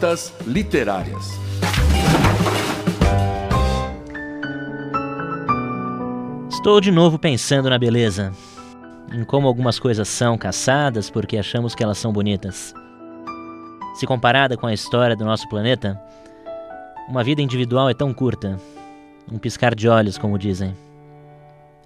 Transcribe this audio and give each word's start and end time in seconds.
Rotas 0.00 0.32
Literárias. 0.46 1.38
Estou 6.48 6.80
de 6.80 6.90
novo 6.90 7.18
pensando 7.18 7.68
na 7.68 7.78
beleza, 7.78 8.32
em 9.12 9.22
como 9.24 9.46
algumas 9.46 9.78
coisas 9.78 10.08
são 10.08 10.38
caçadas 10.38 11.10
porque 11.10 11.36
achamos 11.36 11.74
que 11.74 11.84
elas 11.84 11.98
são 11.98 12.14
bonitas. 12.14 12.72
Se 13.94 14.06
comparada 14.06 14.56
com 14.56 14.66
a 14.66 14.72
história 14.72 15.14
do 15.14 15.26
nosso 15.26 15.46
planeta, 15.50 16.00
uma 17.06 17.22
vida 17.22 17.42
individual 17.42 17.90
é 17.90 17.94
tão 17.94 18.14
curta, 18.14 18.58
um 19.30 19.38
piscar 19.38 19.74
de 19.74 19.86
olhos, 19.86 20.16
como 20.16 20.38
dizem. 20.38 20.74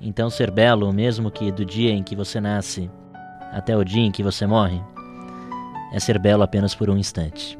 Então, 0.00 0.30
ser 0.30 0.52
belo, 0.52 0.92
mesmo 0.92 1.32
que 1.32 1.50
do 1.50 1.64
dia 1.64 1.90
em 1.90 2.04
que 2.04 2.14
você 2.14 2.40
nasce 2.40 2.88
até 3.50 3.76
o 3.76 3.82
dia 3.82 4.04
em 4.04 4.12
que 4.12 4.22
você 4.22 4.46
morre, 4.46 4.80
é 5.92 5.98
ser 5.98 6.16
belo 6.16 6.44
apenas 6.44 6.76
por 6.76 6.88
um 6.88 6.96
instante. 6.96 7.58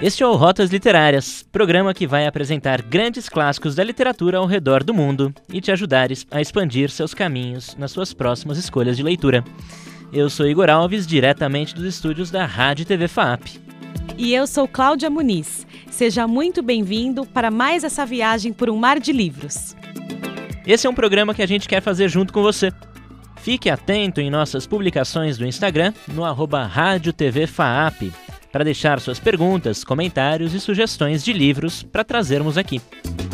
Este 0.00 0.22
é 0.22 0.26
o 0.28 0.36
Rotas 0.36 0.70
Literárias, 0.70 1.44
programa 1.50 1.92
que 1.92 2.06
vai 2.06 2.24
apresentar 2.24 2.82
grandes 2.82 3.28
clássicos 3.28 3.74
da 3.74 3.82
literatura 3.82 4.38
ao 4.38 4.46
redor 4.46 4.84
do 4.84 4.94
mundo 4.94 5.34
e 5.52 5.60
te 5.60 5.72
ajudar 5.72 6.08
a 6.30 6.40
expandir 6.40 6.88
seus 6.88 7.12
caminhos 7.12 7.74
nas 7.76 7.90
suas 7.90 8.14
próximas 8.14 8.58
escolhas 8.58 8.96
de 8.96 9.02
leitura. 9.02 9.42
Eu 10.12 10.30
sou 10.30 10.46
Igor 10.46 10.70
Alves, 10.70 11.04
diretamente 11.04 11.74
dos 11.74 11.84
estúdios 11.84 12.30
da 12.30 12.46
Rádio 12.46 12.86
TV 12.86 13.08
FAP. 13.08 13.60
E 14.16 14.32
eu 14.32 14.46
sou 14.46 14.68
Cláudia 14.68 15.10
Muniz. 15.10 15.66
Seja 15.90 16.28
muito 16.28 16.62
bem-vindo 16.62 17.26
para 17.26 17.50
mais 17.50 17.82
essa 17.82 18.06
viagem 18.06 18.52
por 18.52 18.70
um 18.70 18.76
mar 18.76 19.00
de 19.00 19.10
livros. 19.10 19.74
Esse 20.64 20.86
é 20.86 20.90
um 20.90 20.94
programa 20.94 21.34
que 21.34 21.42
a 21.42 21.46
gente 21.46 21.66
quer 21.66 21.82
fazer 21.82 22.08
junto 22.08 22.32
com 22.32 22.40
você. 22.40 22.72
Fique 23.38 23.68
atento 23.68 24.20
em 24.20 24.30
nossas 24.30 24.64
publicações 24.64 25.36
do 25.36 25.44
Instagram, 25.44 25.92
no 26.06 26.24
arroba 26.24 26.64
Rádio 26.64 27.12
TV 27.12 27.48
FAAP, 27.48 28.12
para 28.50 28.64
deixar 28.64 29.00
suas 29.00 29.18
perguntas, 29.18 29.84
comentários 29.84 30.54
e 30.54 30.60
sugestões 30.60 31.24
de 31.24 31.32
livros 31.32 31.82
para 31.82 32.04
trazermos 32.04 32.56
aqui. 32.56 32.80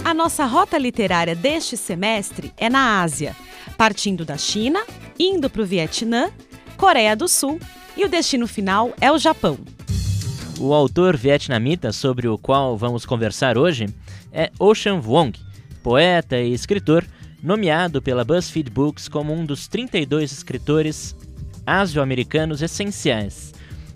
A 0.04 0.12
nossa 0.12 0.44
rota 0.44 0.76
literária 0.76 1.34
deste 1.34 1.76
semestre 1.76 2.52
é 2.56 2.68
na 2.68 3.00
Ásia, 3.00 3.34
partindo 3.78 4.24
da 4.24 4.36
China, 4.36 4.84
indo 5.18 5.48
para 5.48 5.62
o 5.62 5.66
Vietnã, 5.66 6.30
Coreia 6.76 7.16
do 7.16 7.28
Sul 7.28 7.58
e 7.96 8.04
o 8.04 8.08
destino 8.08 8.46
final 8.46 8.92
é 9.00 9.10
o 9.10 9.18
Japão. 9.18 9.58
O 10.58 10.72
autor 10.72 11.16
vietnamita 11.16 11.92
sobre 11.92 12.28
o 12.28 12.36
qual 12.36 12.76
vamos 12.76 13.06
conversar 13.06 13.56
hoje 13.56 13.86
é 14.32 14.50
Ocean 14.58 15.00
Vuong, 15.00 15.32
poeta 15.82 16.38
e 16.38 16.52
escritor, 16.52 17.04
nomeado 17.42 18.02
pela 18.02 18.24
BuzzFeed 18.24 18.70
Books 18.70 19.08
como 19.08 19.32
um 19.32 19.44
dos 19.44 19.68
32 19.68 20.32
escritores 20.32 21.16
asio-americanos 21.66 22.62
essenciais 22.62 23.53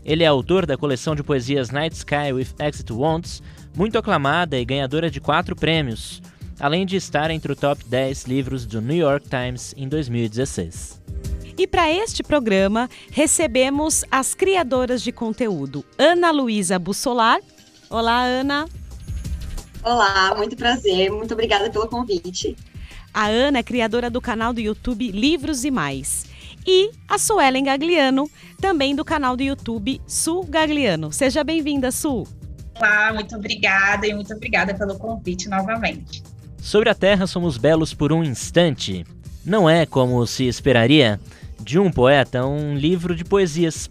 ele 0.09 0.25
é 0.25 0.27
autor 0.27 0.65
da 0.65 0.75
coleção 0.75 1.15
de 1.15 1.23
poesias 1.23 1.69
Night 1.69 1.95
Sky 1.95 2.33
with 2.33 2.55
Exit 2.59 2.91
Wants, 2.91 3.43
muito 3.77 3.99
aclamada 3.99 4.59
e 4.59 4.65
ganhadora 4.65 5.11
de 5.11 5.21
quatro 5.21 5.55
prêmios, 5.55 6.23
além 6.59 6.87
de 6.87 6.97
estar 6.97 7.31
entre 7.31 7.53
o 7.53 7.55
top 7.55 7.85
10 7.85 8.25
livros 8.25 8.65
do 8.65 8.81
New 8.81 8.97
York 8.97 9.29
Times 9.29 9.75
em 9.77 9.87
2016. 9.87 11.03
E 11.59 11.67
para 11.67 11.93
este 11.93 12.23
programa, 12.23 12.89
recebemos 13.11 14.03
as 14.11 14.35
criadoras 14.35 15.03
de 15.03 15.13
conteúdo, 15.13 15.85
Ana 15.99 16.31
Luísa 16.31 16.79
Bussolar. 16.79 17.41
Olá, 17.91 18.23
Ana. 18.23 18.67
Olá, 19.83 20.35
muito 20.39 20.57
prazer, 20.57 21.11
muito 21.11 21.35
obrigada 21.35 21.69
pelo 21.69 21.87
convite. 21.87 22.57
A 23.13 23.27
Ana 23.27 23.59
é 23.59 23.63
criadora 23.63 24.09
do 24.09 24.23
canal 24.23 24.55
do 24.55 24.61
YouTube 24.61 25.11
Livros 25.11 25.67
e 25.67 25.71
Mais 25.71 26.28
e 26.69 26.91
a 27.09 27.17
Suelen 27.17 27.65
Gagliano, 27.65 28.31
também 28.61 28.95
do 28.95 29.03
canal 29.03 29.35
do 29.35 29.43
YouTube 29.43 30.03
Su 30.07 30.43
Gagliano. 30.43 31.11
Seja 31.11 31.43
bem-vinda, 31.43 31.91
Su. 31.91 32.27
Olá, 32.77 33.11
muito 33.15 33.35
obrigada 33.35 34.07
e 34.07 34.13
muito 34.13 34.35
obrigada 34.35 34.75
pelo 34.75 34.99
convite 34.99 35.49
novamente. 35.49 36.23
Sobre 36.59 36.91
a 36.91 36.95
Terra 36.95 37.27
somos 37.27 37.57
belos 37.57 37.95
por 37.95 38.13
um 38.13 38.23
instante. 38.23 39.07
Não 39.47 39.69
é 39.69 39.87
como 39.87 40.27
se 40.27 40.45
esperaria 40.45 41.19
de 41.59 41.79
um 41.79 41.91
poeta 41.91 42.45
um 42.45 42.77
livro 42.77 43.17
de 43.17 43.25
poesias. 43.25 43.89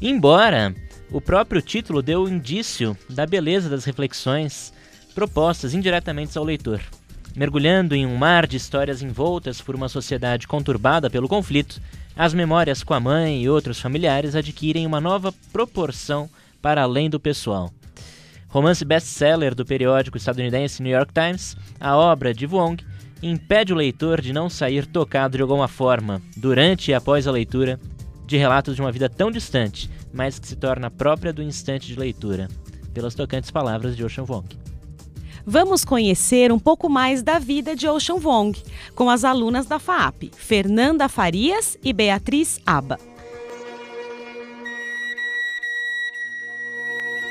Embora 0.00 0.74
o 1.12 1.20
próprio 1.20 1.62
título 1.62 2.02
dê 2.02 2.16
o 2.16 2.28
indício 2.28 2.96
da 3.08 3.24
beleza 3.24 3.70
das 3.70 3.84
reflexões 3.84 4.72
propostas 5.14 5.72
indiretamente 5.72 6.36
ao 6.36 6.42
leitor. 6.42 6.80
Mergulhando 7.34 7.94
em 7.94 8.04
um 8.04 8.16
mar 8.16 8.46
de 8.46 8.58
histórias 8.58 9.00
envoltas 9.00 9.60
por 9.60 9.74
uma 9.74 9.88
sociedade 9.88 10.46
conturbada 10.46 11.08
pelo 11.08 11.28
conflito, 11.28 11.80
as 12.16 12.34
memórias 12.34 12.82
com 12.82 12.94
a 12.94 13.00
mãe 13.00 13.42
e 13.42 13.48
outros 13.48 13.80
familiares 13.80 14.34
adquirem 14.34 14.86
uma 14.86 15.00
nova 15.00 15.32
proporção 15.52 16.28
para 16.60 16.82
além 16.82 17.08
do 17.08 17.18
pessoal. 17.18 17.72
Romance 18.48 18.84
best-seller 18.84 19.54
do 19.54 19.64
periódico 19.64 20.18
estadunidense 20.18 20.82
New 20.82 20.92
York 20.92 21.12
Times, 21.12 21.56
a 21.80 21.96
obra 21.96 22.34
de 22.34 22.46
Wong 22.46 22.84
impede 23.22 23.72
o 23.72 23.76
leitor 23.76 24.20
de 24.20 24.32
não 24.32 24.50
sair 24.50 24.84
tocado 24.84 25.36
de 25.36 25.42
alguma 25.42 25.68
forma, 25.68 26.20
durante 26.36 26.90
e 26.90 26.94
após 26.94 27.26
a 27.26 27.32
leitura, 27.32 27.80
de 28.26 28.36
relatos 28.36 28.76
de 28.76 28.82
uma 28.82 28.92
vida 28.92 29.08
tão 29.08 29.30
distante, 29.30 29.90
mas 30.12 30.38
que 30.38 30.46
se 30.46 30.56
torna 30.56 30.90
própria 30.90 31.32
do 31.32 31.42
instante 31.42 31.86
de 31.86 31.98
leitura, 31.98 32.48
pelas 32.92 33.14
tocantes 33.14 33.50
palavras 33.50 33.96
de 33.96 34.04
Ocean 34.04 34.24
Wong 34.28 34.61
vamos 35.46 35.84
conhecer 35.84 36.52
um 36.52 36.58
pouco 36.58 36.88
mais 36.88 37.22
da 37.22 37.38
vida 37.38 37.74
de 37.74 37.88
Ocean 37.88 38.16
Vong 38.16 38.60
com 38.94 39.10
as 39.10 39.24
alunas 39.24 39.66
da 39.66 39.78
FAAP, 39.78 40.30
Fernanda 40.36 41.08
Farias 41.08 41.76
e 41.82 41.92
Beatriz 41.92 42.58
Aba. 42.64 42.98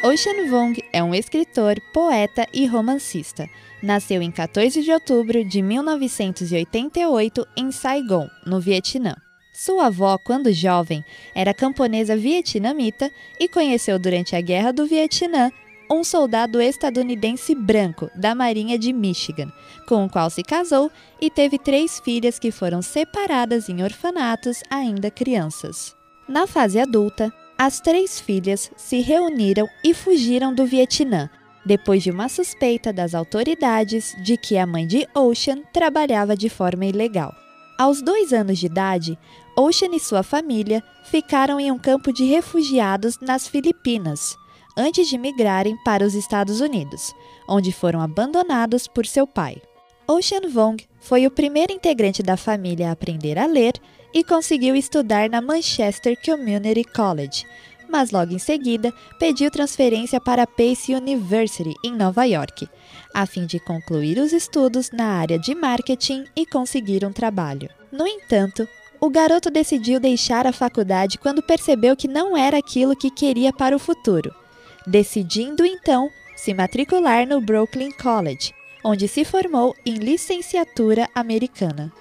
Ocean 0.04 0.48
Vong 0.50 0.84
é 0.92 1.04
um 1.04 1.14
escritor, 1.14 1.80
poeta 1.94 2.48
e 2.52 2.66
romancista. 2.66 3.48
Nasceu 3.84 4.22
em 4.22 4.32
14 4.32 4.82
de 4.82 4.92
outubro 4.92 5.44
de 5.46 5.62
1988 5.62 7.48
em 7.56 7.72
Saigon, 7.72 8.28
no 8.46 8.60
Vietnã. 8.60 9.16
Sua 9.54 9.88
avó, 9.88 10.18
quando 10.18 10.52
jovem, 10.52 11.04
era 11.36 11.54
camponesa 11.54 12.18
vietnamita 12.18 13.12
e 13.40 13.48
conheceu 13.48 14.00
durante 14.00 14.36
a 14.36 14.42
Guerra 14.42 14.72
do 14.72 14.88
Vietnã 14.88 15.52
um 15.92 16.06
soldado 16.06 16.62
estadunidense 16.62 17.54
branco 17.54 18.10
da 18.16 18.34
Marinha 18.34 18.80
de 18.80 18.94
Michigan, 18.94 19.52
com 19.86 20.06
o 20.06 20.10
qual 20.10 20.30
se 20.30 20.42
casou 20.42 20.90
e 21.20 21.30
teve 21.30 21.60
três 21.60 22.00
filhas 22.00 22.40
que 22.40 22.50
foram 22.50 22.82
separadas 22.82 23.68
em 23.68 23.84
orfanatos 23.84 24.64
ainda 24.70 25.12
crianças. 25.12 25.94
Na 26.30 26.48
fase 26.48 26.80
adulta, 26.80 27.32
as 27.58 27.82
três 27.82 28.22
filhas 28.22 28.72
se 28.78 29.02
reuniram 29.02 29.68
e 29.84 29.94
fugiram 29.94 30.56
do 30.56 30.66
Vietnã, 30.66 31.30
depois 31.66 32.02
de 32.02 32.10
uma 32.10 32.30
suspeita 32.30 32.94
das 32.94 33.14
autoridades 33.14 34.16
de 34.24 34.38
que 34.38 34.58
a 34.58 34.66
mãe 34.66 34.88
de 34.88 35.06
Ocean 35.14 35.62
trabalhava 35.74 36.38
de 36.38 36.48
forma 36.48 36.86
ilegal. 36.86 37.36
Aos 37.78 38.02
dois 38.02 38.32
anos 38.32 38.60
de 38.60 38.68
idade, 38.68 39.20
Ocean 39.58 39.94
e 39.94 40.00
sua 40.00 40.24
família 40.24 40.82
ficaram 41.04 41.60
em 41.60 41.70
um 41.70 41.78
campo 41.78 42.14
de 42.14 42.24
refugiados 42.24 43.20
nas 43.20 43.48
Filipinas, 43.48 44.38
antes 44.76 45.08
de 45.08 45.18
migrarem 45.18 45.78
para 45.84 46.06
os 46.06 46.14
Estados 46.14 46.62
Unidos, 46.62 47.14
onde 47.48 47.72
foram 47.72 48.02
abandonados 48.02 48.88
por 48.88 49.06
seu 49.06 49.28
pai. 49.28 49.62
Ocean 50.08 50.50
Vong 50.50 50.84
foi 51.00 51.26
o 51.26 51.32
primeiro 51.32 51.72
integrante 51.72 52.22
da 52.22 52.36
família 52.36 52.90
a 52.90 52.92
aprender 52.92 53.38
a 53.38 53.46
ler 53.46 53.74
e 54.14 54.24
conseguiu 54.24 54.76
estudar 54.76 55.30
na 55.30 55.42
Manchester 55.42 56.18
Community 56.24 56.84
College, 56.84 57.46
mas 57.90 58.12
logo 58.12 58.34
em 58.34 58.40
seguida 58.40 58.94
pediu 59.20 59.50
transferência 59.50 60.20
para 60.20 60.48
Pace 60.48 60.94
University, 60.94 61.74
em 61.84 61.94
Nova 61.94 62.26
York, 62.26 62.68
a 63.14 63.26
fim 63.26 63.46
de 63.46 63.60
concluir 63.60 64.18
os 64.18 64.34
estudos 64.34 64.92
na 64.92 65.06
área 65.06 65.38
de 65.38 65.54
marketing 65.56 66.26
e 66.36 66.46
conseguir 66.46 67.06
um 67.06 67.12
trabalho. 67.12 67.70
No 67.92 68.08
entanto, 68.08 68.68
o 69.00 69.10
garoto 69.10 69.50
decidiu 69.50 70.00
deixar 70.00 70.46
a 70.46 70.54
faculdade 70.54 71.18
quando 71.18 71.42
percebeu 71.42 71.96
que 71.96 72.08
não 72.08 72.38
era 72.38 72.58
aquilo 72.58 72.96
que 72.96 73.10
queria 73.10 73.52
para 73.52 73.76
o 73.76 73.80
futuro 73.80 74.41
decidindo 74.92 75.66
então 75.66 76.12
se 76.36 76.54
matricular 76.54 77.26
no 77.26 77.40
Brooklyn 77.40 77.92
College, 77.92 78.54
onde 78.84 79.08
se 79.08 79.24
formou 79.24 79.74
em 79.86 79.96
licenciatura 79.96 81.08
americana. 81.16 81.92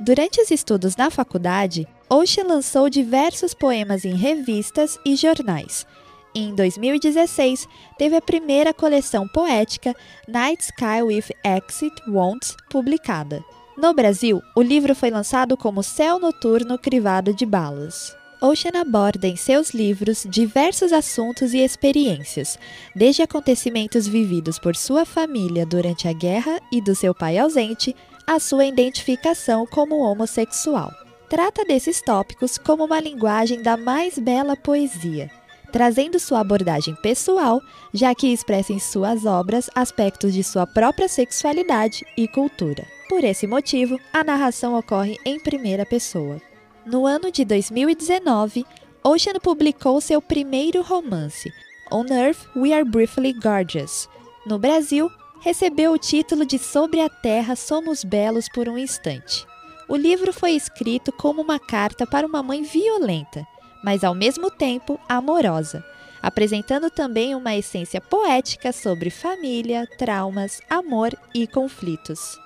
Durante 0.00 0.40
os 0.40 0.50
estudos 0.50 0.96
na 0.96 1.10
faculdade, 1.10 1.86
Ocean 2.10 2.44
lançou 2.44 2.90
diversos 2.90 3.54
poemas 3.54 4.04
em 4.04 4.16
revistas 4.16 4.98
e 5.06 5.14
jornais. 5.14 5.86
E 6.34 6.40
em 6.40 6.54
2016, 6.54 7.68
teve 7.96 8.16
a 8.16 8.20
primeira 8.20 8.74
coleção 8.74 9.28
poética 9.28 9.94
Night 10.26 10.64
Sky 10.64 11.02
with 11.02 11.26
Exit 11.44 11.94
Wants 12.08 12.56
publicada. 12.68 13.44
No 13.76 13.94
Brasil, 13.94 14.42
o 14.56 14.62
livro 14.62 14.94
foi 14.94 15.10
lançado 15.10 15.56
como 15.56 15.82
Céu 15.82 16.18
Noturno 16.18 16.76
Crivado 16.78 17.32
de 17.32 17.46
Balas. 17.46 18.16
Ocean 18.44 18.78
aborda 18.78 19.26
em 19.26 19.36
seus 19.36 19.70
livros 19.70 20.26
diversos 20.28 20.92
assuntos 20.92 21.54
e 21.54 21.60
experiências, 21.60 22.58
desde 22.94 23.22
acontecimentos 23.22 24.06
vividos 24.06 24.58
por 24.58 24.76
sua 24.76 25.06
família 25.06 25.64
durante 25.64 26.06
a 26.06 26.12
guerra 26.12 26.60
e 26.70 26.78
do 26.78 26.94
seu 26.94 27.14
pai 27.14 27.38
ausente, 27.38 27.96
a 28.26 28.38
sua 28.38 28.66
identificação 28.66 29.66
como 29.66 29.96
homossexual. 29.96 30.92
Trata 31.26 31.64
desses 31.64 32.02
tópicos 32.02 32.58
como 32.58 32.84
uma 32.84 33.00
linguagem 33.00 33.62
da 33.62 33.78
mais 33.78 34.18
bela 34.18 34.54
poesia, 34.54 35.30
trazendo 35.72 36.18
sua 36.18 36.40
abordagem 36.40 36.94
pessoal, 36.96 37.62
já 37.94 38.14
que 38.14 38.30
expressa 38.30 38.74
em 38.74 38.78
suas 38.78 39.24
obras 39.24 39.70
aspectos 39.74 40.34
de 40.34 40.44
sua 40.44 40.66
própria 40.66 41.08
sexualidade 41.08 42.04
e 42.14 42.28
cultura. 42.28 42.86
Por 43.08 43.24
esse 43.24 43.46
motivo, 43.46 43.98
a 44.12 44.22
narração 44.22 44.78
ocorre 44.78 45.18
em 45.24 45.40
primeira 45.40 45.86
pessoa. 45.86 46.38
No 46.86 47.06
ano 47.06 47.32
de 47.32 47.46
2019, 47.46 48.66
Ocean 49.02 49.40
publicou 49.42 50.02
seu 50.02 50.20
primeiro 50.20 50.82
romance, 50.82 51.50
On 51.90 52.04
Earth 52.10 52.46
We 52.54 52.74
Are 52.74 52.84
Briefly 52.84 53.32
Gorgeous. 53.32 54.06
No 54.44 54.58
Brasil, 54.58 55.10
recebeu 55.40 55.92
o 55.92 55.98
título 55.98 56.44
de 56.44 56.58
Sobre 56.58 57.00
a 57.00 57.08
Terra 57.08 57.56
Somos 57.56 58.04
Belos 58.04 58.50
por 58.50 58.68
um 58.68 58.76
Instante. 58.76 59.46
O 59.88 59.96
livro 59.96 60.30
foi 60.30 60.52
escrito 60.52 61.10
como 61.10 61.40
uma 61.40 61.58
carta 61.58 62.06
para 62.06 62.26
uma 62.26 62.42
mãe 62.42 62.62
violenta, 62.62 63.46
mas 63.82 64.04
ao 64.04 64.14
mesmo 64.14 64.50
tempo 64.50 65.00
amorosa, 65.08 65.82
apresentando 66.20 66.90
também 66.90 67.34
uma 67.34 67.56
essência 67.56 67.98
poética 67.98 68.72
sobre 68.72 69.08
família, 69.08 69.88
traumas, 69.96 70.60
amor 70.68 71.16
e 71.34 71.46
conflitos. 71.46 72.38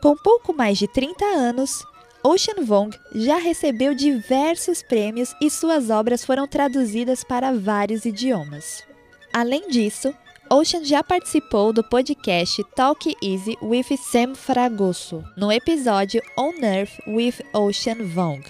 Com 0.00 0.16
pouco 0.16 0.52
mais 0.52 0.78
de 0.78 0.86
30 0.86 1.24
anos, 1.24 1.84
Ocean 2.22 2.62
Vong 2.64 2.94
já 3.14 3.38
recebeu 3.38 3.94
diversos 3.94 4.82
prêmios 4.82 5.34
e 5.40 5.48
suas 5.48 5.88
obras 5.88 6.22
foram 6.22 6.46
traduzidas 6.46 7.24
para 7.24 7.50
vários 7.50 8.04
idiomas. 8.04 8.84
Além 9.32 9.68
disso, 9.68 10.14
Ocean 10.50 10.84
já 10.84 11.02
participou 11.02 11.72
do 11.72 11.82
podcast 11.82 12.62
Talk 12.76 13.16
Easy 13.22 13.56
with 13.62 13.96
Sam 13.96 14.34
Fragoso, 14.34 15.24
no 15.34 15.50
episódio 15.50 16.20
On 16.36 16.52
Earth 16.62 16.98
with 17.06 17.36
Ocean 17.54 18.04
Vong, 18.14 18.44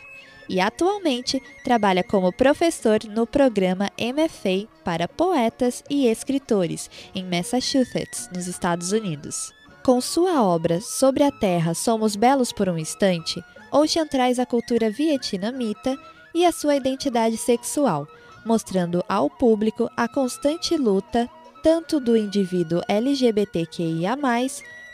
e 0.49 0.61
atualmente 0.61 1.40
trabalha 1.62 2.02
como 2.02 2.32
professor 2.32 2.99
no 3.05 3.25
programa 3.25 3.88
MFA 4.00 4.66
para 4.82 5.06
poetas 5.06 5.84
e 5.88 6.08
escritores 6.08 6.90
em 7.14 7.23
Massachusetts, 7.25 8.28
nos 8.34 8.49
Estados 8.49 8.90
Unidos. 8.90 9.52
Com 9.84 10.00
sua 10.00 10.43
obra 10.43 10.81
Sobre 10.81 11.23
a 11.23 11.31
Terra 11.31 11.73
Somos 11.73 12.16
Belos 12.16 12.52
por 12.52 12.69
um 12.69 12.76
Instante, 12.76 13.43
Ocean 13.72 14.06
traz 14.06 14.38
a 14.38 14.46
cultura 14.46 14.90
vietnamita 14.90 15.96
e 16.34 16.44
a 16.44 16.52
sua 16.52 16.76
identidade 16.76 17.37
sexual, 17.37 18.06
mostrando 18.44 19.05
ao 19.08 19.28
público 19.28 19.88
a 19.96 20.08
constante 20.08 20.76
luta 20.76 21.28
tanto 21.62 22.00
do 22.00 22.17
indivíduo 22.17 22.81
LGBTQIA, 22.88 24.17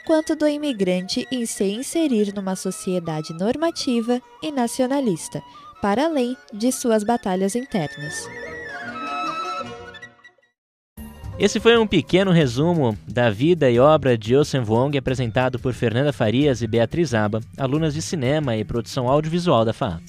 quanto 0.04 0.36
do 0.36 0.46
imigrante 0.46 1.26
em 1.30 1.46
se 1.46 1.64
inserir 1.64 2.32
numa 2.34 2.56
sociedade 2.56 3.32
normativa 3.32 4.20
e 4.42 4.50
nacionalista, 4.52 5.42
para 5.80 6.06
além 6.06 6.36
de 6.52 6.70
suas 6.72 7.04
batalhas 7.04 7.54
internas. 7.54 8.26
Esse 11.38 11.60
foi 11.60 11.76
um 11.76 11.86
pequeno 11.86 12.30
resumo 12.30 12.96
da 13.06 13.28
vida 13.28 13.70
e 13.70 13.78
obra 13.78 14.16
de 14.16 14.34
Osen 14.34 14.62
Wong, 14.62 14.96
apresentado 14.96 15.58
por 15.58 15.74
Fernanda 15.74 16.10
Farias 16.10 16.62
e 16.62 16.66
Beatriz 16.66 17.12
Aba, 17.12 17.42
alunas 17.58 17.92
de 17.92 18.00
cinema 18.00 18.56
e 18.56 18.64
produção 18.64 19.06
audiovisual 19.06 19.62
da 19.62 19.74
FAP. 19.74 20.02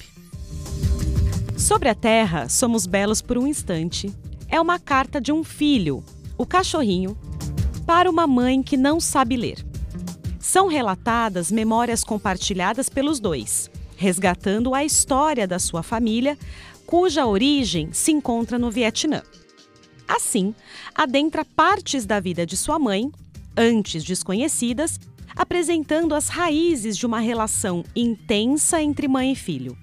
Sobre 1.56 1.90
a 1.90 1.94
Terra, 1.94 2.48
somos 2.48 2.86
belos 2.86 3.20
por 3.20 3.36
um 3.36 3.46
instante. 3.46 4.10
É 4.48 4.58
uma 4.58 4.78
carta 4.78 5.20
de 5.20 5.30
um 5.30 5.44
filho 5.44 6.02
o 6.38 6.46
Cachorrinho, 6.46 7.18
para 7.84 8.08
uma 8.08 8.26
mãe 8.26 8.62
que 8.62 8.76
não 8.76 9.00
sabe 9.00 9.36
ler. 9.36 9.66
São 10.38 10.68
relatadas 10.68 11.50
memórias 11.50 12.04
compartilhadas 12.04 12.88
pelos 12.88 13.18
dois, 13.18 13.68
resgatando 13.96 14.74
a 14.74 14.84
história 14.84 15.46
da 15.46 15.58
sua 15.58 15.82
família, 15.82 16.38
cuja 16.86 17.26
origem 17.26 17.92
se 17.92 18.12
encontra 18.12 18.58
no 18.58 18.70
Vietnã. 18.70 19.20
Assim, 20.08 20.54
adentra 20.94 21.44
partes 21.44 22.06
da 22.06 22.18
vida 22.18 22.46
de 22.46 22.56
sua 22.56 22.78
mãe, 22.78 23.12
antes 23.56 24.02
desconhecidas, 24.02 24.98
apresentando 25.36 26.14
as 26.14 26.28
raízes 26.28 26.96
de 26.96 27.04
uma 27.06 27.20
relação 27.20 27.84
intensa 27.94 28.82
entre 28.82 29.06
mãe 29.06 29.32
e 29.32 29.36
filho. 29.36 29.76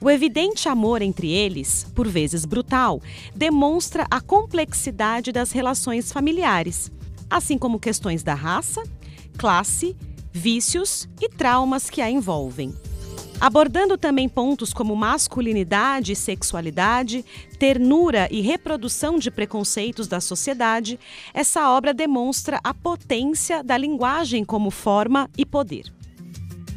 O 0.00 0.08
evidente 0.08 0.68
amor 0.68 1.02
entre 1.02 1.28
eles, 1.30 1.84
por 1.94 2.06
vezes 2.06 2.44
brutal, 2.44 3.02
demonstra 3.34 4.06
a 4.08 4.20
complexidade 4.20 5.32
das 5.32 5.50
relações 5.50 6.12
familiares, 6.12 6.90
assim 7.28 7.58
como 7.58 7.80
questões 7.80 8.22
da 8.22 8.34
raça, 8.34 8.82
classe, 9.36 9.96
vícios 10.32 11.08
e 11.20 11.28
traumas 11.28 11.90
que 11.90 12.00
a 12.00 12.08
envolvem. 12.08 12.72
Abordando 13.40 13.96
também 13.96 14.28
pontos 14.28 14.74
como 14.74 14.96
masculinidade 14.96 16.12
e 16.12 16.16
sexualidade, 16.16 17.24
ternura 17.58 18.26
e 18.32 18.40
reprodução 18.40 19.16
de 19.16 19.30
preconceitos 19.30 20.08
da 20.08 20.20
sociedade, 20.20 20.98
essa 21.32 21.70
obra 21.70 21.94
demonstra 21.94 22.58
a 22.64 22.74
potência 22.74 23.62
da 23.62 23.78
linguagem 23.78 24.44
como 24.44 24.70
forma 24.70 25.30
e 25.36 25.46
poder 25.46 25.92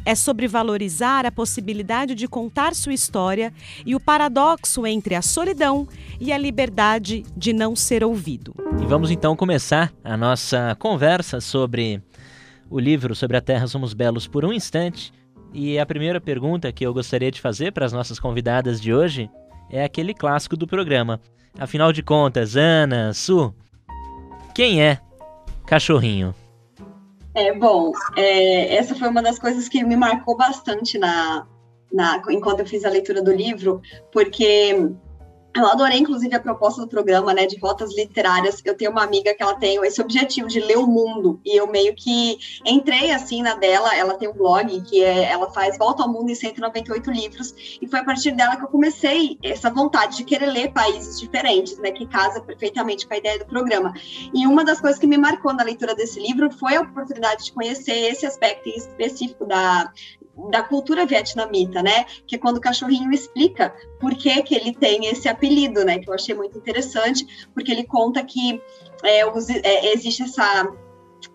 é 0.04 0.14
sobre 0.14 0.48
valorizar 0.48 1.24
a 1.24 1.30
possibilidade 1.30 2.14
de 2.14 2.26
contar 2.26 2.74
sua 2.74 2.92
história 2.92 3.52
e 3.86 3.94
o 3.94 4.00
paradoxo 4.00 4.86
entre 4.86 5.14
a 5.14 5.22
solidão 5.22 5.86
e 6.20 6.32
a 6.32 6.38
liberdade 6.38 7.24
de 7.36 7.52
não 7.52 7.76
ser 7.76 8.02
ouvido. 8.02 8.54
E 8.82 8.86
vamos 8.86 9.10
então 9.10 9.36
começar 9.36 9.92
a 10.02 10.16
nossa 10.16 10.76
conversa 10.78 11.40
sobre 11.40 12.02
o 12.68 12.78
livro 12.78 13.14
Sobre 13.14 13.36
a 13.36 13.40
Terra 13.40 13.66
Somos 13.66 13.94
Belos 13.94 14.26
por 14.26 14.44
um 14.44 14.52
instante. 14.52 15.12
E 15.52 15.78
a 15.78 15.84
primeira 15.84 16.20
pergunta 16.20 16.72
que 16.72 16.84
eu 16.84 16.94
gostaria 16.94 17.30
de 17.30 17.40
fazer 17.40 17.72
para 17.72 17.84
as 17.84 17.92
nossas 17.92 18.18
convidadas 18.18 18.80
de 18.80 18.94
hoje 18.94 19.30
é 19.70 19.84
aquele 19.84 20.14
clássico 20.14 20.56
do 20.56 20.66
programa. 20.66 21.20
Afinal 21.58 21.92
de 21.92 22.02
contas, 22.02 22.56
Ana, 22.56 23.12
Su, 23.12 23.54
quem 24.54 24.82
é 24.82 24.98
Cachorrinho? 25.66 26.34
É, 27.34 27.54
bom, 27.54 27.92
é, 28.16 28.76
essa 28.76 28.94
foi 28.94 29.08
uma 29.08 29.22
das 29.22 29.38
coisas 29.38 29.68
que 29.68 29.82
me 29.84 29.96
marcou 29.96 30.36
bastante 30.36 30.98
na, 30.98 31.46
na, 31.92 32.22
enquanto 32.30 32.60
eu 32.60 32.66
fiz 32.66 32.84
a 32.84 32.90
leitura 32.90 33.22
do 33.22 33.32
livro, 33.32 33.80
porque 34.10 34.90
eu 35.54 35.66
adorei, 35.66 35.98
inclusive, 35.98 36.34
a 36.34 36.40
proposta 36.40 36.80
do 36.80 36.88
programa, 36.88 37.34
né, 37.34 37.46
de 37.46 37.58
rotas 37.58 37.94
literárias. 37.94 38.62
Eu 38.64 38.76
tenho 38.76 38.90
uma 38.90 39.02
amiga 39.02 39.34
que 39.34 39.42
ela 39.42 39.54
tem 39.54 39.84
esse 39.84 40.00
objetivo 40.00 40.48
de 40.48 40.60
ler 40.60 40.78
o 40.78 40.86
mundo, 40.86 41.40
e 41.44 41.58
eu 41.58 41.66
meio 41.66 41.94
que 41.94 42.38
entrei, 42.64 43.10
assim, 43.10 43.42
na 43.42 43.54
dela. 43.54 43.94
Ela 43.94 44.14
tem 44.14 44.28
um 44.28 44.32
blog 44.32 44.80
que 44.82 45.02
é, 45.02 45.30
ela 45.30 45.50
faz 45.50 45.76
Volta 45.76 46.02
ao 46.02 46.08
Mundo 46.08 46.30
em 46.30 46.34
198 46.34 47.10
livros, 47.10 47.78
e 47.80 47.86
foi 47.86 48.00
a 48.00 48.04
partir 48.04 48.32
dela 48.32 48.56
que 48.56 48.64
eu 48.64 48.68
comecei 48.68 49.38
essa 49.42 49.70
vontade 49.70 50.16
de 50.16 50.24
querer 50.24 50.46
ler 50.46 50.72
países 50.72 51.20
diferentes, 51.20 51.76
né, 51.78 51.90
que 51.90 52.06
casa 52.06 52.40
perfeitamente 52.40 53.06
com 53.06 53.14
a 53.14 53.18
ideia 53.18 53.38
do 53.38 53.46
programa. 53.46 53.92
E 54.34 54.46
uma 54.46 54.64
das 54.64 54.80
coisas 54.80 54.98
que 54.98 55.06
me 55.06 55.18
marcou 55.18 55.52
na 55.52 55.62
leitura 55.62 55.94
desse 55.94 56.18
livro 56.20 56.50
foi 56.50 56.76
a 56.76 56.80
oportunidade 56.80 57.44
de 57.44 57.52
conhecer 57.52 57.92
esse 58.10 58.24
aspecto 58.24 58.68
específico 58.68 59.44
da, 59.44 59.92
da 60.50 60.62
cultura 60.62 61.04
vietnamita, 61.04 61.82
né? 61.82 62.06
Que 62.26 62.36
é 62.36 62.38
quando 62.38 62.56
o 62.56 62.60
cachorrinho 62.60 63.12
explica 63.12 63.74
por 64.00 64.14
que, 64.14 64.42
que 64.42 64.54
ele 64.54 64.74
tem 64.74 65.06
esse 65.06 65.28
apelido, 65.28 65.41
né? 65.84 65.98
Que 65.98 66.08
eu 66.08 66.14
achei 66.14 66.34
muito 66.34 66.56
interessante, 66.58 67.48
porque 67.54 67.70
ele 67.70 67.84
conta 67.84 68.22
que 68.24 68.60
é, 69.02 69.26
os, 69.26 69.48
é, 69.48 69.92
existe 69.92 70.22
essa 70.22 70.72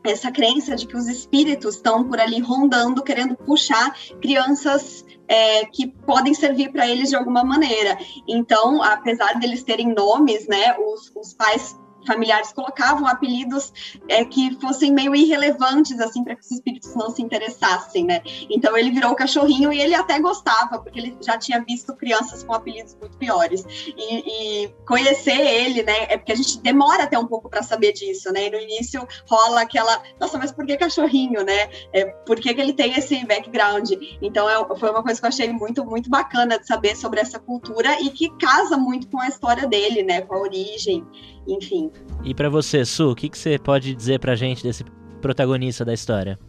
essa 0.04 0.32
crença 0.32 0.76
de 0.76 0.86
que 0.86 0.98
os 0.98 1.08
espíritos 1.08 1.76
estão 1.76 2.04
por 2.04 2.20
ali 2.20 2.40
rondando, 2.40 3.04
querendo 3.04 3.36
puxar 3.36 3.96
crianças 4.22 5.06
é, 5.28 5.66
que 5.66 5.88
podem 5.88 6.34
servir 6.34 6.72
para 6.72 6.88
eles 6.88 7.10
de 7.10 7.16
alguma 7.16 7.44
maneira. 7.44 7.98
Então, 8.28 8.84
apesar 8.84 9.40
deles 9.40 9.64
terem 9.64 9.94
nomes, 9.94 10.48
né, 10.48 10.78
os, 10.78 11.12
os 11.16 11.34
pais 11.34 11.78
familiares 12.06 12.52
colocavam 12.54 13.08
apelidos 13.08 13.74
é, 14.08 14.24
que 14.26 14.56
fossem 14.60 14.92
meio 14.92 15.16
irrelevantes, 15.16 16.00
assim, 16.00 16.24
para 16.24 16.36
que 16.36 16.42
os 16.42 16.52
espíritos 16.52 16.96
não 16.96 17.10
se 17.10 17.22
interessassem, 17.22 18.06
né? 18.06 18.22
Então 18.50 18.78
ele 18.78 18.92
virou 18.92 19.12
o 19.12 19.16
cachorrinho 19.16 19.72
e 19.72 19.80
ele 19.80 19.96
até 19.96 20.20
gostava, 20.20 20.80
porque 20.80 21.00
ele 21.00 21.18
já 21.22 21.38
tinha 21.38 21.64
visto 21.64 21.96
crianças 21.96 22.44
com 22.44 22.54
apelidos 22.54 22.96
muito 23.00 23.18
piores. 23.18 23.66
E, 23.98 24.64
e 24.64 24.70
conhecer 24.86 25.40
ele, 25.40 25.84
né? 25.84 26.06
É 26.10 26.18
porque 26.18 26.32
a 26.32 26.36
gente 26.36 26.60
demora 26.60 27.04
até 27.04 27.18
um 27.18 27.28
pouco 27.28 27.50
para 27.50 27.64
saber 27.64 27.94
disso, 27.94 28.32
né? 28.32 28.48
E 28.48 28.52
no 28.52 28.58
início 28.58 29.06
rola 29.30 29.62
aquela, 29.62 30.02
nossa, 30.20 30.38
mas 30.38 30.52
por 30.52 30.66
que 30.66 30.78
cachorrinho, 30.78 31.44
né? 31.44 31.70
É, 31.94 32.06
por 32.06 32.40
que, 32.40 32.54
que 32.54 32.62
ele 32.62 32.74
tem 32.74 32.94
esse 32.94 33.26
background? 33.26 33.92
Então 34.22 34.50
é, 34.50 34.78
foi 34.78 34.90
uma 34.90 35.04
coisa 35.04 35.20
que 35.20 35.26
eu 35.26 35.30
achei 35.30 35.52
muito, 35.52 35.86
muito 35.86 36.10
bacana 36.10 36.60
de 36.60 36.68
saber 36.68 36.96
sobre 36.96 37.20
essa 37.20 37.40
cultura 37.40 38.00
e 38.02 38.10
que 38.10 38.30
casa 38.38 38.78
muito 38.78 39.08
com 39.08 39.20
a 39.20 39.28
história 39.28 39.68
dele, 39.68 40.04
né? 40.04 40.22
Com 40.22 40.36
a 40.36 40.40
origem 40.40 41.06
enfim. 41.48 41.92
E 42.24 42.34
para 42.34 42.50
você, 42.50 42.84
Su, 42.86 43.12
o 43.12 43.16
que, 43.16 43.30
que 43.30 43.38
você 43.38 43.58
pode 43.58 43.94
dizer 43.96 44.20
pra 44.20 44.36
gente 44.36 44.64
desse 44.64 44.84
protagonista 45.22 45.86
da 45.86 45.94
história? 45.94 46.40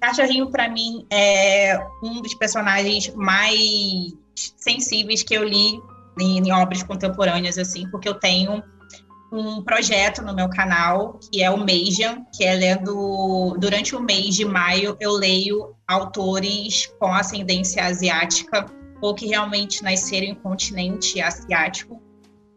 Cachorrinho, 0.00 0.50
para 0.50 0.68
mim, 0.68 1.04
é 1.10 1.78
um 2.02 2.22
dos 2.22 2.34
personagens 2.34 3.12
mais 3.14 3.60
sensíveis 4.34 5.22
que 5.22 5.34
eu 5.34 5.44
li 5.44 5.78
em, 6.18 6.38
em, 6.38 6.52
obras 6.52 6.82
contemporâneas, 6.82 7.58
assim, 7.58 7.88
porque 7.90 8.08
eu 8.08 8.14
tenho 8.14 8.62
um 9.30 9.62
projeto 9.62 10.22
no 10.22 10.34
meu 10.34 10.48
canal, 10.48 11.20
que 11.30 11.42
é 11.42 11.50
o 11.50 11.62
Meijan, 11.62 12.24
que 12.34 12.44
é 12.44 12.54
lendo... 12.54 13.56
Durante 13.58 13.94
o 13.94 14.00
mês 14.00 14.34
de 14.34 14.44
maio, 14.44 14.96
eu 14.98 15.12
leio 15.12 15.74
autores 15.86 16.86
com 16.98 17.12
ascendência 17.12 17.84
asiática 17.84 18.66
ou 19.02 19.14
que 19.14 19.26
realmente 19.26 19.82
nasceram 19.82 20.26
em 20.26 20.34
continente 20.34 21.20
asiático 21.20 22.02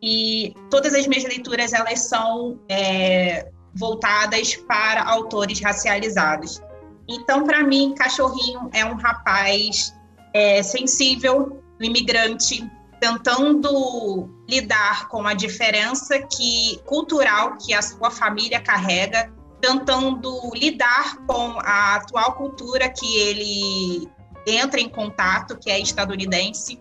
e 0.06 0.54
todas 0.70 0.94
as 0.94 1.08
minhas 1.08 1.24
leituras 1.24 1.72
elas 1.72 2.02
são 2.02 2.60
é, 2.68 3.50
voltadas 3.74 4.54
para 4.54 5.02
autores 5.02 5.62
racializados. 5.62 6.62
Então, 7.08 7.46
para 7.46 7.64
mim, 7.64 7.96
Cachorrinho 7.98 8.70
é 8.74 8.86
um 8.86 8.96
rapaz 8.96 9.96
é, 10.34 10.62
sensível, 10.62 11.64
imigrante, 11.80 12.70
tentando 13.00 14.30
lidar 14.48 15.08
com 15.08 15.26
a 15.26 15.34
diferença 15.34 16.20
que 16.20 16.82
cultural 16.86 17.58
que 17.58 17.74
a 17.74 17.82
sua 17.82 18.12
família 18.12 18.60
carrega, 18.60 19.32
tentando 19.62 20.52
lidar 20.54 21.16
com 21.26 21.58
a 21.62 21.96
atual 21.96 22.34
cultura 22.34 22.90
que 22.90 23.18
ele 23.20 24.10
entra 24.46 24.82
em 24.82 24.90
contato, 24.90 25.58
que 25.58 25.72
é 25.72 25.80
estadunidense, 25.80 26.78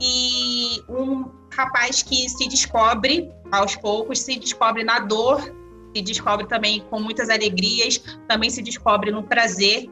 e 0.00 0.82
um 0.88 1.37
rapaz 1.58 2.02
que 2.04 2.28
se 2.28 2.48
descobre 2.48 3.28
aos 3.50 3.74
poucos, 3.74 4.20
se 4.20 4.38
descobre 4.38 4.84
na 4.84 5.00
dor, 5.00 5.42
se 5.94 6.00
descobre 6.02 6.46
também 6.46 6.80
com 6.88 7.00
muitas 7.00 7.28
alegrias, 7.28 7.98
também 8.28 8.48
se 8.48 8.62
descobre 8.62 9.10
no 9.10 9.24
prazer. 9.24 9.90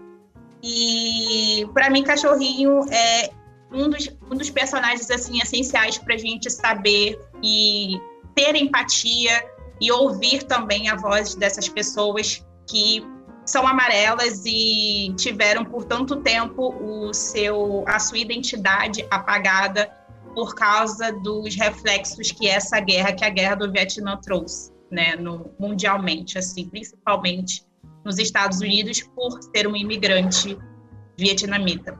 E 0.62 1.68
para 1.74 1.90
mim, 1.90 2.04
Cachorrinho 2.04 2.80
é 2.90 3.30
um 3.72 3.90
dos, 3.90 4.08
um 4.30 4.36
dos 4.36 4.48
personagens 4.48 5.10
assim 5.10 5.40
essenciais 5.40 5.98
para 5.98 6.14
a 6.14 6.18
gente 6.18 6.48
saber 6.48 7.18
e 7.42 8.00
ter 8.34 8.54
empatia 8.54 9.44
e 9.80 9.90
ouvir 9.90 10.44
também 10.44 10.88
a 10.88 10.94
voz 10.94 11.34
dessas 11.34 11.68
pessoas 11.68 12.46
que 12.68 13.04
são 13.44 13.66
amarelas 13.66 14.42
e 14.46 15.12
tiveram 15.16 15.64
por 15.64 15.84
tanto 15.84 16.16
tempo 16.16 16.74
o 16.80 17.12
seu 17.12 17.84
a 17.86 17.98
sua 17.98 18.18
identidade 18.18 19.06
apagada 19.10 19.90
por 20.36 20.54
causa 20.54 21.10
dos 21.10 21.54
reflexos 21.54 22.30
que 22.30 22.46
essa 22.46 22.78
guerra, 22.78 23.14
que 23.14 23.24
a 23.24 23.30
guerra 23.30 23.54
do 23.54 23.72
Vietnã 23.72 24.18
trouxe, 24.18 24.70
né, 24.90 25.16
no, 25.16 25.50
mundialmente, 25.58 26.36
assim, 26.36 26.68
principalmente 26.68 27.64
nos 28.04 28.18
Estados 28.18 28.60
Unidos 28.60 29.00
por 29.14 29.40
ser 29.42 29.66
um 29.66 29.74
imigrante 29.74 30.58
vietnamita. 31.18 31.98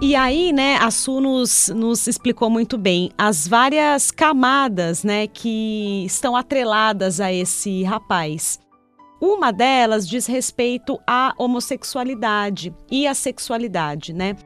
E 0.00 0.14
aí, 0.14 0.52
né, 0.52 0.76
a 0.76 0.92
Su 0.92 1.20
nos, 1.20 1.68
nos 1.70 2.06
explicou 2.06 2.48
muito 2.48 2.78
bem 2.78 3.10
as 3.18 3.48
várias 3.48 4.12
camadas, 4.12 5.02
né, 5.02 5.26
que 5.26 6.04
estão 6.06 6.36
atreladas 6.36 7.20
a 7.20 7.32
esse 7.32 7.82
rapaz. 7.82 8.60
Uma 9.20 9.52
delas 9.52 10.08
diz 10.08 10.26
respeito 10.26 11.00
à 11.04 11.34
homossexualidade 11.36 12.72
e 12.88 13.08
à 13.08 13.14
sexualidade, 13.14 14.12
né? 14.12 14.36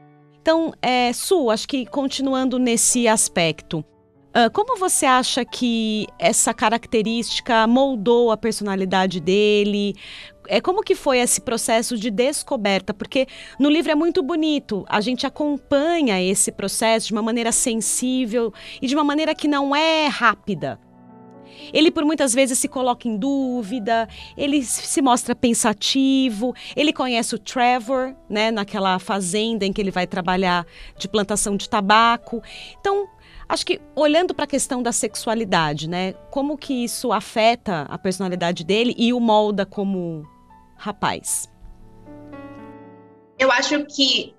Então, 0.47 0.73
é, 0.81 1.11
Su, 1.11 1.49
acho 1.49 1.67
que 1.67 1.85
continuando 1.85 2.57
nesse 2.57 3.05
aspecto, 3.05 3.79
uh, 3.79 4.49
como 4.53 4.77
você 4.77 5.05
acha 5.05 5.43
que 5.43 6.07
essa 6.17 6.53
característica 6.53 7.67
moldou 7.67 8.31
a 8.31 8.37
personalidade 8.37 9.19
dele? 9.19 9.93
É, 10.47 10.61
como 10.61 10.83
que 10.83 10.95
foi 10.95 11.17
esse 11.17 11.41
processo 11.41 11.97
de 11.97 12.09
descoberta? 12.09 12.93
Porque 12.93 13.27
no 13.59 13.69
livro 13.69 13.91
é 13.91 13.95
muito 13.95 14.23
bonito, 14.23 14.85
a 14.87 15.01
gente 15.01 15.27
acompanha 15.27 16.23
esse 16.23 16.49
processo 16.49 17.07
de 17.07 17.11
uma 17.11 17.21
maneira 17.21 17.51
sensível 17.51 18.53
e 18.81 18.87
de 18.87 18.95
uma 18.95 19.03
maneira 19.03 19.35
que 19.35 19.49
não 19.49 19.75
é 19.75 20.07
rápida. 20.07 20.79
Ele 21.73 21.91
por 21.91 22.05
muitas 22.05 22.33
vezes 22.33 22.59
se 22.59 22.67
coloca 22.67 23.07
em 23.07 23.17
dúvida, 23.17 24.07
ele 24.35 24.63
se 24.63 25.01
mostra 25.01 25.35
pensativo, 25.35 26.53
ele 26.75 26.93
conhece 26.93 27.35
o 27.35 27.39
Trevor, 27.39 28.15
né, 28.29 28.51
naquela 28.51 28.99
fazenda 28.99 29.65
em 29.65 29.73
que 29.73 29.81
ele 29.81 29.91
vai 29.91 30.07
trabalhar 30.07 30.65
de 30.97 31.07
plantação 31.07 31.55
de 31.57 31.69
tabaco. 31.69 32.41
Então, 32.79 33.07
acho 33.47 33.65
que 33.65 33.81
olhando 33.95 34.33
para 34.33 34.45
a 34.45 34.47
questão 34.47 34.81
da 34.81 34.91
sexualidade, 34.91 35.89
né, 35.89 36.13
como 36.31 36.57
que 36.57 36.83
isso 36.83 37.11
afeta 37.11 37.81
a 37.89 37.97
personalidade 37.97 38.63
dele 38.63 38.95
e 38.97 39.13
o 39.13 39.19
molda 39.19 39.65
como 39.65 40.25
rapaz? 40.75 41.49
Eu 43.39 43.51
acho 43.51 43.85
que 43.85 44.35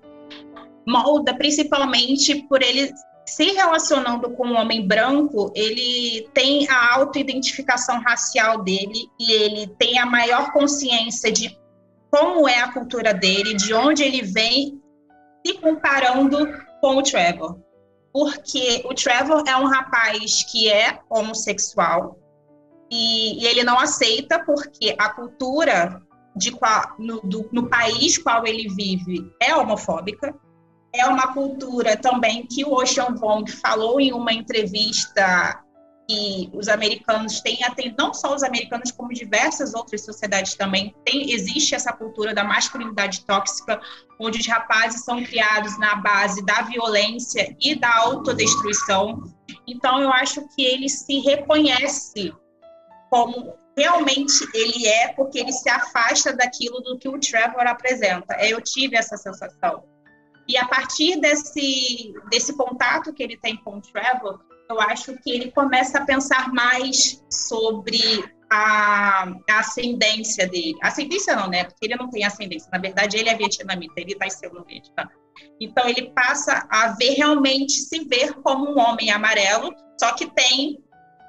molda 0.87 1.33
principalmente 1.35 2.43
por 2.47 2.61
ele 2.61 2.91
se 3.29 3.51
relacionando 3.51 4.31
com 4.31 4.47
um 4.47 4.55
homem 4.55 4.87
branco, 4.87 5.51
ele 5.55 6.27
tem 6.33 6.67
a 6.67 6.95
autoidentificação 6.95 8.01
racial 8.01 8.63
dele 8.63 9.07
e 9.19 9.31
ele 9.31 9.67
tem 9.77 9.99
a 9.99 10.05
maior 10.05 10.51
consciência 10.51 11.31
de 11.31 11.55
como 12.09 12.49
é 12.49 12.59
a 12.59 12.73
cultura 12.73 13.13
dele, 13.13 13.53
de 13.53 13.71
onde 13.71 14.03
ele 14.03 14.23
vem, 14.23 14.81
se 15.45 15.53
comparando 15.59 16.47
com 16.81 16.97
o 16.97 17.03
Trevor. 17.03 17.59
Porque 18.11 18.81
o 18.85 18.95
Trevor 18.95 19.43
é 19.47 19.55
um 19.55 19.67
rapaz 19.67 20.43
que 20.51 20.67
é 20.67 20.99
homossexual 21.07 22.17
e, 22.89 23.43
e 23.43 23.45
ele 23.45 23.63
não 23.63 23.79
aceita 23.79 24.43
porque 24.43 24.95
a 24.97 25.09
cultura 25.09 26.01
de 26.35 26.51
qual, 26.51 26.95
no, 26.97 27.21
do, 27.21 27.47
no 27.51 27.69
país 27.69 28.17
qual 28.17 28.47
ele 28.47 28.67
vive 28.69 29.31
é 29.39 29.55
homofóbica 29.55 30.33
é 30.93 31.05
uma 31.05 31.33
cultura 31.33 31.95
também 31.95 32.45
que 32.45 32.65
o 32.65 32.73
Ocean 32.73 33.15
Vong 33.15 33.49
falou 33.51 33.99
em 33.99 34.11
uma 34.13 34.33
entrevista 34.33 35.63
que 36.09 36.49
os 36.53 36.67
americanos 36.67 37.39
têm, 37.39 37.59
não 37.95 38.15
só 38.15 38.33
os 38.33 38.41
americanos, 38.41 38.91
como 38.91 39.13
diversas 39.13 39.75
outras 39.75 40.03
sociedades 40.03 40.55
também, 40.55 40.95
tem, 41.05 41.31
existe 41.31 41.75
essa 41.75 41.93
cultura 41.93 42.33
da 42.33 42.43
masculinidade 42.43 43.23
tóxica, 43.25 43.79
onde 44.19 44.39
os 44.39 44.47
rapazes 44.47 45.03
são 45.03 45.23
criados 45.23 45.77
na 45.77 45.95
base 45.95 46.43
da 46.43 46.63
violência 46.63 47.55
e 47.61 47.75
da 47.75 47.95
autodestruição. 47.95 49.21
Então, 49.67 50.01
eu 50.01 50.11
acho 50.11 50.47
que 50.55 50.63
ele 50.63 50.89
se 50.89 51.19
reconhece 51.19 52.33
como 53.11 53.53
realmente 53.77 54.47
ele 54.55 54.87
é, 54.87 55.09
porque 55.09 55.39
ele 55.39 55.51
se 55.51 55.69
afasta 55.69 56.35
daquilo 56.35 56.81
do 56.81 56.97
que 56.97 57.07
o 57.07 57.19
Trevor 57.19 57.67
apresenta. 57.67 58.35
Eu 58.43 58.61
tive 58.61 58.97
essa 58.97 59.15
sensação. 59.15 59.83
E 60.49 60.57
a 60.57 60.67
partir 60.67 61.21
desse, 61.21 62.11
desse 62.31 62.57
contato 62.57 63.13
que 63.13 63.21
ele 63.21 63.37
tem 63.37 63.55
com 63.57 63.77
o 63.77 63.81
Trevor, 63.81 64.39
eu 64.67 64.81
acho 64.81 65.15
que 65.17 65.29
ele 65.29 65.51
começa 65.51 65.99
a 65.99 66.05
pensar 66.05 66.51
mais 66.51 67.23
sobre 67.29 68.25
a, 68.49 69.31
a, 69.47 69.59
ascendência 69.59 70.47
dele. 70.47 70.75
Ascendência 70.81 71.35
não, 71.35 71.47
né? 71.47 71.65
Porque 71.65 71.85
ele 71.85 71.95
não 71.95 72.09
tem 72.09 72.25
ascendência. 72.25 72.67
Na 72.73 72.79
verdade, 72.79 73.15
ele 73.15 73.29
é 73.29 73.35
vietnamita, 73.35 73.93
ele 73.97 74.17
nasceu 74.19 74.51
no 74.51 74.65
Vietnã. 74.65 75.07
Então, 75.61 75.87
ele 75.87 76.09
passa 76.15 76.67
a 76.67 76.93
ver 76.93 77.11
realmente, 77.11 77.73
se 77.73 78.05
ver 78.05 78.33
como 78.41 78.71
um 78.71 78.79
homem 78.79 79.11
amarelo, 79.11 79.71
só 79.99 80.13
que 80.13 80.25
tem 80.31 80.83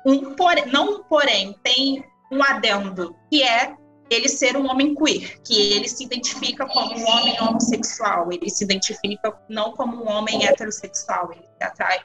um 0.07 0.35
porém, 0.35 0.65
não 0.67 0.95
um 0.95 1.03
porém, 1.05 1.55
tem 1.63 2.03
um 2.33 2.43
adendo, 2.43 3.15
que 3.31 3.43
é 3.43 3.77
ele 4.11 4.29
ser 4.29 4.57
um 4.57 4.69
homem 4.69 4.95
queer, 4.95 5.41
que 5.43 5.73
ele 5.73 5.89
se 5.89 6.05
identifica 6.05 6.67
como 6.67 6.93
um 6.93 7.09
homem 7.09 7.41
homossexual, 7.41 8.33
ele 8.33 8.51
se 8.51 8.65
identifica 8.65 9.41
não 9.49 9.73
como 9.73 10.05
um 10.05 10.09
homem 10.09 10.45
heterossexual, 10.45 11.33
ele 11.33 11.43
se 11.43 11.65
atrai 11.65 12.01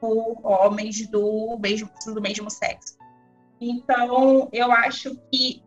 por 0.00 0.40
homens 0.42 1.06
do 1.08 1.56
mesmo, 1.58 1.88
do 2.06 2.20
mesmo 2.20 2.50
sexo. 2.50 2.96
Então, 3.60 4.48
eu 4.52 4.70
acho 4.72 5.16
que 5.32 5.62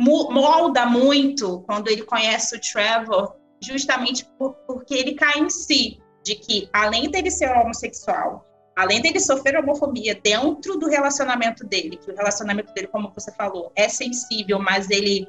molda 0.00 0.86
muito 0.86 1.60
quando 1.60 1.88
ele 1.88 2.02
conhece 2.02 2.56
o 2.56 2.60
Trevor, 2.60 3.36
justamente 3.62 4.24
por, 4.38 4.54
porque 4.66 4.94
ele 4.94 5.14
cai 5.14 5.38
em 5.38 5.50
si, 5.50 6.00
de 6.24 6.34
que 6.36 6.68
além 6.72 7.10
dele 7.10 7.30
ser 7.30 7.50
homossexual, 7.50 8.46
além 8.76 9.00
dele 9.02 9.20
sofrer 9.20 9.58
homofobia 9.58 10.18
dentro 10.22 10.78
do 10.78 10.88
relacionamento 10.88 11.64
dele, 11.66 11.96
que 11.96 12.10
o 12.10 12.16
relacionamento 12.16 12.72
dele, 12.72 12.86
como 12.86 13.12
você 13.14 13.30
falou, 13.32 13.70
é 13.76 13.88
sensível, 13.88 14.58
mas 14.58 14.90
ele 14.90 15.28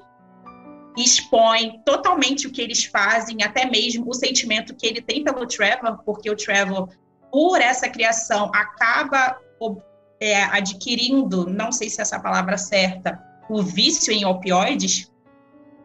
expõe 0.98 1.82
totalmente 1.86 2.48
o 2.48 2.52
que 2.52 2.62
eles 2.62 2.86
fazem, 2.86 3.44
até 3.44 3.66
mesmo 3.66 4.08
o 4.08 4.14
sentimento 4.14 4.76
que 4.76 4.86
ele 4.86 5.02
tem 5.02 5.24
pelo 5.24 5.46
Trevor, 5.48 6.00
porque 6.06 6.30
o 6.30 6.36
Trevor, 6.36 6.90
por 7.32 7.60
essa 7.60 7.90
criação, 7.90 8.52
acaba 8.54 9.38
é, 10.20 10.44
adquirindo, 10.44 11.50
não 11.50 11.72
sei 11.72 11.90
se 11.90 12.00
essa 12.00 12.20
palavra 12.20 12.54
é 12.54 12.58
certa, 12.58 13.22
o 13.50 13.62
vício 13.62 14.14
em 14.14 14.24
opioides. 14.24 15.12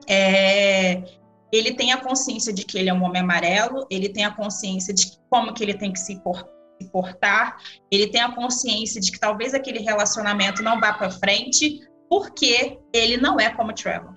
É, 0.07 1.03
ele 1.50 1.73
tem 1.73 1.93
a 1.93 1.97
consciência 1.97 2.53
de 2.53 2.65
que 2.65 2.79
ele 2.79 2.91
é 2.91 2.95
um 2.95 3.03
homem 3.03 3.23
amarelo, 3.23 3.87
ele 3.91 4.09
tem 4.11 4.25
a 4.25 4.31
consciência 4.31 4.93
de 4.93 5.19
como 5.31 5.53
que 5.55 5.62
ele 5.62 5.75
tem 5.75 5.93
que 5.93 5.99
se 5.99 6.17
portar 6.21 6.58
se 6.80 6.90
portar, 6.90 7.56
ele 7.90 8.08
tem 8.08 8.20
a 8.20 8.35
consciência 8.35 9.00
de 9.00 9.11
que 9.11 9.18
talvez 9.18 9.54
aquele 9.54 9.80
relacionamento 9.80 10.62
não 10.62 10.80
vá 10.80 10.92
para 10.92 11.11
frente, 11.11 11.80
porque 12.08 12.78
ele 12.92 13.16
não 13.16 13.38
é 13.38 13.50
como 13.50 13.73
Trevor. 13.73 14.14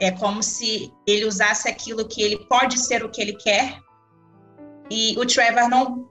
É 0.00 0.10
como 0.10 0.42
se 0.42 0.92
ele 1.06 1.24
usasse 1.24 1.68
aquilo 1.68 2.06
que 2.06 2.20
ele 2.20 2.38
pode 2.48 2.78
ser 2.78 3.04
o 3.04 3.10
que 3.10 3.20
ele 3.20 3.34
quer 3.34 3.78
e 4.90 5.16
o 5.18 5.26
Trevor 5.26 5.68
não. 5.68 6.08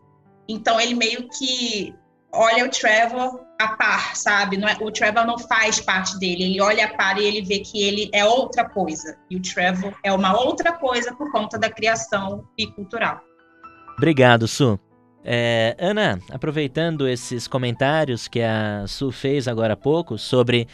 Então 0.47 0.79
ele 0.79 0.95
meio 0.95 1.27
que 1.29 1.93
olha 2.31 2.65
o 2.65 2.69
Trevor 2.69 3.45
a 3.59 3.69
par, 3.75 4.15
sabe? 4.15 4.57
É, 4.63 4.83
o 4.83 4.91
Trevor 4.91 5.25
não 5.25 5.37
faz 5.37 5.79
parte 5.79 6.17
dele. 6.19 6.43
Ele 6.43 6.61
olha 6.61 6.85
a 6.85 6.93
par 6.95 7.17
e 7.17 7.25
ele 7.25 7.41
vê 7.41 7.59
que 7.59 7.81
ele 7.81 8.09
é 8.13 8.25
outra 8.25 8.67
coisa. 8.67 9.17
E 9.29 9.37
o 9.37 9.41
Trevor 9.41 9.93
é 10.03 10.11
uma 10.11 10.37
outra 10.39 10.73
coisa 10.73 11.13
por 11.15 11.31
conta 11.31 11.57
da 11.57 11.69
criação 11.69 12.47
e 12.57 12.67
cultural. 12.67 13.21
Obrigado, 13.97 14.47
Su. 14.47 14.79
É, 15.27 15.75
Ana, 15.79 16.19
aproveitando 16.29 17.07
esses 17.07 17.47
comentários 17.47 18.27
que 18.27 18.41
a 18.43 18.85
Su 18.87 19.11
fez 19.11 19.47
agora 19.47 19.73
há 19.73 19.77
pouco 19.77 20.19
sobre 20.19 20.67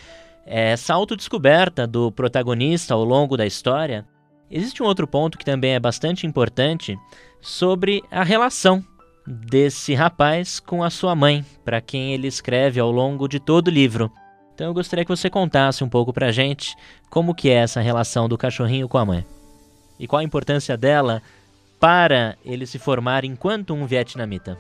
essa 0.46 0.94
autodescoberta 0.94 1.88
do 1.88 2.12
protagonista 2.12 2.94
ao 2.94 3.06
longo 3.06 3.38
da 3.38 3.46
história, 3.46 4.06
existe 4.50 4.84
um 4.84 4.86
outro 4.86 5.08
ponto 5.08 5.38
que 5.38 5.46
também 5.46 5.76
é 5.76 5.80
bastante 5.80 6.28
importante 6.28 7.00
sobre 7.40 8.04
a 8.12 8.26
relação 8.26 8.84
desse 9.26 9.94
rapaz 9.94 10.60
com 10.60 10.84
a 10.84 10.90
sua 10.90 11.16
mãe, 11.16 11.46
para 11.64 11.80
quem 11.80 12.14
ele 12.14 12.28
escreve 12.28 12.78
ao 12.78 12.92
longo 12.92 13.30
de 13.30 13.40
todo 13.40 13.70
o 13.70 13.72
livro. 13.72 14.12
Então 14.54 14.68
eu 14.68 14.74
gostaria 14.74 15.06
que 15.06 15.16
você 15.16 15.30
contasse 15.30 15.82
um 15.82 15.90
pouco 15.90 16.12
pra 16.12 16.30
gente 16.30 16.76
como 17.10 17.34
que 17.34 17.50
é 17.50 17.54
essa 17.54 17.80
relação 17.80 18.28
do 18.28 18.38
cachorrinho 18.38 18.90
com 18.90 18.98
a 18.98 19.06
mãe. 19.06 19.26
E 19.98 20.08
qual 20.08 20.20
a 20.20 20.26
importância 20.26 20.76
dela 20.76 21.22
para 21.82 22.38
ele 22.46 22.68
se 22.68 22.78
formar 22.78 23.26
enquanto 23.26 23.74
um 23.74 23.88
vietnamita. 23.88 24.56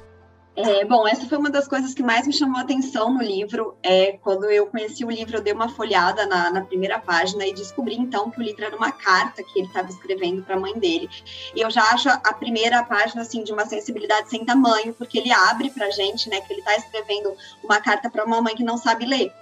É, 0.53 0.83
bom, 0.83 1.07
essa 1.07 1.25
foi 1.27 1.37
uma 1.37 1.49
das 1.49 1.65
coisas 1.65 1.93
que 1.93 2.03
mais 2.03 2.27
me 2.27 2.33
chamou 2.33 2.57
a 2.57 2.61
atenção 2.61 3.13
no 3.13 3.21
livro. 3.21 3.77
É, 3.81 4.17
quando 4.21 4.51
eu 4.51 4.67
conheci 4.67 5.05
o 5.05 5.09
livro, 5.09 5.37
eu 5.37 5.41
dei 5.41 5.53
uma 5.53 5.69
folhada 5.69 6.25
na, 6.25 6.51
na 6.51 6.61
primeira 6.61 6.99
página 6.99 7.45
e 7.45 7.53
descobri 7.53 7.95
então 7.95 8.29
que 8.29 8.37
o 8.37 8.43
livro 8.43 8.65
era 8.65 8.75
uma 8.75 8.91
carta 8.91 9.41
que 9.41 9.59
ele 9.59 9.67
estava 9.67 9.89
escrevendo 9.89 10.43
para 10.43 10.55
a 10.55 10.59
mãe 10.59 10.77
dele. 10.77 11.09
E 11.55 11.61
eu 11.61 11.71
já 11.71 11.83
acho 11.91 12.09
a 12.09 12.33
primeira 12.33 12.83
página 12.83 13.21
assim 13.21 13.45
de 13.45 13.53
uma 13.53 13.65
sensibilidade 13.65 14.29
sem 14.29 14.43
tamanho, 14.43 14.93
porque 14.93 15.19
ele 15.19 15.31
abre 15.31 15.69
para 15.69 15.89
gente, 15.89 16.29
né, 16.29 16.41
que 16.41 16.51
ele 16.51 16.59
está 16.59 16.75
escrevendo 16.75 17.33
uma 17.63 17.79
carta 17.79 18.09
para 18.09 18.25
uma 18.25 18.41
mãe 18.41 18.53
que 18.53 18.63
não 18.63 18.77
sabe 18.77 19.05
ler 19.05 19.33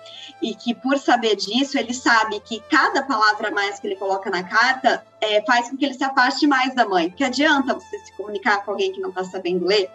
e 0.42 0.56
que 0.56 0.74
por 0.74 0.98
saber 0.98 1.36
disso 1.36 1.78
ele 1.78 1.94
sabe 1.94 2.40
que 2.40 2.62
cada 2.70 3.04
palavra 3.04 3.50
a 3.50 3.52
mais 3.52 3.80
que 3.80 3.88
ele 3.88 3.96
coloca 3.96 4.30
na 4.30 4.44
carta 4.44 5.04
é, 5.20 5.42
faz 5.42 5.70
com 5.70 5.76
que 5.76 5.86
ele 5.86 5.96
se 5.96 6.04
afaste 6.04 6.48
mais 6.48 6.74
da 6.74 6.86
mãe. 6.86 7.10
Que 7.10 7.24
adianta 7.24 7.74
você 7.74 8.00
se 8.00 8.14
comunicar 8.14 8.64
com 8.64 8.72
alguém 8.72 8.92
que 8.92 9.02
não 9.02 9.10
está 9.10 9.24
sabendo 9.24 9.66
ler? 9.66 9.90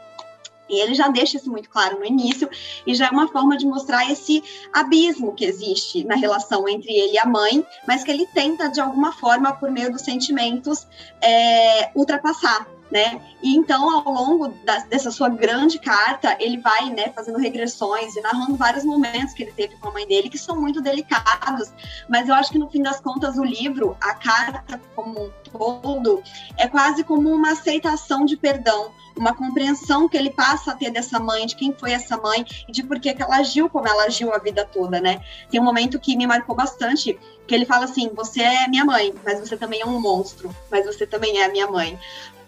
E 0.69 0.81
ele 0.81 0.95
já 0.95 1.09
deixa 1.09 1.37
isso 1.37 1.51
muito 1.51 1.69
claro 1.69 1.99
no 1.99 2.05
início, 2.05 2.49
e 2.87 2.95
já 2.95 3.07
é 3.07 3.11
uma 3.11 3.29
forma 3.29 3.57
de 3.57 3.67
mostrar 3.67 4.11
esse 4.11 4.43
abismo 4.73 5.35
que 5.35 5.45
existe 5.45 6.05
na 6.05 6.17
relação 6.17 6.69
entre 6.69 6.93
ele 6.93 7.15
e 7.15 7.19
a 7.19 7.27
mãe, 7.27 7.65
mas 7.87 8.03
que 8.03 8.11
ele 8.11 8.27
tenta, 8.29 8.69
de 8.69 8.81
alguma 8.81 9.13
forma, 9.13 9.53
por 9.53 9.71
meio 9.71 9.93
dos 9.93 10.03
sentimentos, 10.03 10.87
é, 11.21 11.91
ultrapassar 11.95 12.67
né? 12.95 13.21
E 13.43 13.57
então, 13.57 13.91
ao 13.91 14.13
longo 14.13 14.49
da, 14.65 14.79
dessa 14.85 15.11
sua 15.11 15.29
grande 15.29 15.81
carta, 15.81 16.37
ele 16.39 16.59
vai, 16.59 16.91
né, 16.91 17.13
fazendo 17.13 17.39
regressões 17.39 18.15
e 18.15 18.21
narrando 18.21 18.55
vários 18.55 18.85
momentos 18.85 19.35
que 19.35 19.43
ele 19.43 19.51
teve 19.51 19.75
com 19.77 19.89
a 19.89 19.93
mãe 19.93 20.07
dele, 20.07 20.31
que 20.31 20.39
são 20.39 20.61
muito 20.61 20.81
delicados, 20.81 21.73
mas 22.09 22.29
eu 22.29 22.37
acho 22.37 22.53
que 22.53 22.59
no 22.59 22.71
fim 22.71 22.83
das 22.83 23.01
contas, 23.01 23.37
o 23.37 23.43
livro, 23.43 23.97
a 24.01 24.15
carta 24.15 24.81
como 24.95 25.25
um 25.25 25.31
todo, 25.51 26.23
é 26.57 26.69
quase 26.69 27.03
como 27.03 27.29
uma 27.31 27.51
aceitação 27.51 28.25
de 28.25 28.37
perdão, 28.37 28.93
uma 29.17 29.35
compreensão 29.35 30.09
que 30.09 30.17
ele 30.17 30.31
passa 30.31 30.73
a 30.73 30.75
ter 30.75 30.91
dessa 30.91 31.19
mãe, 31.19 31.47
de 31.47 31.57
quem 31.57 31.73
foi 31.73 31.93
essa 31.93 32.17
mãe 32.17 32.45
e 32.69 32.73
de 32.73 32.83
por 32.83 33.01
que 33.01 33.11
ela 33.11 33.37
agiu 33.37 33.69
como 33.69 33.89
ela 33.89 34.05
agiu 34.05 34.33
a 34.33 34.39
vida 34.39 34.65
toda, 34.65 35.01
né? 35.01 35.21
Tem 35.51 35.61
um 35.61 35.65
momento 35.65 35.99
que 35.99 36.17
me 36.17 36.27
marcou 36.27 36.55
bastante, 36.55 37.19
que 37.47 37.55
ele 37.55 37.65
fala 37.65 37.85
assim: 37.85 38.11
Você 38.15 38.43
é 38.43 38.69
minha 38.69 38.85
mãe, 38.85 39.15
mas 39.25 39.39
você 39.41 39.57
também 39.57 39.81
é 39.81 39.87
um 39.87 40.01
monstro, 40.01 40.55
mas 40.71 40.85
você 40.85 41.07
também 41.07 41.41
é 41.41 41.49
minha 41.49 41.69
mãe. 41.69 41.99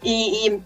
E, 0.06 0.46
e, 0.46 0.62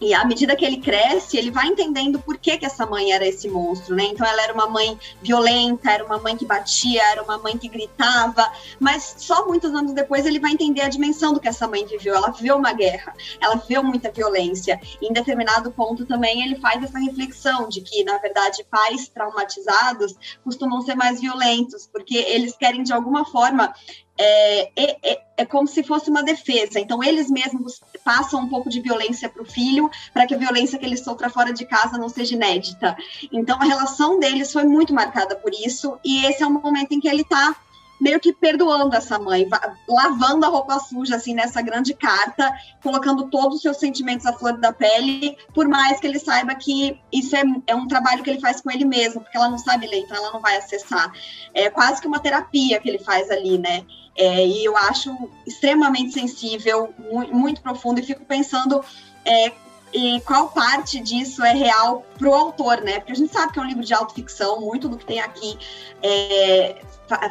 e 0.00 0.14
à 0.14 0.24
medida 0.24 0.54
que 0.54 0.64
ele 0.64 0.76
cresce, 0.76 1.36
ele 1.36 1.50
vai 1.50 1.66
entendendo 1.66 2.20
por 2.20 2.38
que, 2.38 2.56
que 2.56 2.64
essa 2.64 2.86
mãe 2.86 3.10
era 3.10 3.26
esse 3.26 3.48
monstro, 3.48 3.96
né? 3.96 4.04
Então 4.04 4.24
ela 4.24 4.42
era 4.44 4.54
uma 4.54 4.68
mãe 4.68 4.96
violenta, 5.20 5.90
era 5.90 6.04
uma 6.04 6.18
mãe 6.18 6.36
que 6.36 6.44
batia, 6.44 7.02
era 7.10 7.20
uma 7.24 7.36
mãe 7.38 7.58
que 7.58 7.66
gritava, 7.66 8.48
mas 8.78 9.16
só 9.18 9.44
muitos 9.44 9.74
anos 9.74 9.92
depois 9.92 10.24
ele 10.24 10.38
vai 10.38 10.52
entender 10.52 10.82
a 10.82 10.88
dimensão 10.88 11.32
do 11.32 11.40
que 11.40 11.48
essa 11.48 11.66
mãe 11.66 11.84
viveu. 11.84 12.14
Ela 12.14 12.30
viveu 12.30 12.56
uma 12.56 12.72
guerra, 12.72 13.12
ela 13.40 13.56
viveu 13.56 13.82
muita 13.82 14.12
violência. 14.12 14.80
Em 15.02 15.12
determinado 15.12 15.72
ponto 15.72 16.06
também 16.06 16.44
ele 16.44 16.60
faz 16.60 16.80
essa 16.84 17.00
reflexão 17.00 17.68
de 17.68 17.80
que, 17.80 18.04
na 18.04 18.18
verdade, 18.18 18.64
pais 18.70 19.08
traumatizados 19.08 20.14
costumam 20.44 20.80
ser 20.82 20.94
mais 20.94 21.20
violentos, 21.20 21.88
porque 21.92 22.16
eles 22.18 22.56
querem 22.56 22.84
de 22.84 22.92
alguma 22.92 23.24
forma 23.24 23.74
é, 24.18 24.62
é, 24.76 24.96
é, 25.02 25.22
é, 25.38 25.44
como 25.44 25.66
se 25.66 25.82
fosse 25.82 26.10
uma 26.10 26.22
defesa. 26.22 26.80
Então, 26.80 27.02
eles 27.02 27.30
mesmos 27.30 27.80
passam 28.04 28.40
um 28.40 28.48
pouco 28.48 28.68
de 28.68 28.80
violência 28.80 29.28
para 29.28 29.42
o 29.42 29.46
filho, 29.46 29.90
para 30.12 30.26
que 30.26 30.34
a 30.34 30.38
violência 30.38 30.78
que 30.78 30.86
ele 30.86 30.96
sofra 30.96 31.28
fora 31.28 31.52
de 31.52 31.64
casa 31.64 31.98
não 31.98 32.08
seja 32.08 32.34
inédita. 32.34 32.96
Então, 33.32 33.58
a 33.60 33.64
relação 33.64 34.18
deles 34.18 34.52
foi 34.52 34.64
muito 34.64 34.94
marcada 34.94 35.36
por 35.36 35.52
isso, 35.52 35.98
e 36.04 36.24
esse 36.26 36.42
é 36.42 36.46
o 36.46 36.50
momento 36.50 36.92
em 36.92 37.00
que 37.00 37.08
ele 37.08 37.22
está 37.22 37.56
meio 38.00 38.20
que 38.20 38.32
perdoando 38.32 38.94
essa 38.94 39.18
mãe, 39.18 39.48
lavando 39.88 40.44
a 40.44 40.48
roupa 40.48 40.78
suja, 40.78 41.16
assim, 41.16 41.34
nessa 41.34 41.62
grande 41.62 41.94
carta, 41.94 42.52
colocando 42.82 43.28
todos 43.28 43.56
os 43.56 43.62
seus 43.62 43.78
sentimentos 43.78 44.26
à 44.26 44.32
flor 44.32 44.58
da 44.58 44.72
pele, 44.72 45.36
por 45.54 45.66
mais 45.66 45.98
que 45.98 46.06
ele 46.06 46.18
saiba 46.18 46.54
que 46.54 47.00
isso 47.12 47.34
é, 47.34 47.42
é 47.66 47.74
um 47.74 47.88
trabalho 47.88 48.22
que 48.22 48.30
ele 48.30 48.40
faz 48.40 48.60
com 48.60 48.70
ele 48.70 48.84
mesmo, 48.84 49.22
porque 49.22 49.36
ela 49.36 49.48
não 49.48 49.58
sabe 49.58 49.86
ler, 49.86 50.00
então 50.00 50.16
ela 50.16 50.32
não 50.32 50.40
vai 50.40 50.56
acessar. 50.56 51.10
É 51.54 51.70
quase 51.70 52.00
que 52.00 52.06
uma 52.06 52.20
terapia 52.20 52.78
que 52.80 52.88
ele 52.88 52.98
faz 52.98 53.30
ali, 53.30 53.58
né? 53.58 53.84
É, 54.16 54.46
e 54.46 54.64
eu 54.64 54.76
acho 54.76 55.14
extremamente 55.46 56.12
sensível, 56.12 56.92
muito, 56.98 57.34
muito 57.34 57.60
profundo, 57.60 58.00
e 58.00 58.02
fico 58.02 58.24
pensando 58.24 58.82
é, 59.24 59.52
e 59.92 60.20
qual 60.22 60.48
parte 60.48 61.00
disso 61.00 61.44
é 61.44 61.52
real 61.52 62.04
para 62.18 62.28
o 62.28 62.34
autor, 62.34 62.80
né? 62.82 62.98
Porque 62.98 63.12
a 63.12 63.14
gente 63.14 63.32
sabe 63.32 63.52
que 63.52 63.58
é 63.58 63.62
um 63.62 63.66
livro 63.66 63.84
de 63.84 63.94
autoficção, 63.94 64.60
muito 64.60 64.88
do 64.88 64.96
que 64.96 65.06
tem 65.06 65.20
aqui 65.20 65.58
é, 66.02 66.82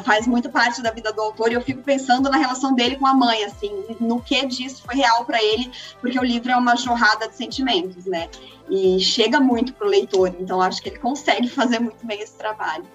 faz 0.04 0.26
muito 0.26 0.50
parte 0.50 0.82
da 0.82 0.92
vida 0.92 1.12
do 1.12 1.22
autor, 1.22 1.52
e 1.52 1.56
eu 1.56 1.62
fico 1.62 1.82
pensando 1.82 2.30
na 2.30 2.38
relação 2.38 2.74
dele 2.74 2.96
com 2.96 3.06
a 3.06 3.14
mãe, 3.14 3.44
assim, 3.44 3.84
no 4.00 4.22
que 4.22 4.46
disso 4.46 4.82
foi 4.86 4.96
real 4.96 5.26
para 5.26 5.44
ele, 5.44 5.72
porque 6.00 6.18
o 6.18 6.24
livro 6.24 6.52
é 6.52 6.56
uma 6.56 6.76
jorrada 6.76 7.28
de 7.28 7.36
sentimentos, 7.36 8.06
né? 8.06 8.30
E 8.70 9.00
chega 9.00 9.40
muito 9.40 9.74
para 9.74 9.86
o 9.86 9.90
leitor, 9.90 10.34
então 10.40 10.62
acho 10.62 10.82
que 10.82 10.90
ele 10.90 11.00
consegue 11.00 11.48
fazer 11.50 11.80
muito 11.80 12.06
bem 12.06 12.22
esse 12.22 12.34
trabalho. 12.34 12.86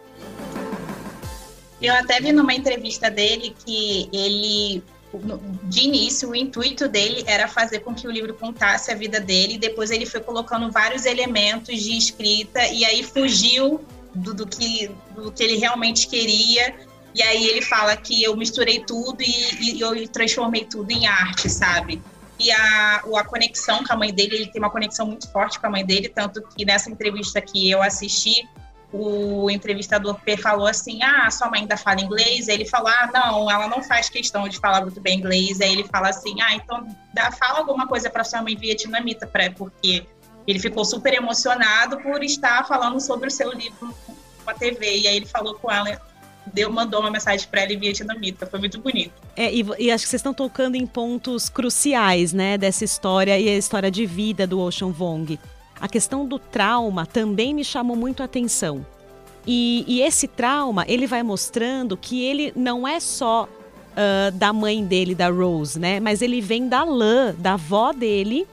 Eu 1.80 1.94
até 1.94 2.20
vi 2.20 2.32
numa 2.32 2.52
entrevista 2.52 3.10
dele 3.10 3.54
que 3.64 4.08
ele, 4.12 4.82
de 5.64 5.80
início, 5.80 6.28
o 6.28 6.36
intuito 6.36 6.86
dele 6.86 7.24
era 7.26 7.48
fazer 7.48 7.80
com 7.80 7.94
que 7.94 8.06
o 8.06 8.10
livro 8.10 8.34
contasse 8.34 8.90
a 8.92 8.94
vida 8.94 9.18
dele, 9.18 9.56
depois 9.56 9.90
ele 9.90 10.04
foi 10.04 10.20
colocando 10.20 10.70
vários 10.70 11.06
elementos 11.06 11.82
de 11.82 11.96
escrita, 11.96 12.66
e 12.66 12.84
aí 12.84 13.02
fugiu 13.02 13.80
do, 14.14 14.34
do 14.34 14.46
que, 14.46 14.90
do 15.14 15.32
que 15.32 15.42
ele 15.42 15.56
realmente 15.56 16.06
queria. 16.06 16.74
E 17.14 17.22
aí 17.22 17.48
ele 17.48 17.62
fala 17.62 17.96
que 17.96 18.22
eu 18.22 18.36
misturei 18.36 18.84
tudo 18.84 19.20
e, 19.20 19.76
e 19.76 19.80
eu 19.80 20.08
transformei 20.08 20.64
tudo 20.64 20.90
em 20.92 21.06
arte, 21.06 21.48
sabe? 21.48 22.00
E 22.38 22.50
a, 22.52 22.96
a 22.96 23.24
conexão 23.24 23.84
com 23.84 23.92
a 23.92 23.96
mãe 23.96 24.12
dele, 24.12 24.36
ele 24.36 24.46
tem 24.46 24.60
uma 24.60 24.70
conexão 24.70 25.06
muito 25.06 25.30
forte 25.30 25.58
com 25.58 25.66
a 25.66 25.70
mãe 25.70 25.84
dele, 25.84 26.08
tanto 26.08 26.40
que 26.42 26.64
nessa 26.64 26.90
entrevista 26.90 27.40
que 27.40 27.70
eu 27.70 27.82
assisti, 27.82 28.48
o 28.92 29.48
entrevistador 29.50 30.18
falou 30.42 30.66
assim: 30.66 31.02
Ah, 31.02 31.30
sua 31.30 31.48
mãe 31.48 31.60
ainda 31.60 31.76
fala 31.76 32.00
inglês? 32.00 32.48
Aí 32.48 32.56
ele 32.56 32.66
falou: 32.66 32.88
Ah, 32.88 33.08
não, 33.12 33.50
ela 33.50 33.68
não 33.68 33.82
faz 33.82 34.08
questão 34.08 34.48
de 34.48 34.58
falar 34.58 34.82
muito 34.82 35.00
bem 35.00 35.18
inglês. 35.18 35.60
Aí 35.60 35.72
ele 35.72 35.84
fala 35.84 36.08
assim: 36.08 36.40
Ah, 36.40 36.54
então 36.54 36.86
dá, 37.14 37.30
fala 37.30 37.58
alguma 37.58 37.86
coisa 37.86 38.10
para 38.10 38.24
sua 38.24 38.42
mãe 38.42 38.56
vietnamita, 38.56 39.26
pra, 39.26 39.50
porque 39.50 40.06
ele 40.46 40.58
ficou 40.58 40.84
super 40.84 41.14
emocionado 41.14 41.98
por 42.00 42.24
estar 42.24 42.66
falando 42.66 43.00
sobre 43.00 43.28
o 43.28 43.30
seu 43.30 43.52
livro 43.52 43.94
com 44.44 44.50
a 44.50 44.54
TV. 44.54 44.98
E 44.98 45.06
aí 45.06 45.16
ele 45.16 45.26
falou 45.26 45.54
com 45.54 45.70
ela, 45.70 46.00
deu, 46.52 46.72
mandou 46.72 47.00
uma 47.00 47.10
mensagem 47.10 47.46
para 47.48 47.62
ela 47.62 47.72
em 47.72 47.78
vietnamita. 47.78 48.44
Foi 48.46 48.58
muito 48.58 48.80
bonito. 48.80 49.12
É, 49.36 49.52
e, 49.52 49.64
e, 49.78 49.90
acho 49.92 50.04
que 50.04 50.10
vocês 50.10 50.20
estão 50.20 50.34
tocando 50.34 50.74
em 50.74 50.86
pontos 50.86 51.48
cruciais, 51.48 52.32
né, 52.32 52.58
dessa 52.58 52.84
história 52.84 53.38
e 53.38 53.48
a 53.48 53.56
história 53.56 53.90
de 53.90 54.04
vida 54.04 54.48
do 54.48 54.58
Ocean 54.58 54.90
Vong 54.90 55.38
a 55.80 55.88
questão 55.88 56.26
do 56.26 56.38
trauma 56.38 57.06
também 57.06 57.54
me 57.54 57.64
chamou 57.64 57.96
muito 57.96 58.22
a 58.22 58.26
atenção. 58.26 58.84
E, 59.46 59.84
e 59.88 60.02
esse 60.02 60.28
trauma, 60.28 60.84
ele 60.86 61.06
vai 61.06 61.22
mostrando 61.22 61.96
que 61.96 62.22
ele 62.22 62.52
não 62.54 62.86
é 62.86 63.00
só 63.00 63.44
uh, 63.44 64.30
da 64.32 64.52
mãe 64.52 64.84
dele, 64.84 65.14
da 65.14 65.30
Rose, 65.30 65.78
né? 65.78 65.98
Mas 65.98 66.20
ele 66.20 66.40
vem 66.40 66.68
da 66.68 66.84
Lã, 66.84 67.34
da 67.36 67.54
avó 67.54 67.92
dele, 67.92 68.46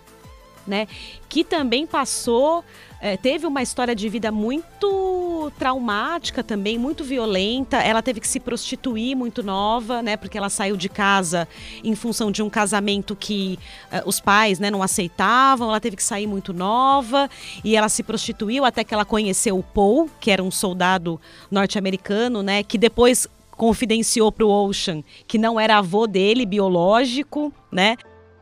né? 0.67 0.88
Que 1.30 1.43
também 1.43 1.88
passou 1.88 2.63
é, 2.99 3.15
teve 3.15 3.45
uma 3.45 3.62
história 3.62 3.95
de 3.95 4.10
vida 4.10 4.32
muito 4.32 5.51
traumática 5.60 6.43
também, 6.43 6.77
muito 6.80 7.03
violenta. 7.03 7.77
Ela 7.77 8.01
teve 8.01 8.19
que 8.19 8.27
se 8.27 8.39
prostituir 8.39 9.15
muito 9.15 9.43
nova, 9.43 10.01
né? 10.01 10.17
Porque 10.17 10.38
ela 10.38 10.49
saiu 10.49 10.75
de 10.75 10.89
casa 10.89 11.47
em 11.84 11.93
função 11.95 12.32
de 12.32 12.41
um 12.41 12.49
casamento 12.49 13.15
que 13.15 13.60
uh, 13.91 14.08
os 14.08 14.19
pais 14.19 14.58
né, 14.58 14.71
não 14.71 14.82
aceitavam. 14.82 15.69
Ela 15.69 15.80
teve 15.80 15.95
que 15.95 16.03
sair 16.03 16.25
muito 16.25 16.53
nova 16.53 17.30
e 17.63 17.75
ela 17.75 17.88
se 17.88 18.01
prostituiu 18.01 18.65
até 18.65 18.84
que 18.84 18.93
ela 18.93 19.06
conheceu 19.06 19.60
o 19.60 19.63
Paul, 19.63 20.10
que 20.19 20.32
era 20.32 20.41
um 20.41 20.51
soldado 20.51 21.21
norte-americano, 21.51 22.41
né? 22.41 22.63
Que 22.63 22.80
depois 22.80 23.27
confidenciou 23.51 24.32
para 24.32 24.45
o 24.45 24.49
Ocean 24.49 25.03
que 25.27 25.38
não 25.38 25.60
era 25.60 25.77
avô 25.77 26.06
dele 26.08 26.45
biológico, 26.45 27.53
né? 27.71 27.95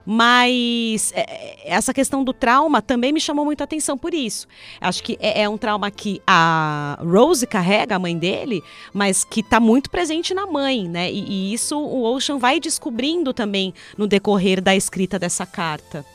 Mas 0.06 1.12
é, 1.16 1.22
é, 1.22 1.74
essa 1.74 1.94
questão 1.94 2.24
do 2.24 2.32
trauma 2.32 2.82
também 2.82 3.12
me 3.12 3.20
chamou 3.20 3.44
muito 3.44 3.62
a 3.62 3.64
atenção 3.64 3.98
por 3.98 4.14
isso. 4.14 4.48
Acho 4.80 5.02
que 5.02 5.18
é, 5.20 5.42
é 5.42 5.50
um 5.50 5.58
trauma 5.58 5.90
que 5.90 6.22
a 6.28 7.00
Rose 7.02 7.48
carrega, 7.48 7.96
a 7.96 8.00
mãe 8.00 8.18
dele, 8.18 8.62
mas 8.94 9.24
que 9.24 9.40
está 9.40 9.60
muito 9.60 9.90
presente 9.90 10.34
na 10.34 10.46
mãe, 10.46 10.88
né? 10.88 11.12
E, 11.12 11.26
e 11.26 11.54
isso 11.54 11.78
o 11.78 12.04
Ocean 12.04 12.38
vai 12.38 12.60
descobrindo 12.60 13.34
também 13.34 13.74
no 13.98 14.06
decorrer 14.08 14.62
da 14.62 14.76
escrita 14.76 15.18
dessa 15.18 15.46
carta. 15.46 16.06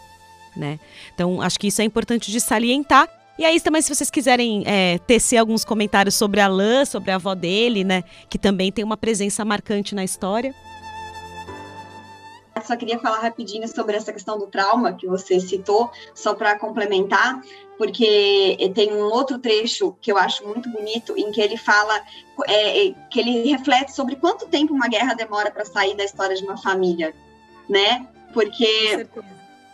Né? 0.57 0.79
Então, 1.15 1.41
acho 1.41 1.59
que 1.59 1.69
isso 1.69 1.81
é 1.81 1.85
importante 1.85 2.31
de 2.31 2.41
salientar. 2.41 3.09
E 3.39 3.45
aí 3.45 3.59
também, 3.61 3.81
se 3.81 3.95
vocês 3.95 4.11
quiserem 4.11 4.63
é, 4.67 4.99
tecer 4.99 5.39
alguns 5.39 5.65
comentários 5.65 6.15
sobre 6.15 6.41
a 6.41 6.49
Lã, 6.49 6.85
sobre 6.85 7.11
a 7.11 7.15
avó 7.15 7.35
dele, 7.35 7.85
né? 7.85 8.05
Que 8.29 8.39
também 8.39 8.71
tem 8.71 8.85
uma 8.85 8.97
presença 8.97 9.45
marcante 9.45 9.95
na 9.95 10.05
história. 10.05 10.55
Só 12.71 12.77
queria 12.77 13.01
falar 13.01 13.19
rapidinho 13.19 13.67
sobre 13.67 13.97
essa 13.97 14.13
questão 14.13 14.39
do 14.39 14.47
trauma 14.47 14.93
que 14.93 15.05
você 15.05 15.41
citou, 15.41 15.91
só 16.15 16.35
para 16.35 16.57
complementar, 16.57 17.41
porque 17.77 18.57
tem 18.77 18.93
um 18.93 19.07
outro 19.07 19.41
trecho 19.41 19.97
que 20.01 20.13
eu 20.13 20.17
acho 20.17 20.47
muito 20.47 20.71
bonito, 20.71 21.19
em 21.19 21.33
que 21.33 21.41
ele 21.41 21.57
fala, 21.57 22.01
é, 22.47 22.87
é 22.87 22.95
que 23.11 23.19
ele 23.19 23.51
reflete 23.51 23.93
sobre 23.93 24.15
quanto 24.15 24.47
tempo 24.47 24.73
uma 24.73 24.87
guerra 24.87 25.15
demora 25.15 25.51
para 25.51 25.65
sair 25.65 25.97
da 25.97 26.05
história 26.05 26.37
de 26.37 26.45
uma 26.45 26.57
família, 26.57 27.13
né? 27.69 28.07
Porque 28.33 29.05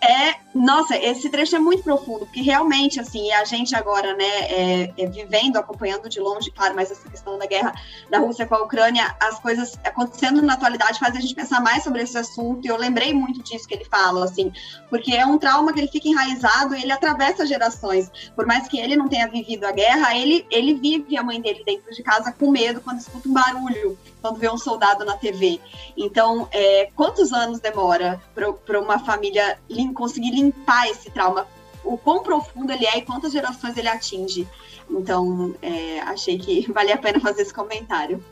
é, 0.00 0.34
nossa, 0.54 0.96
esse 0.96 1.28
trecho 1.30 1.56
é 1.56 1.58
muito 1.58 1.82
profundo, 1.82 2.26
porque 2.26 2.42
realmente, 2.42 3.00
assim, 3.00 3.32
a 3.32 3.44
gente 3.44 3.74
agora, 3.74 4.14
né, 4.14 4.24
é, 4.24 4.94
é, 4.98 5.06
vivendo, 5.06 5.56
acompanhando 5.56 6.08
de 6.08 6.20
longe, 6.20 6.50
claro, 6.50 6.74
mas 6.74 6.90
essa 6.90 7.08
questão 7.08 7.38
da 7.38 7.46
guerra 7.46 7.74
da 8.10 8.18
Rússia 8.18 8.46
com 8.46 8.54
a 8.54 8.62
Ucrânia, 8.62 9.16
as 9.20 9.38
coisas 9.40 9.78
acontecendo 9.84 10.42
na 10.42 10.54
atualidade 10.54 10.98
faz 10.98 11.16
a 11.16 11.20
gente 11.20 11.34
pensar 11.34 11.60
mais 11.60 11.82
sobre 11.82 12.02
esse 12.02 12.16
assunto, 12.16 12.64
e 12.64 12.68
eu 12.68 12.76
lembrei 12.76 13.14
muito 13.14 13.42
disso 13.42 13.66
que 13.66 13.74
ele 13.74 13.86
fala, 13.86 14.24
assim, 14.24 14.52
porque 14.90 15.14
é 15.14 15.24
um 15.24 15.38
trauma 15.38 15.72
que 15.72 15.80
ele 15.80 15.88
fica 15.88 16.08
enraizado 16.08 16.74
e 16.74 16.82
ele 16.82 16.92
atravessa 16.92 17.46
gerações. 17.46 18.10
Por 18.34 18.46
mais 18.46 18.68
que 18.68 18.78
ele 18.78 18.96
não 18.96 19.08
tenha 19.08 19.28
vivido 19.28 19.64
a 19.64 19.72
guerra, 19.72 20.16
ele, 20.16 20.46
ele 20.50 20.74
vive 20.74 21.16
a 21.16 21.22
mãe 21.22 21.40
dele 21.40 21.62
dentro 21.64 21.92
de 21.92 22.02
casa 22.02 22.32
com 22.32 22.50
medo 22.50 22.80
quando 22.80 23.00
escuta 23.00 23.28
um 23.28 23.32
barulho, 23.32 23.98
quando 24.26 24.38
vê 24.38 24.50
um 24.50 24.58
soldado 24.58 25.04
na 25.04 25.16
TV. 25.16 25.60
Então, 25.96 26.48
é, 26.50 26.90
quantos 26.96 27.32
anos 27.32 27.60
demora 27.60 28.20
para 28.64 28.80
uma 28.80 28.98
família 28.98 29.58
conseguir 29.94 30.30
limpar 30.30 30.88
esse 30.88 31.10
trauma? 31.10 31.46
O 31.84 31.96
quão 31.96 32.22
profundo 32.22 32.72
ele 32.72 32.84
é 32.86 32.98
e 32.98 33.02
quantas 33.02 33.32
gerações 33.32 33.76
ele 33.76 33.88
atinge? 33.88 34.48
Então, 34.90 35.54
é, 35.62 36.00
achei 36.00 36.38
que 36.38 36.70
valia 36.72 36.94
a 36.94 36.98
pena 36.98 37.20
fazer 37.20 37.42
esse 37.42 37.54
comentário. 37.54 38.22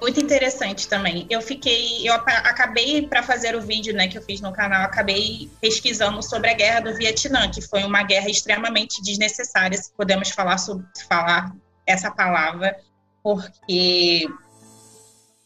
Muito 0.00 0.20
interessante 0.20 0.86
também. 0.86 1.26
Eu 1.28 1.42
fiquei, 1.42 2.08
eu 2.08 2.14
acabei 2.14 3.04
para 3.04 3.20
fazer 3.20 3.56
o 3.56 3.60
vídeo, 3.60 3.92
né, 3.92 4.06
que 4.06 4.16
eu 4.16 4.22
fiz 4.22 4.40
no 4.40 4.52
canal, 4.52 4.84
acabei 4.84 5.50
pesquisando 5.60 6.22
sobre 6.22 6.50
a 6.50 6.54
guerra 6.54 6.80
do 6.80 6.94
Vietnã, 6.94 7.50
que 7.50 7.60
foi 7.60 7.82
uma 7.82 8.04
guerra 8.04 8.28
extremamente 8.30 9.02
desnecessária, 9.02 9.76
se 9.76 9.90
podemos 9.96 10.30
falar 10.30 10.58
sobre 10.58 10.86
falar 11.08 11.52
essa 11.84 12.12
palavra, 12.12 12.78
porque 13.24 14.28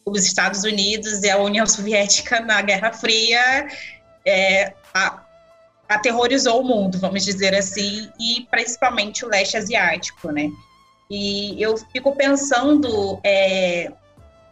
os 0.05 0.25
Estados 0.25 0.63
Unidos 0.63 1.23
e 1.23 1.29
a 1.29 1.37
União 1.37 1.65
Soviética 1.65 2.39
na 2.39 2.61
Guerra 2.61 2.91
Fria 2.91 3.67
é, 4.25 4.73
a, 4.93 5.23
aterrorizou 5.87 6.61
o 6.61 6.63
mundo, 6.63 6.97
vamos 6.99 7.23
dizer 7.23 7.55
assim, 7.55 8.09
e 8.19 8.47
principalmente 8.49 9.25
o 9.25 9.29
leste 9.29 9.57
asiático, 9.57 10.31
né? 10.31 10.49
E 11.09 11.61
eu 11.61 11.77
fico 11.77 12.15
pensando, 12.15 13.19
é, 13.23 13.91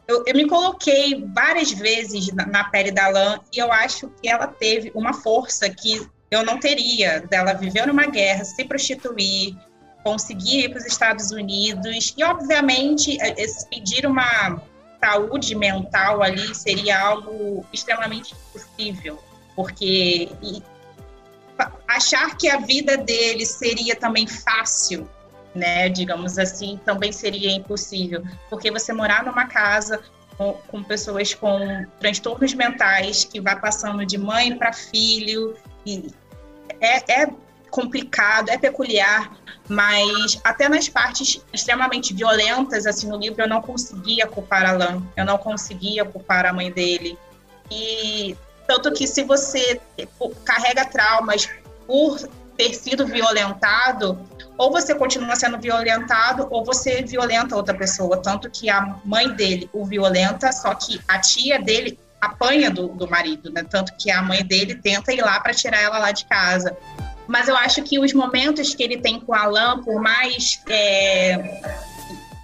eu, 0.08 0.24
eu, 0.28 0.36
me 0.36 0.48
coloquei 0.48 1.26
várias 1.34 1.72
vezes 1.72 2.32
na, 2.34 2.46
na, 2.46 2.64
pele 2.66 2.92
da 2.92 3.08
Lan 3.08 3.40
e 3.52 3.60
eu 3.60 3.72
acho 3.72 4.10
que 4.22 4.30
ela 4.30 4.48
teve 4.48 4.92
uma 4.94 5.14
força 5.14 5.70
que 5.70 6.06
eu 6.30 6.46
não 6.46 6.60
teria, 6.60 7.22
dela 7.22 7.54
viver 7.54 7.88
numa 7.88 8.06
guerra, 8.06 8.44
se 8.44 8.64
prostituir, 8.64 9.56
conseguir 10.04 10.66
ir 10.66 10.70
para 10.70 10.80
os 10.80 10.86
Estados 10.86 11.32
Unidos 11.32 12.14
e, 12.18 12.24
obviamente, 12.24 13.18
pedir 13.70 14.06
uma 14.06 14.62
saúde 15.04 15.56
mental 15.56 16.22
ali 16.22 16.54
seria 16.54 17.00
algo 17.00 17.66
extremamente 17.74 18.34
impossível, 18.34 19.20
porque 19.56 20.30
achar 21.88 22.38
que 22.38 22.50
a 22.50 22.58
vida 22.58 22.98
dele 22.98 23.46
seria 23.46 23.96
também 23.96 24.28
fácil, 24.28 25.10
né, 25.54 25.90
digamos 25.90 26.38
assim, 26.38 26.80
também 26.86 27.12
seria 27.12 27.52
impossível, 27.52 28.24
porque 28.50 28.72
você 28.72 28.94
morar 28.94 29.24
numa 29.24 29.48
casa 29.48 30.02
com, 30.38 30.54
com 30.54 30.84
pessoas 30.84 31.34
com 31.34 31.86
transtornos 32.00 32.54
mentais 32.54 33.26
que 33.26 33.42
vai 33.42 33.60
passando 33.60 34.06
de 34.06 34.18
mãe 34.18 34.58
para 34.58 34.72
filho 34.72 35.56
e 35.86 36.10
é, 36.80 37.22
é 37.24 37.28
complicado, 37.72 38.50
é 38.50 38.58
peculiar, 38.58 39.32
mas 39.68 40.40
até 40.44 40.70
nas 40.70 40.88
partes 40.88 41.44
extremamente 41.52 42.14
violentas, 42.14 42.86
assim, 42.86 43.08
no 43.08 43.18
livro 43.18 43.42
eu 43.42 43.48
não 43.48 43.62
conseguia 43.62 44.28
culpar 44.28 44.70
a 44.70 44.74
Lan, 44.74 45.02
eu 45.16 45.26
não 45.26 45.38
conseguia 45.38 46.06
culpar 46.06 46.46
a 46.46 46.54
mãe 46.54 46.72
dele. 46.72 47.18
E 47.72 48.36
tanto 48.68 48.92
que 48.92 49.08
se 49.08 49.24
você 49.24 49.82
carrega 50.44 50.86
traumas 50.86 51.50
por 51.88 52.20
ter 52.58 52.74
sido 52.74 53.08
violentado, 53.08 54.20
ou 54.58 54.72
você 54.72 54.94
continua 54.94 55.36
sendo 55.36 55.58
violentado, 55.58 56.48
ou 56.52 56.64
você 56.64 57.02
violenta 57.02 57.56
outra 57.56 57.74
pessoa. 57.74 58.22
Tanto 58.22 58.50
que 58.50 58.70
a 58.70 58.98
mãe 59.04 59.30
dele 59.34 59.70
o 59.74 59.86
violenta, 59.86 60.52
só 60.52 60.76
que 60.76 61.02
a 61.08 61.20
tia 61.20 61.60
dele 61.60 61.98
apanha 62.20 62.70
do, 62.70 62.90
do 62.90 63.10
marido, 63.10 63.52
né? 63.52 63.64
Tanto 63.68 63.94
que 63.98 64.12
a 64.12 64.22
mãe 64.22 64.46
dele 64.46 64.76
tenta 64.76 65.12
ir 65.12 65.22
lá 65.22 65.40
para 65.40 65.54
tirar 65.54 65.82
ela 65.82 65.98
lá 65.98 66.12
de 66.12 66.26
casa. 66.26 66.78
Mas 67.28 67.48
eu 67.48 67.56
acho 67.56 67.82
que 67.84 68.00
os 68.00 68.14
momentos 68.14 68.76
que 68.76 68.84
ele 68.84 68.98
tem 68.98 69.20
com 69.20 69.34
a 69.34 69.44
Alan, 69.44 69.82
por 69.84 70.02
mais 70.02 70.62
é, 70.68 71.38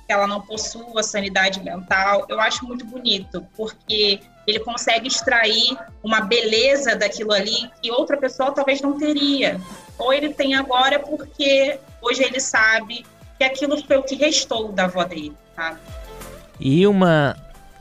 que 0.05 0.13
ela 0.13 0.25
não 0.25 0.41
possua 0.41 1.03
sanidade 1.03 1.61
mental, 1.61 2.25
eu 2.29 2.39
acho 2.39 2.65
muito 2.65 2.85
bonito, 2.85 3.45
porque 3.55 4.21
ele 4.47 4.59
consegue 4.59 5.07
extrair 5.07 5.77
uma 6.01 6.21
beleza 6.21 6.95
daquilo 6.95 7.33
ali 7.33 7.69
que 7.81 7.91
outra 7.91 8.15
pessoa 8.15 8.51
talvez 8.51 8.81
não 8.81 8.97
teria. 8.97 9.59
Ou 9.97 10.13
ele 10.13 10.33
tem 10.33 10.55
agora 10.55 10.99
porque 10.99 11.77
hoje 12.01 12.23
ele 12.23 12.39
sabe 12.39 13.05
que 13.37 13.43
aquilo 13.43 13.83
foi 13.83 13.97
o 13.97 14.03
que 14.03 14.15
restou 14.15 14.71
da 14.71 14.85
avó 14.85 15.03
dele, 15.03 15.35
tá? 15.53 15.77
E 16.59 16.87
uma 16.87 17.35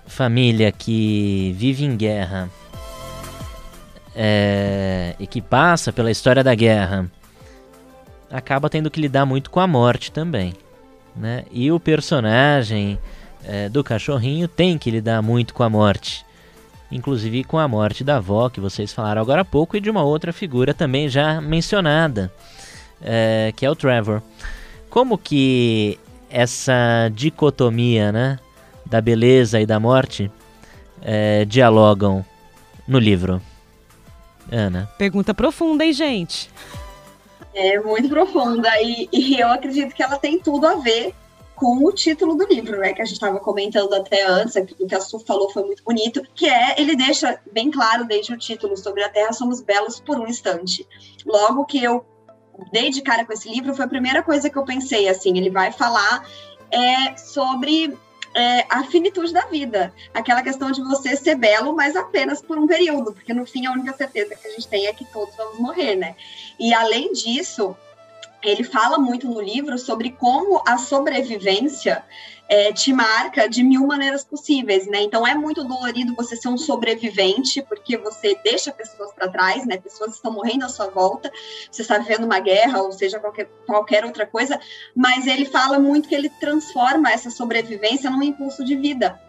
família 0.06 0.72
que 0.72 1.54
vive 1.56 1.84
em 1.84 1.96
guerra 1.96 2.50
é, 4.16 5.14
e 5.20 5.26
que 5.26 5.42
passa 5.42 5.92
pela 5.92 6.10
história 6.10 6.42
da 6.42 6.54
guerra, 6.54 7.10
acaba 8.30 8.70
tendo 8.70 8.90
que 8.90 8.98
lidar 8.98 9.26
muito 9.26 9.50
com 9.50 9.60
a 9.60 9.66
morte 9.66 10.10
também. 10.10 10.54
Né? 11.14 11.44
E 11.52 11.70
o 11.70 11.78
personagem 11.78 12.98
é, 13.44 13.68
do 13.68 13.84
cachorrinho 13.84 14.48
tem 14.48 14.78
que 14.78 14.90
lidar 14.90 15.20
muito 15.20 15.52
com 15.52 15.62
a 15.62 15.68
morte. 15.68 16.24
Inclusive 16.90 17.44
com 17.44 17.58
a 17.58 17.68
morte 17.68 18.02
da 18.02 18.16
avó, 18.16 18.48
que 18.48 18.60
vocês 18.60 18.92
falaram 18.92 19.20
agora 19.20 19.42
há 19.42 19.44
pouco, 19.44 19.76
e 19.76 19.80
de 19.80 19.90
uma 19.90 20.02
outra 20.02 20.32
figura 20.32 20.72
também 20.72 21.08
já 21.08 21.40
mencionada, 21.40 22.32
é, 23.02 23.52
que 23.54 23.66
é 23.66 23.70
o 23.70 23.76
Trevor. 23.76 24.22
Como 24.88 25.18
que 25.18 25.98
essa 26.30 27.10
dicotomia 27.12 28.12
né, 28.12 28.38
da 28.86 29.00
beleza 29.00 29.60
e 29.60 29.66
da 29.66 29.78
morte 29.78 30.30
é, 31.02 31.44
dialogam 31.44 32.24
no 32.86 32.98
livro? 32.98 33.42
Ana. 34.50 34.88
Pergunta 34.98 35.34
profunda, 35.34 35.84
hein, 35.84 35.92
gente? 35.92 36.50
É 37.54 37.80
muito 37.80 38.08
profunda 38.08 38.70
e, 38.82 39.08
e 39.12 39.40
eu 39.40 39.48
acredito 39.48 39.94
que 39.94 40.02
ela 40.02 40.18
tem 40.18 40.38
tudo 40.38 40.66
a 40.66 40.76
ver 40.76 41.14
com 41.56 41.82
o 41.86 41.90
título 41.90 42.34
do 42.34 42.46
livro, 42.46 42.78
né, 42.78 42.92
que 42.92 43.00
a 43.00 43.04
gente 43.04 43.14
estava 43.14 43.40
comentando 43.40 43.94
até 43.94 44.26
antes, 44.26 44.54
o 44.56 44.86
que 44.86 44.94
a 44.94 45.00
Su 45.00 45.18
falou 45.20 45.50
foi 45.50 45.64
muito 45.64 45.82
bonito, 45.82 46.22
que 46.34 46.46
é, 46.46 46.78
ele 46.78 46.94
deixa 46.94 47.40
bem 47.50 47.70
claro 47.70 48.04
desde 48.04 48.34
o 48.34 48.36
título 48.36 48.76
sobre 48.76 49.02
a 49.02 49.08
Terra 49.08 49.32
somos 49.32 49.62
belos 49.62 49.98
por 49.98 50.20
um 50.20 50.26
instante. 50.26 50.86
Logo 51.24 51.64
que 51.64 51.82
eu 51.82 52.04
dei 52.70 52.90
de 52.90 53.00
cara 53.00 53.24
com 53.24 53.32
esse 53.32 53.48
livro, 53.48 53.74
foi 53.74 53.86
a 53.86 53.88
primeira 53.88 54.22
coisa 54.22 54.50
que 54.50 54.56
eu 54.56 54.64
pensei, 54.64 55.08
assim, 55.08 55.38
ele 55.38 55.50
vai 55.50 55.72
falar 55.72 56.26
é, 56.70 57.16
sobre 57.16 57.96
é, 58.36 58.66
a 58.68 58.84
finitude 58.84 59.32
da 59.32 59.46
vida. 59.46 59.92
Aquela 60.12 60.42
questão 60.42 60.70
de 60.70 60.82
você 60.82 61.16
ser 61.16 61.36
belo, 61.36 61.74
mas 61.74 61.96
apenas 61.96 62.42
por 62.42 62.58
um 62.58 62.66
período, 62.66 63.14
porque 63.14 63.32
no 63.32 63.46
fim 63.46 63.64
a 63.64 63.72
única 63.72 63.96
certeza 63.96 64.36
que 64.36 64.46
a 64.46 64.50
gente 64.50 64.68
tem 64.68 64.86
é 64.86 64.92
que 64.92 65.06
todos 65.06 65.34
vamos 65.34 65.58
morrer, 65.58 65.96
né? 65.96 66.14
E 66.60 66.74
além 66.74 67.12
disso, 67.12 67.74
ele 68.42 68.64
fala 68.64 68.98
muito 68.98 69.28
no 69.28 69.40
livro 69.40 69.78
sobre 69.78 70.10
como 70.12 70.62
a 70.66 70.78
sobrevivência 70.78 72.04
é, 72.48 72.72
te 72.72 72.92
marca 72.92 73.48
de 73.48 73.62
mil 73.62 73.86
maneiras 73.86 74.24
possíveis, 74.24 74.86
né? 74.86 75.02
Então 75.02 75.26
é 75.26 75.34
muito 75.34 75.64
dolorido 75.64 76.14
você 76.14 76.36
ser 76.36 76.48
um 76.48 76.56
sobrevivente, 76.56 77.62
porque 77.62 77.96
você 77.96 78.38
deixa 78.44 78.70
pessoas 78.72 79.12
para 79.12 79.28
trás, 79.28 79.66
né? 79.66 79.78
Pessoas 79.78 80.14
estão 80.14 80.32
morrendo 80.32 80.64
à 80.64 80.68
sua 80.68 80.88
volta, 80.88 81.30
você 81.70 81.82
está 81.82 81.98
vivendo 81.98 82.24
uma 82.24 82.38
guerra, 82.38 82.82
ou 82.82 82.92
seja, 82.92 83.18
qualquer, 83.18 83.46
qualquer 83.66 84.04
outra 84.04 84.26
coisa, 84.26 84.60
mas 84.94 85.26
ele 85.26 85.44
fala 85.44 85.78
muito 85.78 86.08
que 86.08 86.14
ele 86.14 86.30
transforma 86.30 87.10
essa 87.10 87.30
sobrevivência 87.30 88.10
num 88.10 88.22
impulso 88.22 88.64
de 88.64 88.76
vida. 88.76 89.20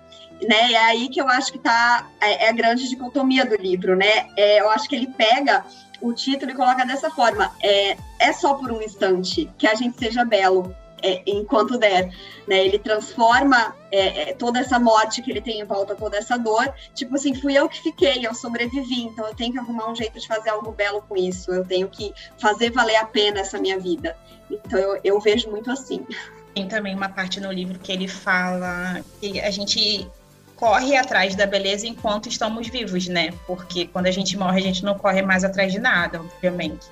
Né, 0.42 0.74
é 0.74 0.78
aí 0.78 1.10
que 1.10 1.20
eu 1.20 1.28
acho 1.28 1.52
que 1.52 1.58
está 1.58 2.08
é, 2.22 2.46
é, 2.46 2.50
a 2.50 2.52
grande 2.52 2.88
dicotomia 2.88 3.44
do 3.44 3.56
livro, 3.56 3.96
né? 3.96 4.28
É, 4.38 4.62
eu 4.62 4.70
acho 4.70 4.88
que 4.88 4.96
ele 4.96 5.08
pega 5.08 5.66
o 6.00 6.14
título 6.14 6.52
e 6.52 6.56
coloca 6.56 6.86
dessa 6.86 7.10
forma: 7.10 7.52
é, 7.62 7.98
é 8.20 8.34
só 8.34 8.54
por 8.54 8.72
um 8.72 8.82
instante 8.82 9.50
que 9.58 9.66
a 9.66 9.74
gente 9.74 9.98
seja 9.98 10.24
belo, 10.24 10.76
é, 11.02 11.22
enquanto 11.26 11.78
der, 11.78 12.14
né? 12.48 12.66
Ele 12.66 12.80
transforma 12.80 13.76
é, 13.92 14.30
é, 14.30 14.34
toda 14.34 14.60
essa 14.60 14.80
morte 14.80 15.22
que 15.22 15.32
ele 15.32 15.42
tem 15.42 15.60
em 15.60 15.66
volta, 15.66 15.96
toda 15.96 16.18
essa 16.18 16.38
dor, 16.38 16.74
tipo 16.94 17.16
assim, 17.16 17.34
fui 17.34 17.54
eu 17.54 17.70
que 17.70 17.82
fiquei, 17.82 18.26
eu 18.26 18.34
sobrevivi, 18.34 19.04
então 19.04 19.28
eu 19.28 19.36
tenho 19.36 19.54
que 19.54 19.60
arrumar 19.60 19.90
um 19.90 19.96
jeito 19.96 20.20
de 20.20 20.28
fazer 20.28 20.50
algo 20.50 20.72
belo 20.72 21.02
com 21.02 21.16
isso, 21.16 21.52
eu 21.52 21.66
tenho 21.66 21.88
que 21.88 22.14
fazer 22.38 22.72
valer 22.72 22.98
a 22.98 23.06
pena 23.06 23.40
essa 23.40 23.60
minha 23.60 23.80
vida. 23.80 24.18
Então 24.50 24.80
eu, 24.80 25.00
eu 25.04 25.20
vejo 25.20 25.50
muito 25.50 25.72
assim. 25.72 26.06
Tem 26.54 26.68
também 26.68 26.96
uma 26.96 27.10
parte 27.10 27.40
no 27.40 27.52
livro 27.52 27.78
que 27.78 27.92
ele 27.92 28.08
fala 28.08 29.02
que 29.22 29.40
a 29.40 29.52
gente 29.52 30.10
corre 30.58 30.98
atrás 30.98 31.36
da 31.36 31.46
beleza 31.46 31.88
enquanto 31.88 32.28
estamos 32.28 32.68
vivos, 32.68 33.08
né? 33.08 33.32
Porque 33.46 33.88
quando 33.88 34.08
a 34.08 34.12
gente 34.12 34.36
morre, 34.36 34.60
a 34.60 34.64
gente 34.64 34.84
não 34.84 34.98
corre 34.98 35.22
mais 35.22 35.44
atrás 35.44 35.72
de 35.72 35.80
nada, 35.80 36.20
obviamente. 36.20 36.88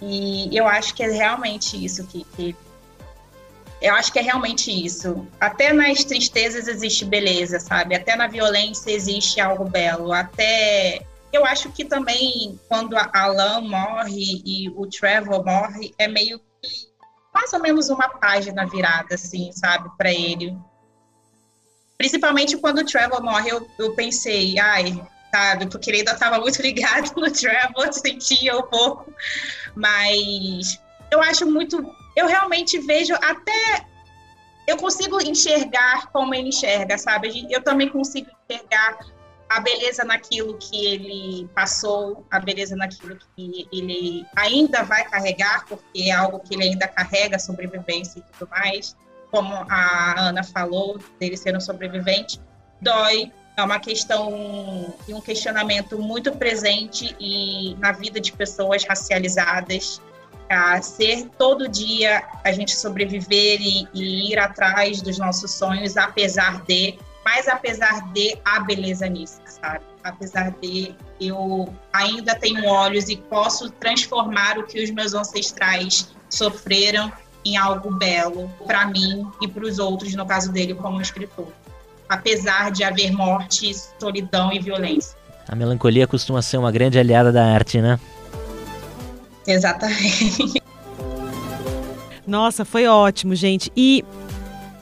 E 0.00 0.54
eu 0.56 0.68
acho 0.68 0.94
que 0.94 1.02
é 1.02 1.10
realmente 1.10 1.82
isso 1.82 2.06
que, 2.06 2.24
que 2.36 2.54
eu 3.80 3.94
acho 3.94 4.12
que 4.12 4.18
é 4.18 4.22
realmente 4.22 4.70
isso. 4.70 5.26
Até 5.40 5.72
nas 5.72 6.04
tristezas 6.04 6.68
existe 6.68 7.04
beleza, 7.04 7.58
sabe? 7.58 7.96
Até 7.96 8.14
na 8.14 8.28
violência 8.28 8.90
existe 8.90 9.40
algo 9.40 9.64
belo. 9.64 10.12
Até 10.12 11.02
eu 11.32 11.44
acho 11.46 11.70
que 11.72 11.84
também 11.84 12.60
quando 12.68 12.96
a 12.96 13.10
Alan 13.12 13.62
morre 13.62 14.42
e 14.44 14.68
o 14.70 14.86
Trevor 14.86 15.44
morre, 15.44 15.94
é 15.98 16.06
meio 16.06 16.38
que 16.38 16.92
mais 17.34 17.52
ou 17.54 17.60
menos 17.60 17.88
uma 17.88 18.08
página 18.08 18.66
virada, 18.66 19.14
assim, 19.14 19.50
sabe, 19.52 19.88
para 19.96 20.12
ele. 20.12 20.56
Principalmente 21.98 22.56
quando 22.56 22.78
o 22.78 22.86
Trevor 22.86 23.22
morre, 23.22 23.50
eu, 23.50 23.68
eu 23.78 23.94
pensei, 23.94 24.58
ai, 24.58 25.00
sabe, 25.32 25.66
porque 25.66 25.90
ele 25.90 25.98
ainda 25.98 26.12
estava 26.12 26.38
muito 26.38 26.60
ligado 26.62 27.12
no 27.16 27.30
Trevor, 27.30 27.92
sentia 27.92 28.56
um 28.56 28.62
pouco, 28.62 29.12
mas 29.74 30.80
eu 31.10 31.22
acho 31.22 31.46
muito 31.50 31.84
eu 32.14 32.26
realmente 32.26 32.78
vejo 32.78 33.14
até 33.14 33.86
eu 34.66 34.76
consigo 34.76 35.20
enxergar 35.20 36.06
como 36.12 36.34
ele 36.34 36.48
enxerga, 36.50 36.96
sabe? 36.96 37.46
Eu 37.50 37.62
também 37.62 37.88
consigo 37.88 38.30
enxergar 38.48 38.98
a 39.48 39.60
beleza 39.60 40.04
naquilo 40.04 40.56
que 40.56 40.86
ele 40.86 41.48
passou, 41.54 42.24
a 42.30 42.38
beleza 42.38 42.76
naquilo 42.76 43.18
que 43.34 43.68
ele 43.72 44.24
ainda 44.36 44.82
vai 44.84 45.04
carregar, 45.08 45.66
porque 45.66 46.04
é 46.04 46.12
algo 46.12 46.38
que 46.40 46.54
ele 46.54 46.64
ainda 46.64 46.86
carrega, 46.86 47.38
sobrevivência 47.38 48.20
e 48.20 48.22
tudo 48.32 48.48
mais. 48.50 48.96
Como 49.32 49.52
a 49.68 50.28
Ana 50.28 50.44
falou, 50.44 51.00
dele 51.18 51.36
ser 51.36 51.56
um 51.56 51.60
sobrevivente, 51.60 52.40
dói, 52.80 53.32
é 53.56 53.62
uma 53.62 53.80
questão 53.80 54.94
e 55.08 55.12
um 55.12 55.20
questionamento 55.20 55.98
muito 55.98 56.32
presente 56.32 57.16
e 57.18 57.74
na 57.80 57.92
vida 57.92 58.20
de 58.20 58.32
pessoas 58.32 58.84
racializadas 58.84 60.00
a 60.48 60.80
ser 60.82 61.28
todo 61.38 61.68
dia 61.68 62.22
a 62.44 62.52
gente 62.52 62.76
sobreviver 62.76 63.60
e, 63.60 63.88
e, 63.94 64.32
ir 64.32 64.38
atrás 64.38 65.00
dos 65.00 65.18
nossos 65.18 65.52
sonhos, 65.52 65.96
apesar 65.96 66.62
de, 66.64 66.98
mas 67.24 67.48
apesar 67.48 68.12
de 68.12 68.38
a 68.44 68.60
beleza 68.60 69.06
nisso, 69.06 69.40
sabe? 69.46 69.84
Apesar 70.04 70.50
de 70.60 70.94
eu 71.20 71.72
ainda 71.92 72.34
tenho 72.34 72.66
olhos 72.66 73.08
e 73.08 73.16
posso 73.16 73.70
transformar 73.70 74.58
o 74.58 74.64
que 74.66 74.82
os 74.82 74.90
meus 74.90 75.14
ancestrais 75.14 76.14
sofreram 76.28 77.12
em 77.44 77.56
algo 77.56 77.90
belo 77.92 78.50
para 78.66 78.86
mim 78.86 79.26
e 79.40 79.48
para 79.48 79.64
os 79.64 79.78
outros, 79.78 80.14
no 80.14 80.26
caso 80.26 80.52
dele 80.52 80.74
como 80.74 81.00
escritor. 81.00 81.48
Apesar 82.08 82.70
de 82.70 82.84
haver 82.84 83.12
morte, 83.12 83.74
solidão 83.98 84.52
e 84.52 84.58
violência. 84.58 85.16
A 85.48 85.54
melancolia 85.54 86.06
costuma 86.06 86.42
ser 86.42 86.58
uma 86.58 86.70
grande 86.70 86.98
aliada 86.98 87.32
da 87.32 87.44
arte, 87.44 87.80
né? 87.80 87.98
Exatamente. 89.46 90.62
Nossa, 92.26 92.64
foi 92.64 92.86
ótimo, 92.86 93.34
gente. 93.34 93.72
E 93.76 94.04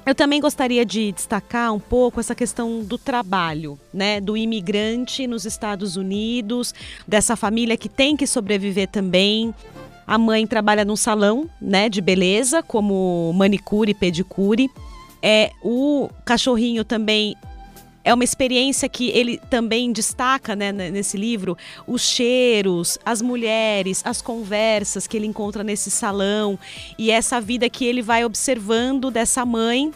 eu 0.05 0.15
também 0.15 0.41
gostaria 0.41 0.85
de 0.85 1.13
destacar 1.13 1.73
um 1.73 1.79
pouco 1.79 2.21
essa 2.21 2.35
questão 2.35 2.83
do 2.83 2.99
trabalho, 2.99 3.79
né, 3.93 4.21
do 4.21 4.37
imigrante 4.37 5.27
nos 5.27 5.45
Estados 5.45 5.97
Unidos, 5.97 6.75
dessa 7.07 7.37
família 7.37 7.77
que 7.77 7.89
tem 7.89 8.17
que 8.17 8.27
sobreviver 8.27 8.89
também. 8.89 9.55
A 10.11 10.19
mãe 10.19 10.45
trabalha 10.45 10.85
num 10.85 10.97
salão, 10.97 11.49
né, 11.63 11.89
de 11.89 12.01
beleza, 12.01 12.65
como 12.65 13.33
manicure 13.33 13.93
e 13.93 13.95
pedicure. 13.95 14.69
É, 15.23 15.53
o 15.63 16.11
cachorrinho 16.25 16.85
também 16.85 17.37
é 18.03 18.13
uma 18.13 18.25
experiência 18.25 18.89
que 18.89 19.09
ele 19.11 19.39
também 19.49 19.93
destaca 19.93 20.57
né, 20.57 20.73
nesse 20.73 21.17
livro, 21.17 21.57
os 21.87 22.03
cheiros, 22.03 22.99
as 23.07 23.23
mulheres, 23.23 24.03
as 24.05 24.21
conversas 24.21 25.07
que 25.07 25.17
ele 25.17 25.29
encontra 25.29 25.63
nesse 25.63 25.93
salão 25.93 26.59
e 26.99 27.13
essa 27.13 27.41
vida 27.41 27.71
que 27.71 27.85
ele 27.85 28.03
vai 28.03 28.25
observando 28.25 29.13
dessa 29.13 29.47
mãe 29.47 29.93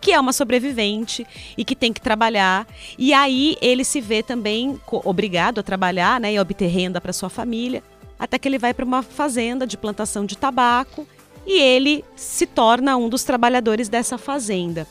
que 0.00 0.12
é 0.12 0.20
uma 0.20 0.32
sobrevivente 0.32 1.26
e 1.58 1.64
que 1.64 1.76
tem 1.76 1.92
que 1.92 2.00
trabalhar. 2.00 2.66
E 2.96 3.12
aí 3.12 3.58
ele 3.60 3.84
se 3.84 4.00
vê 4.00 4.22
também 4.22 4.80
obrigado 5.04 5.58
a 5.58 5.62
trabalhar 5.62 6.18
né, 6.20 6.32
e 6.32 6.38
obter 6.38 6.68
renda 6.68 7.02
para 7.02 7.12
sua 7.12 7.28
família, 7.28 7.82
até 8.18 8.38
que 8.38 8.48
ele 8.48 8.58
vai 8.58 8.72
para 8.72 8.84
uma 8.84 9.02
fazenda 9.02 9.66
de 9.66 9.76
plantação 9.76 10.24
de 10.24 10.36
tabaco 10.36 11.06
e 11.46 11.60
ele 11.60 12.04
se 12.16 12.46
torna 12.46 12.96
um 12.96 13.08
dos 13.08 13.22
trabalhadores 13.22 13.88
dessa 13.88 14.18
fazenda. 14.18 14.86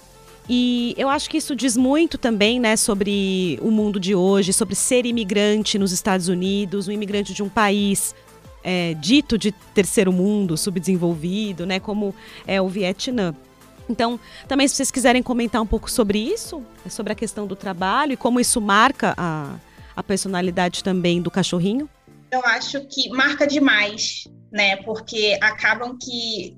E 0.47 0.93
eu 0.97 1.09
acho 1.09 1.29
que 1.29 1.37
isso 1.37 1.55
diz 1.55 1.75
muito 1.75 2.17
também, 2.17 2.59
né, 2.59 2.75
sobre 2.75 3.59
o 3.61 3.71
mundo 3.71 3.99
de 3.99 4.13
hoje, 4.13 4.53
sobre 4.53 4.75
ser 4.75 5.05
imigrante 5.05 5.79
nos 5.79 5.91
Estados 5.91 6.27
Unidos, 6.27 6.87
um 6.87 6.91
imigrante 6.91 7.33
de 7.33 7.41
um 7.41 7.49
país 7.49 8.13
é, 8.63 8.93
dito 8.93 9.37
de 9.37 9.51
terceiro 9.51 10.13
mundo, 10.13 10.55
subdesenvolvido, 10.55 11.65
né, 11.65 11.79
como 11.79 12.13
é 12.45 12.61
o 12.61 12.67
Vietnã. 12.67 13.35
Então, 13.89 14.19
também 14.47 14.67
se 14.67 14.75
vocês 14.75 14.91
quiserem 14.91 15.21
comentar 15.21 15.61
um 15.61 15.67
pouco 15.67 15.89
sobre 15.89 16.19
isso, 16.19 16.63
é 16.85 16.89
sobre 16.89 17.13
a 17.13 17.15
questão 17.15 17.45
do 17.45 17.55
trabalho 17.55 18.13
e 18.13 18.17
como 18.17 18.39
isso 18.39 18.61
marca 18.61 19.13
a, 19.17 19.55
a 19.95 20.03
personalidade 20.03 20.83
também 20.83 21.21
do 21.21 21.31
cachorrinho. 21.31 21.89
Eu 22.31 22.41
acho 22.45 22.85
que 22.87 23.09
marca 23.09 23.47
demais, 23.47 24.27
né? 24.51 24.77
Porque 24.77 25.37
acabam 25.41 25.97
que 25.97 26.57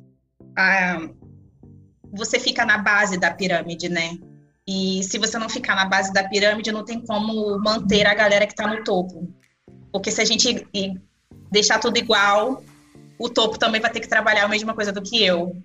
a, 0.58 1.10
você 2.12 2.39
fica 2.39 2.65
na 2.65 2.77
base 2.77 3.17
da 3.19 3.32
pirâmide, 3.32 3.89
né? 3.89 4.17
E 4.67 5.01
se 5.03 5.17
você 5.17 5.38
não 5.38 5.47
ficar 5.47 5.75
na 5.75 5.86
base 5.86 6.12
da 6.12 6.27
pirâmide, 6.27 6.71
não 6.71 6.84
tem 6.84 6.99
como 6.99 7.58
manter 7.60 8.06
a 8.06 8.13
galera 8.13 8.45
que 8.45 8.53
está 8.53 8.67
no 8.67 8.84
topo. 8.84 9.34
Porque 9.91 10.12
se 10.12 10.21
a 10.21 10.25
gente 10.25 10.67
deixar 11.49 11.80
tudo 11.80 11.97
igual, 11.97 12.62
o 13.17 13.30
topo 13.30 13.58
também 13.58 13.80
vai 13.80 13.91
ter 13.91 14.01
que 14.01 14.10
trabalhar 14.10 14.43
a 14.43 14.49
mesma 14.49 14.73
coisa 14.73 14.91
do 14.91 15.01
que 15.01 15.23
eu. 15.23 15.56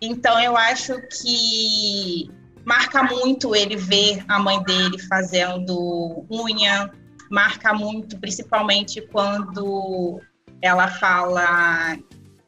Então 0.00 0.40
eu 0.40 0.56
acho 0.56 0.94
que 1.08 2.30
marca 2.64 3.02
muito 3.02 3.54
ele 3.54 3.76
ver 3.76 4.24
a 4.26 4.38
mãe 4.38 4.62
dele 4.62 4.98
fazendo 5.00 6.26
unha, 6.30 6.90
marca 7.30 7.72
muito, 7.72 8.18
principalmente 8.18 9.00
quando 9.08 10.20
ela 10.60 10.88
fala 10.88 11.96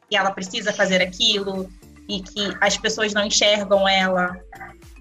que 0.09 0.15
ela 0.15 0.31
precisa 0.31 0.73
fazer 0.73 1.01
aquilo, 1.01 1.69
e 2.09 2.21
que 2.21 2.57
as 2.59 2.75
pessoas 2.75 3.13
não 3.13 3.23
enxergam 3.23 3.87
ela 3.87 4.35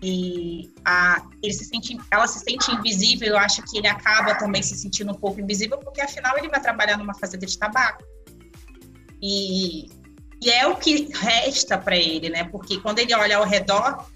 e 0.02 0.70
a, 0.84 1.22
ele 1.42 1.52
se 1.54 1.64
sente, 1.64 1.98
ela 2.10 2.28
se 2.28 2.38
sente 2.38 2.70
invisível, 2.70 3.28
eu 3.28 3.38
acho 3.38 3.62
que 3.62 3.78
ele 3.78 3.88
acaba 3.88 4.34
também 4.34 4.62
se 4.62 4.76
sentindo 4.76 5.10
um 5.10 5.14
pouco 5.14 5.40
invisível, 5.40 5.78
porque 5.78 6.02
afinal 6.02 6.36
ele 6.36 6.48
vai 6.48 6.60
trabalhar 6.60 6.98
numa 6.98 7.14
fazenda 7.14 7.46
de 7.46 7.58
tabaco. 7.58 8.04
E, 9.20 9.90
e 10.40 10.50
é 10.50 10.66
o 10.68 10.76
que 10.76 11.08
resta 11.14 11.78
para 11.78 11.96
ele, 11.96 12.28
né? 12.28 12.44
Porque 12.44 12.78
quando 12.78 13.00
ele 13.00 13.12
olha 13.14 13.38
ao 13.38 13.44
redor, 13.44 14.06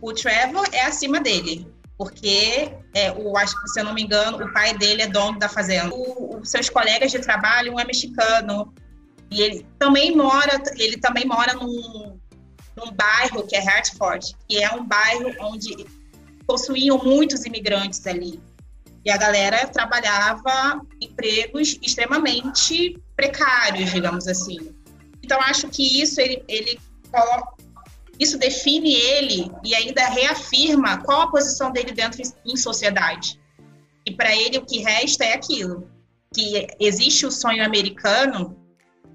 o 0.00 0.12
Trevor 0.12 0.68
é 0.72 0.82
acima 0.82 1.20
dele. 1.20 1.66
Porque, 2.00 2.72
é, 2.94 3.12
o, 3.12 3.36
acho 3.36 3.54
se 3.66 3.78
eu 3.78 3.84
não 3.84 3.92
me 3.92 4.02
engano, 4.02 4.42
o 4.42 4.50
pai 4.54 4.72
dele 4.78 5.02
é 5.02 5.06
dono 5.06 5.38
da 5.38 5.50
fazenda. 5.50 5.94
Os 5.94 6.48
seus 6.48 6.70
colegas 6.70 7.12
de 7.12 7.18
trabalho, 7.18 7.74
um 7.74 7.78
é 7.78 7.84
mexicano, 7.84 8.72
e 9.30 9.42
ele 9.42 9.66
também 9.78 10.16
mora, 10.16 10.62
ele 10.78 10.96
também 10.96 11.26
mora 11.26 11.52
num, 11.52 12.18
num 12.74 12.90
bairro 12.92 13.46
que 13.46 13.54
é 13.54 13.60
Hartford, 13.62 14.34
que 14.48 14.62
é 14.62 14.74
um 14.74 14.86
bairro 14.86 15.30
onde 15.40 15.86
possuíam 16.46 16.96
muitos 17.04 17.44
imigrantes 17.44 18.06
ali. 18.06 18.40
E 19.04 19.10
a 19.10 19.18
galera 19.18 19.66
trabalhava 19.66 20.80
empregos 21.02 21.78
extremamente 21.82 22.98
precários, 23.14 23.90
digamos 23.92 24.26
assim. 24.26 24.74
Então 25.22 25.38
acho 25.42 25.68
que 25.68 26.00
isso 26.00 26.18
ele, 26.18 26.42
ele 26.48 26.80
isso 28.20 28.36
define 28.36 28.92
ele 28.92 29.50
e 29.64 29.74
ainda 29.74 30.06
reafirma 30.06 31.02
qual 31.02 31.22
a 31.22 31.30
posição 31.30 31.72
dele 31.72 31.90
dentro 31.90 32.20
em 32.44 32.56
sociedade. 32.56 33.40
E 34.06 34.12
para 34.12 34.36
ele 34.36 34.58
o 34.58 34.66
que 34.66 34.78
resta 34.80 35.24
é 35.24 35.32
aquilo, 35.32 35.90
que 36.34 36.66
existe 36.78 37.24
o 37.24 37.30
sonho 37.30 37.64
americano 37.64 38.56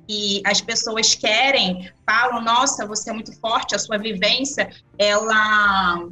e 0.09 0.41
as 0.43 0.59
pessoas 0.59 1.13
querem, 1.13 1.91
falam, 2.03 2.41
nossa, 2.41 2.85
você 2.85 3.11
é 3.11 3.13
muito 3.13 3.31
forte, 3.39 3.75
a 3.75 3.79
sua 3.79 3.97
vivência, 3.99 4.71
ela 4.97 6.09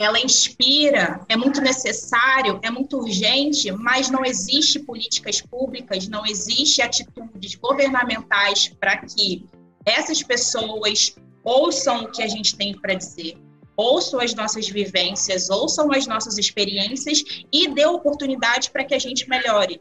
ela 0.00 0.20
inspira, 0.20 1.20
é 1.28 1.36
muito 1.36 1.60
necessário, 1.60 2.60
é 2.62 2.70
muito 2.70 2.98
urgente, 2.98 3.72
mas 3.72 4.08
não 4.08 4.24
existe 4.24 4.78
políticas 4.78 5.40
públicas, 5.40 6.06
não 6.06 6.24
existe 6.24 6.80
atitudes 6.80 7.56
governamentais 7.56 8.68
para 8.78 8.96
que 8.98 9.44
essas 9.84 10.22
pessoas 10.22 11.16
ouçam 11.44 12.04
o 12.04 12.10
que 12.10 12.22
a 12.22 12.28
gente 12.28 12.56
tem 12.56 12.76
para 12.78 12.94
dizer, 12.94 13.38
ouçam 13.76 14.20
as 14.20 14.34
nossas 14.34 14.68
vivências, 14.68 15.48
ouçam 15.50 15.90
as 15.92 16.06
nossas 16.06 16.36
experiências 16.38 17.22
e 17.52 17.68
dê 17.68 17.86
oportunidade 17.86 18.70
para 18.70 18.84
que 18.84 18.94
a 18.94 18.98
gente 18.98 19.28
melhore. 19.28 19.80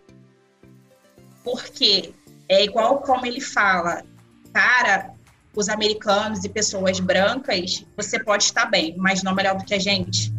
Porque 1.43 2.13
é 2.47 2.63
igual 2.63 3.01
como 3.01 3.25
ele 3.25 3.41
fala, 3.41 4.03
para 4.53 5.13
os 5.55 5.69
americanos 5.69 6.43
e 6.43 6.49
pessoas 6.49 6.99
brancas, 6.99 7.83
você 7.95 8.19
pode 8.19 8.43
estar 8.43 8.65
bem, 8.65 8.95
mas 8.97 9.23
não 9.23 9.33
melhor 9.33 9.57
do 9.57 9.65
que 9.65 9.73
a 9.73 9.79
gente. 9.79 10.31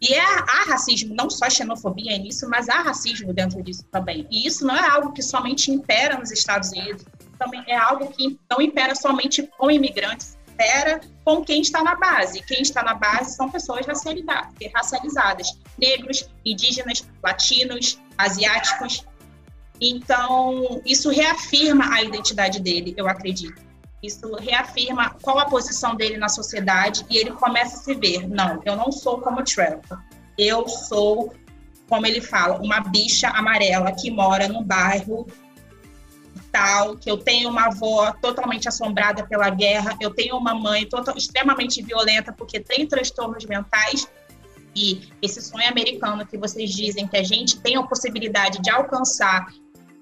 E 0.00 0.12
é, 0.12 0.20
há 0.20 0.64
racismo, 0.68 1.14
não 1.14 1.30
só 1.30 1.48
xenofobia 1.48 2.16
nisso, 2.18 2.48
mas 2.48 2.68
há 2.68 2.82
racismo 2.82 3.32
dentro 3.32 3.62
disso 3.62 3.84
também. 3.90 4.26
E 4.30 4.46
isso 4.46 4.66
não 4.66 4.76
é 4.76 4.88
algo 4.88 5.12
que 5.12 5.22
somente 5.22 5.70
impera 5.70 6.18
nos 6.18 6.30
Estados 6.30 6.70
Unidos, 6.70 7.04
também 7.38 7.62
é 7.66 7.76
algo 7.76 8.08
que 8.12 8.38
não 8.50 8.60
impera 8.60 8.94
somente 8.94 9.48
com 9.58 9.70
imigrantes, 9.70 10.36
impera 10.54 11.00
com 11.24 11.44
quem 11.44 11.60
está 11.60 11.82
na 11.82 11.94
base. 11.96 12.42
Quem 12.42 12.62
está 12.62 12.82
na 12.82 12.94
base 12.94 13.36
são 13.36 13.50
pessoas 13.50 13.86
racializadas, 13.86 15.58
negros, 15.78 16.28
indígenas, 16.44 17.06
latinos, 17.22 18.00
asiáticos. 18.16 19.04
Então, 19.80 20.80
isso 20.86 21.10
reafirma 21.10 21.92
a 21.92 22.02
identidade 22.02 22.60
dele, 22.60 22.94
eu 22.96 23.08
acredito. 23.08 23.60
Isso 24.02 24.34
reafirma 24.36 25.16
qual 25.22 25.38
a 25.38 25.46
posição 25.46 25.96
dele 25.96 26.18
na 26.18 26.28
sociedade 26.28 27.04
e 27.08 27.16
ele 27.16 27.32
começa 27.32 27.76
a 27.76 27.80
se 27.80 27.94
ver, 27.94 28.28
não, 28.28 28.60
eu 28.64 28.76
não 28.76 28.92
sou 28.92 29.20
como 29.20 29.42
Trevor. 29.42 29.98
Eu 30.36 30.68
sou, 30.68 31.34
como 31.88 32.06
ele 32.06 32.20
fala, 32.20 32.60
uma 32.60 32.80
bicha 32.80 33.28
amarela 33.28 33.92
que 33.92 34.10
mora 34.10 34.46
no 34.46 34.62
bairro 34.62 35.26
tal, 36.54 36.96
que 36.96 37.10
eu 37.10 37.18
tenho 37.18 37.48
uma 37.48 37.66
avó 37.66 38.12
totalmente 38.22 38.68
assombrada 38.68 39.26
pela 39.26 39.50
guerra, 39.50 39.96
eu 40.00 40.14
tenho 40.14 40.36
uma 40.36 40.54
mãe 40.54 40.86
total, 40.86 41.16
extremamente 41.16 41.82
violenta 41.82 42.32
porque 42.32 42.60
tem 42.60 42.86
transtornos 42.86 43.44
mentais 43.44 44.08
e 44.76 45.08
esse 45.20 45.42
sonho 45.42 45.68
americano 45.68 46.24
que 46.24 46.38
vocês 46.38 46.70
dizem 46.70 47.08
que 47.08 47.16
a 47.16 47.24
gente 47.24 47.58
tem 47.58 47.76
a 47.76 47.82
possibilidade 47.82 48.62
de 48.62 48.70
alcançar 48.70 49.52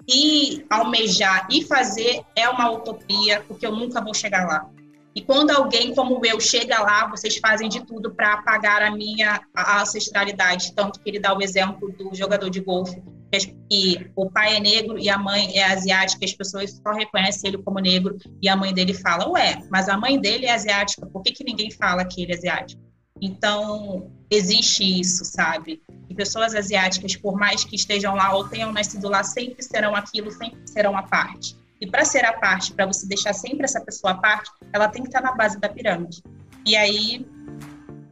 e 0.07 0.67
almejar 0.69 1.47
e 1.51 1.65
fazer 1.65 2.23
é 2.37 2.47
uma 2.51 2.71
utopia, 2.71 3.43
porque 3.49 3.67
eu 3.67 3.73
nunca 3.73 4.03
vou 4.03 4.13
chegar 4.13 4.47
lá. 4.47 4.69
E 5.15 5.23
quando 5.23 5.51
alguém 5.53 5.95
como 5.95 6.21
eu 6.25 6.39
chega 6.39 6.81
lá, 6.81 7.07
vocês 7.07 7.39
fazem 7.39 7.69
de 7.69 7.81
tudo 7.85 8.15
para 8.15 8.35
apagar 8.35 8.83
a 8.83 8.91
minha 8.91 9.41
ancestralidade. 9.81 10.73
Tanto 10.75 11.01
que 11.01 11.09
ele 11.09 11.19
dá 11.19 11.35
o 11.35 11.43
exemplo 11.43 11.91
do 11.93 12.15
jogador 12.15 12.51
de 12.51 12.61
golfe, 12.61 13.03
que 13.41 14.11
o 14.15 14.31
pai 14.31 14.57
é 14.57 14.61
negro 14.61 14.99
e 14.99 15.09
a 15.09 15.17
mãe 15.17 15.57
é 15.57 15.65
asiática, 15.65 16.25
as 16.25 16.33
pessoas 16.33 16.71
só 16.71 16.93
reconhecem 16.93 17.49
ele 17.49 17.63
como 17.63 17.79
negro, 17.79 18.17
e 18.43 18.49
a 18.49 18.57
mãe 18.57 18.73
dele 18.75 18.95
fala, 18.95 19.29
ué, 19.31 19.63
mas 19.71 19.89
a 19.89 19.97
mãe 19.97 20.21
dele 20.21 20.47
é 20.47 20.53
asiática, 20.53 21.07
por 21.07 21.23
que, 21.23 21.33
que 21.33 21.45
ninguém 21.45 21.71
fala 21.71 22.05
que 22.05 22.23
ele 22.23 22.33
é 22.33 22.37
asiático? 22.37 22.83
Então, 23.21 24.11
existe 24.31 24.83
isso, 24.83 25.25
sabe? 25.25 25.81
E 26.09 26.15
pessoas 26.15 26.55
asiáticas, 26.55 27.15
por 27.17 27.39
mais 27.39 27.65
que 27.65 27.77
estejam 27.77 28.15
lá 28.15 28.35
ou 28.35 28.49
tenham 28.49 28.73
nascido 28.73 29.09
lá, 29.09 29.23
sempre 29.23 29.63
serão 29.63 29.95
aquilo, 29.95 30.31
sempre 30.31 30.61
serão 30.67 30.97
a 30.97 31.05
parte. 31.05 31.57
E 31.81 31.87
para 31.87 32.05
ser 32.05 32.25
a 32.25 32.33
parte, 32.33 32.73
para 32.73 32.87
você 32.87 33.07
deixar 33.07 33.33
sempre 33.33 33.65
essa 33.65 33.81
pessoa 33.81 34.13
a 34.13 34.17
parte, 34.17 34.51
ela 34.73 34.89
tem 34.89 35.03
que 35.03 35.09
estar 35.09 35.21
na 35.21 35.33
base 35.33 35.59
da 35.59 35.69
pirâmide. 35.69 36.23
E 36.67 36.77
aí, 36.77 37.27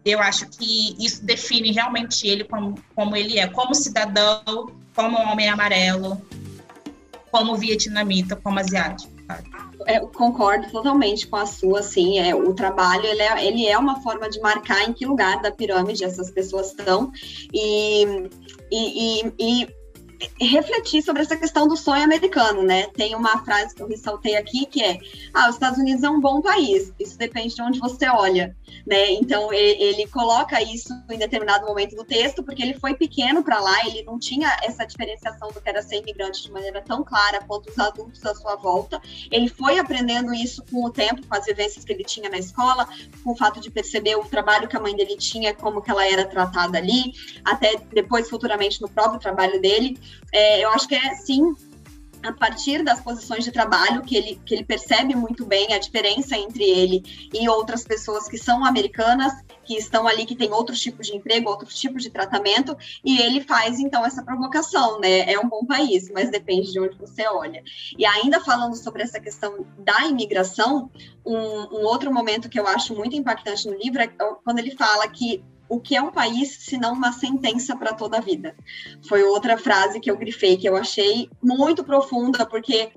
eu 0.05 0.21
acho 0.21 0.49
que 0.49 0.97
isso 1.05 1.25
define 1.25 1.73
realmente 1.73 2.27
ele 2.27 2.45
como, 2.45 2.75
como 2.95 3.17
ele 3.17 3.39
é, 3.39 3.47
como 3.49 3.75
cidadão, 3.75 4.67
como 4.95 5.19
homem 5.19 5.49
amarelo, 5.49 6.21
como 7.31 7.57
vietnamita, 7.57 8.37
como 8.37 8.59
asiático. 8.59 9.13
É, 9.87 10.01
concordo 10.01 10.71
totalmente 10.71 11.27
com 11.27 11.37
a 11.37 11.47
sua, 11.47 11.81
assim, 11.81 12.19
é, 12.19 12.35
o 12.35 12.53
trabalho, 12.53 13.07
ele 13.07 13.23
é, 13.23 13.47
ele 13.47 13.67
é 13.67 13.79
uma 13.79 14.03
forma 14.03 14.29
de 14.29 14.41
marcar 14.41 14.89
em 14.89 14.93
que 14.93 15.07
lugar 15.07 15.41
da 15.41 15.51
pirâmide 15.51 16.05
essas 16.05 16.31
pessoas 16.31 16.69
estão, 16.69 17.11
e, 17.53 18.05
e, 18.71 19.23
e, 19.23 19.33
e 19.39 19.80
refletir 20.41 21.03
sobre 21.03 21.23
essa 21.23 21.37
questão 21.37 21.67
do 21.67 21.77
sonho 21.77 22.05
americano, 22.05 22.63
né? 22.63 22.87
Tem 22.89 23.15
uma 23.15 23.43
frase 23.45 23.75
que 23.75 23.83
eu 23.83 23.89
ressaltei 23.89 24.37
aqui 24.37 24.67
que 24.67 24.83
é: 24.83 24.99
ah, 25.33 25.49
os 25.49 25.55
Estados 25.55 25.79
Unidos 25.79 26.03
é 26.03 26.11
um 26.11 26.21
bom 26.21 26.41
país. 26.41 26.93
Isso 26.99 27.19
depende 27.19 27.55
de 27.55 27.63
onde 27.63 27.79
você 27.79 28.09
olha, 28.09 28.57
né? 28.87 29.13
Então 29.13 29.53
ele 29.53 30.07
coloca 30.09 30.61
isso 30.63 30.93
em 31.11 31.19
determinado 31.19 31.67
momento 31.67 31.97
do 31.97 32.05
texto 32.05 32.43
porque 32.43 32.63
ele 32.63 32.75
foi 32.75 32.95
pequeno 32.95 33.43
para 33.43 33.61
lá, 33.61 33.87
ele 33.87 34.03
não 34.03 34.19
tinha 34.19 34.57
essa 34.63 34.85
diferenciação 34.85 35.49
do 35.49 35.61
que 35.61 35.69
era 35.69 35.83
ser 35.83 35.97
imigrante 35.97 36.43
de 36.43 36.51
maneira 36.51 36.83
tão 36.83 37.03
clara 37.03 37.41
quanto 37.47 37.71
os 37.71 37.79
adultos 37.79 38.25
à 38.25 38.35
sua 38.35 38.57
volta. 38.57 39.01
Ele 39.31 39.49
foi 39.49 39.79
aprendendo 39.79 40.35
isso 40.35 40.65
com 40.71 40.85
o 40.85 40.91
tempo, 40.91 41.27
com 41.27 41.35
as 41.35 41.45
vivências 41.47 41.85
que 41.85 41.93
ele 41.93 42.05
tinha 42.05 42.29
na 42.29 42.39
escola, 42.39 42.89
com 43.25 43.33
o 43.33 43.37
fato 43.37 43.61
de 43.61 43.71
perceber 43.71 44.17
o 44.17 44.25
trabalho 44.25 44.69
que 44.69 44.77
a 44.77 44.81
mãe 44.81 44.95
dele 44.95 45.17
tinha, 45.17 45.55
como 45.55 45.81
que 45.81 45.91
ela 45.91 46.07
era 46.07 46.25
tratada 46.25 46.79
ali, 46.79 47.13
até 47.45 47.77
depois 47.93 48.29
futuramente 48.29 48.81
no 48.81 48.89
próprio 48.89 49.21
trabalho 49.21 49.61
dele. 49.61 49.99
É, 50.33 50.65
eu 50.65 50.71
acho 50.71 50.87
que 50.87 50.95
é 50.95 51.15
sim 51.15 51.55
a 52.23 52.33
partir 52.33 52.85
das 52.85 53.01
posições 53.01 53.45
de 53.45 53.51
trabalho 53.51 54.03
que 54.03 54.17
ele, 54.17 54.41
que 54.45 54.55
ele 54.55 54.65
percebe 54.65 55.15
muito 55.15 55.47
bem 55.47 55.73
a 55.73 55.79
diferença 55.79 56.37
entre 56.37 56.65
ele 56.65 57.03
e 57.33 57.49
outras 57.49 57.85
pessoas 57.85 58.29
que 58.29 58.37
são 58.37 58.65
americanas, 58.65 59.33
que 59.65 59.75
estão 59.77 60.07
ali, 60.07 60.27
que 60.27 60.37
têm 60.37 60.53
outros 60.53 60.81
tipos 60.81 61.07
de 61.07 61.17
emprego, 61.17 61.49
outros 61.49 61.79
tipos 61.79 62.03
de 62.03 62.11
tratamento, 62.11 62.77
e 63.05 63.21
ele 63.21 63.41
faz 63.41 63.79
então 63.79 64.05
essa 64.05 64.23
provocação, 64.23 65.01
né? 65.01 65.33
É 65.33 65.39
um 65.39 65.49
bom 65.49 65.65
país, 65.65 66.11
mas 66.11 66.31
depende 66.31 66.73
de 66.73 66.81
onde 66.81 66.99
você 66.99 67.27
olha. 67.27 67.63
E 67.97 68.05
ainda 68.05 68.41
falando 68.41 68.75
sobre 68.77 69.03
essa 69.03 69.21
questão 69.21 69.65
da 69.79 70.07
imigração, 70.07 70.91
um, 71.25 71.37
um 71.37 71.85
outro 71.85 72.13
momento 72.13 72.49
que 72.49 72.59
eu 72.59 72.67
acho 72.67 72.95
muito 72.95 73.17
impactante 73.17 73.69
no 73.69 73.77
livro 73.77 74.03
é 74.03 74.09
quando 74.09 74.59
ele 74.59 74.77
fala 74.77 75.07
que 75.09 75.43
o 75.71 75.81
que 75.81 75.97
é 75.97 76.03
um 76.03 76.11
país 76.11 76.59
se 76.61 76.77
não 76.77 76.93
uma 76.93 77.13
sentença 77.13 77.77
para 77.77 77.95
toda 77.95 78.19
a 78.19 78.21
vida? 78.21 78.55
Foi 79.09 79.23
outra 79.23 79.57
frase 79.57 80.01
que 80.01 80.11
eu 80.11 80.19
grifei 80.19 80.57
que 80.57 80.69
eu 80.69 80.77
achei 80.77 81.31
muito 81.41 81.85
profunda, 81.85 82.45
porque 82.45 82.93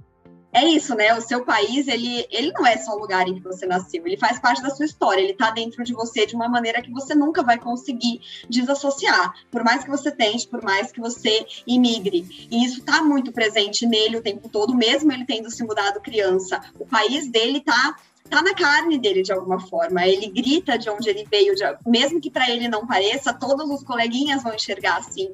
é 0.52 0.66
isso, 0.66 0.94
né? 0.96 1.14
O 1.16 1.22
seu 1.22 1.44
país, 1.44 1.88
ele, 1.88 2.28
ele 2.30 2.52
não 2.52 2.66
é 2.66 2.78
só 2.78 2.96
o 2.96 3.00
lugar 3.00 3.28
em 3.28 3.36
que 3.36 3.42
você 3.42 3.66
nasceu, 3.66 4.06
ele 4.06 4.18
faz 4.18 4.40
parte 4.40 4.62
da 4.62 4.70
sua 4.70 4.86
história, 4.86 5.22
ele 5.22 5.32
está 5.32 5.50
dentro 5.50 5.84
de 5.84 5.94
você 5.94 6.28
de 6.28 6.36
uma 6.36 6.48
maneira 6.48 6.82
que 6.82 6.92
você 6.92 7.16
nunca 7.16 7.42
vai 7.42 7.58
conseguir 7.60 8.22
desassociar, 8.48 9.34
por 9.50 9.64
mais 9.64 9.84
que 9.84 9.90
você 9.90 10.12
tente, 10.12 10.48
por 10.48 10.64
mais 10.64 10.92
que 10.92 11.00
você 11.00 11.46
imigre. 11.66 12.48
E 12.52 12.64
isso 12.66 12.80
está 12.80 13.02
muito 13.04 13.32
presente 13.32 13.88
nele 13.88 14.18
o 14.18 14.22
tempo 14.22 14.48
todo, 14.48 14.76
mesmo 14.76 15.12
ele 15.12 15.26
tendo 15.26 15.50
se 15.50 15.64
mudado 15.64 16.00
criança. 16.02 16.62
O 16.80 16.86
país 16.86 17.28
dele 17.28 17.58
está 17.58 17.96
tá 18.34 18.42
na 18.42 18.56
carne 18.56 18.98
dele 18.98 19.22
de 19.22 19.32
alguma 19.32 19.60
forma. 19.60 20.08
Ele 20.08 20.28
grita 20.28 20.78
de 20.78 20.90
onde 20.90 21.08
ele 21.08 21.26
veio, 21.30 21.54
de, 21.56 21.64
mesmo 21.86 22.20
que 22.20 22.32
para 22.32 22.50
ele 22.50 22.68
não 22.68 22.88
pareça, 22.88 23.32
todos 23.32 23.70
os 23.70 23.84
coleguinhas 23.84 24.42
vão 24.42 24.56
enxergar 24.56 24.98
assim. 24.98 25.32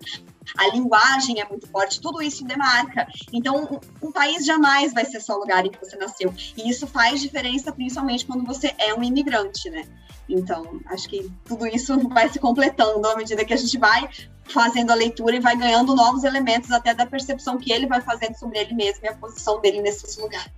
A 0.57 0.67
linguagem 0.69 1.39
é 1.39 1.47
muito 1.47 1.67
forte, 1.67 2.01
tudo 2.01 2.21
isso 2.21 2.43
demarca. 2.43 3.07
Então, 3.31 3.79
um, 4.01 4.11
país 4.11 4.45
jamais 4.45 4.93
vai 4.93 5.05
ser 5.05 5.21
só 5.21 5.35
o 5.35 5.39
lugar 5.39 5.65
em 5.65 5.71
que 5.71 5.79
você 5.79 5.95
nasceu. 5.95 6.33
E 6.57 6.69
isso 6.69 6.87
faz 6.87 7.21
diferença, 7.21 7.71
principalmente 7.71 8.25
quando 8.25 8.43
você 8.43 8.73
é 8.77 8.93
um 8.93 9.03
imigrante, 9.03 9.69
né? 9.69 9.87
Então, 10.27 10.81
acho 10.87 11.07
que 11.07 11.31
tudo 11.45 11.65
isso 11.67 11.97
vai 12.09 12.27
se 12.29 12.39
completando 12.39 13.07
à 13.07 13.15
medida 13.15 13.45
que 13.45 13.53
a 13.53 13.57
gente 13.57 13.77
vai 13.77 14.09
fazendo 14.43 14.91
a 14.91 14.95
leitura 14.95 15.35
e 15.35 15.39
vai 15.39 15.55
ganhando 15.55 15.95
novos 15.95 16.23
elementos 16.23 16.71
até 16.71 16.93
da 16.93 17.05
percepção 17.05 17.57
que 17.57 17.71
ele 17.71 17.85
vai 17.85 18.01
fazendo 18.01 18.35
sobre 18.35 18.59
ele 18.59 18.73
mesmo 18.73 19.05
e 19.05 19.07
a 19.07 19.15
posição 19.15 19.61
dele 19.61 19.81
nesses 19.81 20.17
lugares. 20.17 20.51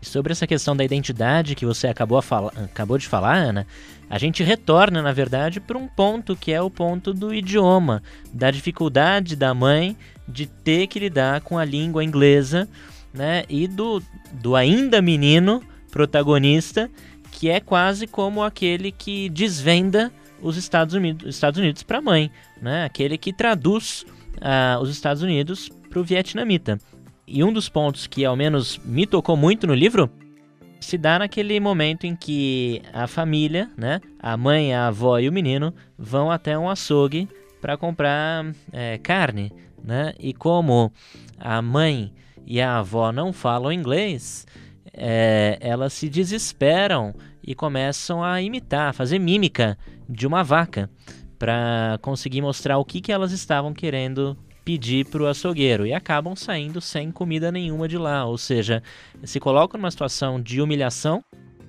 Sobre 0.00 0.32
essa 0.32 0.46
questão 0.46 0.76
da 0.76 0.84
identidade 0.84 1.54
que 1.54 1.66
você 1.66 1.88
acabou, 1.88 2.22
acabou 2.64 2.98
de 2.98 3.06
falar, 3.06 3.36
Ana, 3.36 3.66
a 4.08 4.18
gente 4.18 4.42
retorna, 4.42 5.02
na 5.02 5.12
verdade, 5.12 5.60
para 5.60 5.76
um 5.76 5.88
ponto 5.88 6.36
que 6.36 6.52
é 6.52 6.62
o 6.62 6.70
ponto 6.70 7.12
do 7.12 7.34
idioma, 7.34 8.02
da 8.32 8.50
dificuldade 8.50 9.34
da 9.34 9.52
mãe 9.52 9.96
de 10.26 10.46
ter 10.46 10.86
que 10.86 10.98
lidar 10.98 11.40
com 11.40 11.58
a 11.58 11.64
língua 11.64 12.04
inglesa, 12.04 12.68
né? 13.12 13.44
E 13.48 13.66
do, 13.66 14.02
do 14.32 14.54
ainda 14.54 15.02
menino 15.02 15.62
protagonista, 15.90 16.88
que 17.32 17.50
é 17.50 17.60
quase 17.60 18.06
como 18.06 18.42
aquele 18.42 18.92
que 18.92 19.28
desvenda 19.28 20.12
os 20.40 20.56
Estados 20.56 20.94
Unidos, 20.94 21.34
Estados 21.34 21.58
Unidos 21.58 21.82
para 21.82 21.98
a 21.98 22.02
mãe, 22.02 22.30
né? 22.62 22.84
Aquele 22.84 23.18
que 23.18 23.32
traduz 23.32 24.06
uh, 24.36 24.80
os 24.80 24.90
Estados 24.90 25.22
Unidos 25.22 25.70
para 25.88 25.98
o 25.98 26.04
vietnamita. 26.04 26.78
E 27.30 27.44
um 27.44 27.52
dos 27.52 27.68
pontos 27.68 28.06
que 28.06 28.24
ao 28.24 28.34
menos 28.34 28.78
me 28.78 29.06
tocou 29.06 29.36
muito 29.36 29.66
no 29.66 29.74
livro 29.74 30.10
se 30.80 30.96
dá 30.96 31.18
naquele 31.18 31.60
momento 31.60 32.06
em 32.06 32.16
que 32.16 32.80
a 32.90 33.06
família, 33.06 33.68
né, 33.76 34.00
a 34.18 34.36
mãe, 34.36 34.74
a 34.74 34.86
avó 34.86 35.18
e 35.18 35.28
o 35.28 35.32
menino 35.32 35.74
vão 35.98 36.30
até 36.30 36.58
um 36.58 36.70
açougue 36.70 37.28
para 37.60 37.76
comprar 37.76 38.46
é, 38.72 38.96
carne, 38.98 39.52
né? 39.84 40.14
E 40.18 40.32
como 40.32 40.90
a 41.38 41.60
mãe 41.60 42.12
e 42.46 42.60
a 42.60 42.78
avó 42.78 43.12
não 43.12 43.32
falam 43.32 43.72
inglês, 43.72 44.46
é, 44.94 45.58
elas 45.60 45.92
se 45.92 46.08
desesperam 46.08 47.14
e 47.42 47.54
começam 47.54 48.24
a 48.24 48.40
imitar, 48.40 48.88
a 48.88 48.92
fazer 48.92 49.18
mímica 49.18 49.76
de 50.08 50.26
uma 50.26 50.42
vaca 50.42 50.88
para 51.38 51.98
conseguir 52.00 52.40
mostrar 52.40 52.78
o 52.78 52.84
que, 52.84 53.00
que 53.00 53.12
elas 53.12 53.32
estavam 53.32 53.74
querendo 53.74 54.36
pedir 54.68 55.06
para 55.06 55.22
o 55.22 55.26
açougueiro 55.26 55.86
e 55.86 55.94
acabam 55.94 56.36
saindo 56.36 56.78
sem 56.78 57.10
comida 57.10 57.50
nenhuma 57.50 57.88
de 57.88 57.96
lá, 57.96 58.26
ou 58.26 58.36
seja, 58.36 58.82
se 59.24 59.40
colocam 59.40 59.80
numa 59.80 59.90
situação 59.90 60.38
de 60.38 60.60
humilhação 60.60 61.24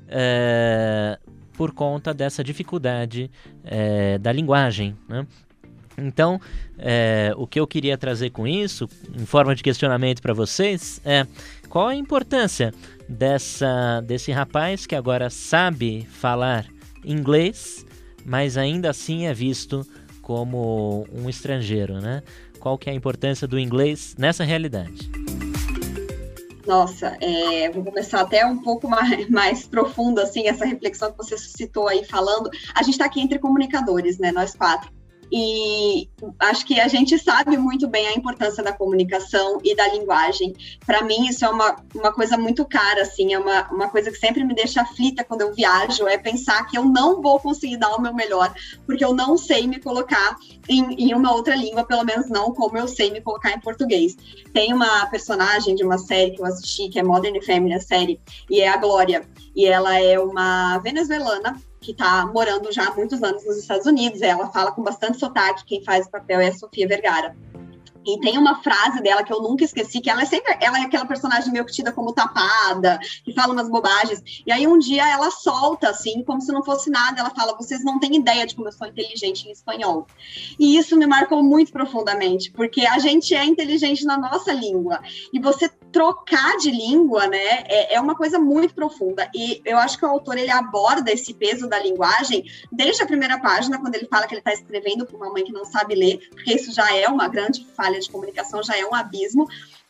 é, 0.10 1.18
por 1.54 1.72
conta 1.72 2.14
dessa 2.14 2.44
dificuldade 2.44 3.32
é, 3.64 4.18
da 4.18 4.34
linguagem. 4.34 4.98
Né? 5.08 5.26
Então, 5.98 6.42
é, 6.78 7.32
o 7.38 7.48
que 7.48 7.58
eu 7.58 7.66
queria 7.66 7.98
trazer 7.98 8.32
com 8.32 8.46
isso, 8.46 8.86
em 9.18 9.26
forma 9.26 9.56
de 9.56 9.64
questionamento 9.64 10.22
para 10.22 10.34
vocês, 10.34 11.00
é 11.06 11.26
qual 11.70 11.88
a 11.88 11.96
importância 11.96 12.74
dessa, 13.08 14.02
desse 14.02 14.30
rapaz 14.34 14.86
que 14.86 14.94
agora 14.94 15.30
sabe 15.30 16.06
falar 16.12 16.66
inglês, 17.06 17.86
mas 18.26 18.58
ainda 18.58 18.90
assim 18.90 19.26
é 19.26 19.34
visto 19.34 19.88
como 20.22 21.08
um 21.14 21.30
estrangeiro, 21.30 22.02
né? 22.02 22.22
Qual 22.60 22.78
que 22.78 22.90
é 22.90 22.94
a 22.94 22.96
importância 22.96 23.48
do 23.48 23.58
inglês 23.58 24.16
nessa 24.18 24.44
realidade? 24.44 25.10
Nossa, 26.68 27.18
é, 27.20 27.70
vou 27.72 27.84
começar 27.84 28.22
até 28.22 28.46
um 28.46 28.62
pouco 28.62 28.88
mais, 28.88 29.28
mais 29.32 29.66
profundo, 29.66 30.20
assim, 30.22 30.48
essa 30.48 30.66
reflexão 30.66 31.12
que 31.12 31.18
você 31.18 31.38
citou 31.38 31.88
aí 31.88 32.06
falando. 32.06 32.50
A 32.76 32.84
gente 32.84 32.94
está 32.94 33.06
aqui 33.06 33.20
entre 33.20 33.40
comunicadores, 33.40 34.20
né, 34.20 34.32
nós 34.32 34.54
quatro. 34.54 34.99
E 35.32 36.10
acho 36.40 36.66
que 36.66 36.80
a 36.80 36.88
gente 36.88 37.18
sabe 37.20 37.58
muito 37.58 37.88
bem 37.88 38.08
a 38.08 38.14
importância 38.14 38.64
da 38.64 38.74
comunicação 38.74 39.60
e 39.64 39.76
da 39.76 39.88
linguagem. 39.90 40.56
Para 40.86 41.04
mim, 41.04 41.28
isso 41.28 41.46
é 41.46 41.50
uma, 41.50 41.76
uma 41.94 42.12
coisa 42.12 42.38
muito 42.38 42.66
cara, 42.66 43.04
assim, 43.04 43.34
é 43.34 43.40
uma, 43.40 43.70
uma 43.72 43.90
coisa 43.90 44.12
que 44.12 44.18
sempre 44.18 44.44
me 44.44 44.56
deixa 44.56 44.82
aflita 44.82 45.24
quando 45.24 45.42
eu 45.42 45.54
viajo, 45.54 46.08
é 46.08 46.18
pensar 46.18 46.66
que 46.66 46.78
eu 46.78 46.86
não 46.86 47.22
vou 47.22 47.40
conseguir 47.40 47.78
dar 47.78 47.96
o 47.96 48.02
meu 48.02 48.14
melhor, 48.14 48.54
porque 48.86 49.06
eu 49.06 49.14
não 49.14 49.38
sei 49.38 49.68
me 49.68 49.80
colocar 49.80 50.36
em, 50.68 51.10
em 51.10 51.14
uma 51.14 51.34
outra 51.34 51.56
língua, 51.56 51.84
pelo 51.84 52.04
menos 52.04 52.28
não 52.30 52.54
como 52.54 52.78
eu 52.78 52.88
sei 52.88 53.12
me 53.12 53.22
colocar 53.22 53.52
em 53.52 53.60
português. 53.60 54.16
Tem 54.54 54.74
uma 54.74 55.06
personagem 55.08 55.76
de 55.76 55.84
uma 55.84 55.98
série 55.98 56.32
que 56.32 56.42
eu 56.42 56.46
assisti, 56.46 56.90
que 56.90 57.00
é 57.00 57.04
Modern 57.04 57.40
Family, 57.42 57.74
a 57.74 57.80
série, 57.80 58.20
e 58.50 58.62
é 58.62 58.68
a 58.68 58.78
Glória. 58.78 59.28
E 59.56 59.66
ela 59.66 60.00
é 60.00 60.20
uma 60.20 60.78
venezuelana 60.80 61.60
que 61.80 61.92
está 61.92 62.26
morando 62.26 62.72
já 62.72 62.88
há 62.88 62.94
muitos 62.94 63.22
anos 63.24 63.46
nos 63.46 63.58
Estados 63.58 63.86
Unidos. 63.86 64.22
Ela 64.22 64.50
fala 64.50 64.72
com 64.72 64.84
bastante 64.84 65.18
sotaque. 65.18 65.66
Quem 65.66 65.84
faz 65.84 66.08
o 66.08 66.12
papel 66.12 66.40
é 66.40 66.48
a 66.50 66.56
Sofia 66.56 66.88
Vergara. 66.88 67.36
E 68.06 68.20
tem 68.20 68.38
uma 68.38 68.62
frase 68.64 69.02
dela 69.02 69.24
que 69.24 69.32
eu 69.32 69.42
nunca 69.42 69.64
esqueci, 69.64 70.00
que 70.00 70.10
ela 70.10 70.22
é 70.22 70.26
sempre, 70.26 70.58
ela 70.62 70.80
é 70.80 70.82
aquela 70.84 71.06
personagem 71.06 71.52
meio 71.52 71.66
que 71.66 71.72
tida 71.72 71.92
como 71.92 72.14
tapada, 72.14 73.00
que 73.24 73.34
fala 73.34 73.54
umas 73.54 73.70
bobagens. 73.70 74.22
E 74.46 74.52
aí 74.52 74.66
um 74.66 74.80
dia 74.80 75.08
ela 75.08 75.30
solta 75.30 75.90
assim, 75.90 76.24
como 76.24 76.42
se 76.42 76.52
não 76.52 76.64
fosse 76.64 76.90
nada, 76.90 77.20
ela 77.20 77.30
fala: 77.30 77.56
"Vocês 77.56 77.84
não 77.84 78.00
têm 78.00 78.16
ideia 78.16 78.48
de 78.48 78.56
como 78.56 78.68
eu 78.68 78.72
sou 78.72 78.88
inteligente 78.88 79.48
em 79.48 79.52
espanhol". 79.52 80.08
E 80.58 80.78
isso 80.78 80.98
me 80.98 81.06
marcou 81.06 81.44
muito 81.44 81.72
profundamente, 81.72 82.52
porque 82.52 82.86
a 82.86 82.98
gente 83.00 83.36
é 83.36 83.46
inteligente 83.46 84.06
na 84.06 84.18
nossa 84.18 84.52
língua. 84.54 85.00
E 85.34 85.40
você 85.40 85.70
trocar 85.92 86.58
de 86.58 86.72
língua, 86.72 87.28
né, 87.28 87.64
é, 87.66 87.96
é, 87.96 88.02
uma 88.02 88.16
coisa 88.16 88.40
muito 88.40 88.74
profunda. 88.74 89.30
E 89.34 89.62
eu 89.66 89.78
acho 89.78 89.98
que 89.98 90.06
o 90.06 90.10
autor 90.10 90.38
ele 90.38 90.52
aborda 90.52 91.12
esse 91.12 91.34
peso 91.34 91.68
da 91.68 91.80
linguagem 91.80 92.44
desde 92.72 93.04
a 93.04 93.08
primeira 93.08 93.40
página, 93.40 93.80
quando 93.80 93.96
ele 93.96 94.08
fala 94.08 94.28
que 94.28 94.34
ele 94.34 94.42
está 94.42 94.54
escrevendo 94.54 95.06
para 95.06 95.18
uma 95.18 95.32
mãe 95.32 95.44
que 95.44 95.52
não 95.52 95.66
sabe 95.66 95.96
ler, 95.96 96.30
porque 96.30 96.54
isso 96.54 96.72
já 96.72 96.96
é 96.96 97.08
uma 97.08 97.28
grande 97.28 97.66
falha 97.76 98.00
de 98.00 98.10
comunicação, 98.10 98.64
já 98.64 98.78
é 98.78 98.86
um 98.86 98.94
abismo. 98.94 99.48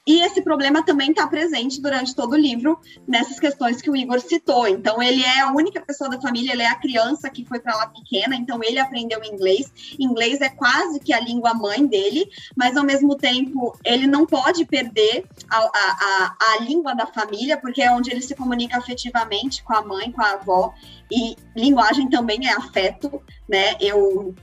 E 0.08 0.24
esse 0.24 0.41
problema 0.41 0.84
também 0.84 1.12
está 1.12 1.28
presente 1.28 1.82
durante 1.82 2.16
todo 2.16 2.34
o 2.34 2.38
livro, 2.38 2.80
nessas 3.08 3.39
questões 3.39 3.82
que 3.82 3.91
o 3.91 3.95
Igor 3.95 4.20
citou. 4.20 4.68
Então, 4.68 5.02
ele 5.02 5.22
é 5.22 5.41
a 5.41 5.52
única 5.52 5.82
pessoa 5.82 6.10
da 6.10 6.20
família, 6.20 6.54
ele 6.54 6.64
é 6.64 6.68
a 6.68 6.80
criança 6.80 7.30
que 7.30 7.45
foi 7.45 7.60
para 7.60 7.76
lá 7.76 7.88
pequena, 7.88 8.36
então 8.36 8.60
ele 8.64 8.80
aprendeu 8.80 9.24
inglês. 9.24 9.72
Inglês 10.00 10.41
é 10.41 10.50
quase 10.50 11.00
que 11.00 11.14
a 11.14 11.20
língua 11.20 11.54
mãe 11.54 11.86
dele, 11.86 12.28
mas 12.56 12.76
ao 12.76 12.84
mesmo 12.84 13.16
tempo 13.16 13.78
ele 13.86 14.08
não 14.08 14.26
pode 14.26 14.66
perder 14.66 15.26
a, 15.50 15.58
a, 15.58 15.68
a, 15.68 16.36
a 16.54 16.64
língua 16.64 16.95
da 16.95 17.06
família, 17.06 17.58
porque 17.58 17.82
é 17.82 17.91
onde 17.91 18.10
ele 18.10 18.22
se 18.22 18.36
comunica 18.36 18.78
afetivamente 18.78 19.62
com 19.64 19.76
a 19.76 19.86
mãe, 19.86 20.12
com 20.12 20.22
a 20.22 20.32
avó. 20.32 20.74
E 21.12 21.36
linguagem 21.56 22.10
também 22.10 22.47
é 22.47 22.54
afeto, 22.54 23.22
né? 23.47 23.76
Eu 23.80 24.34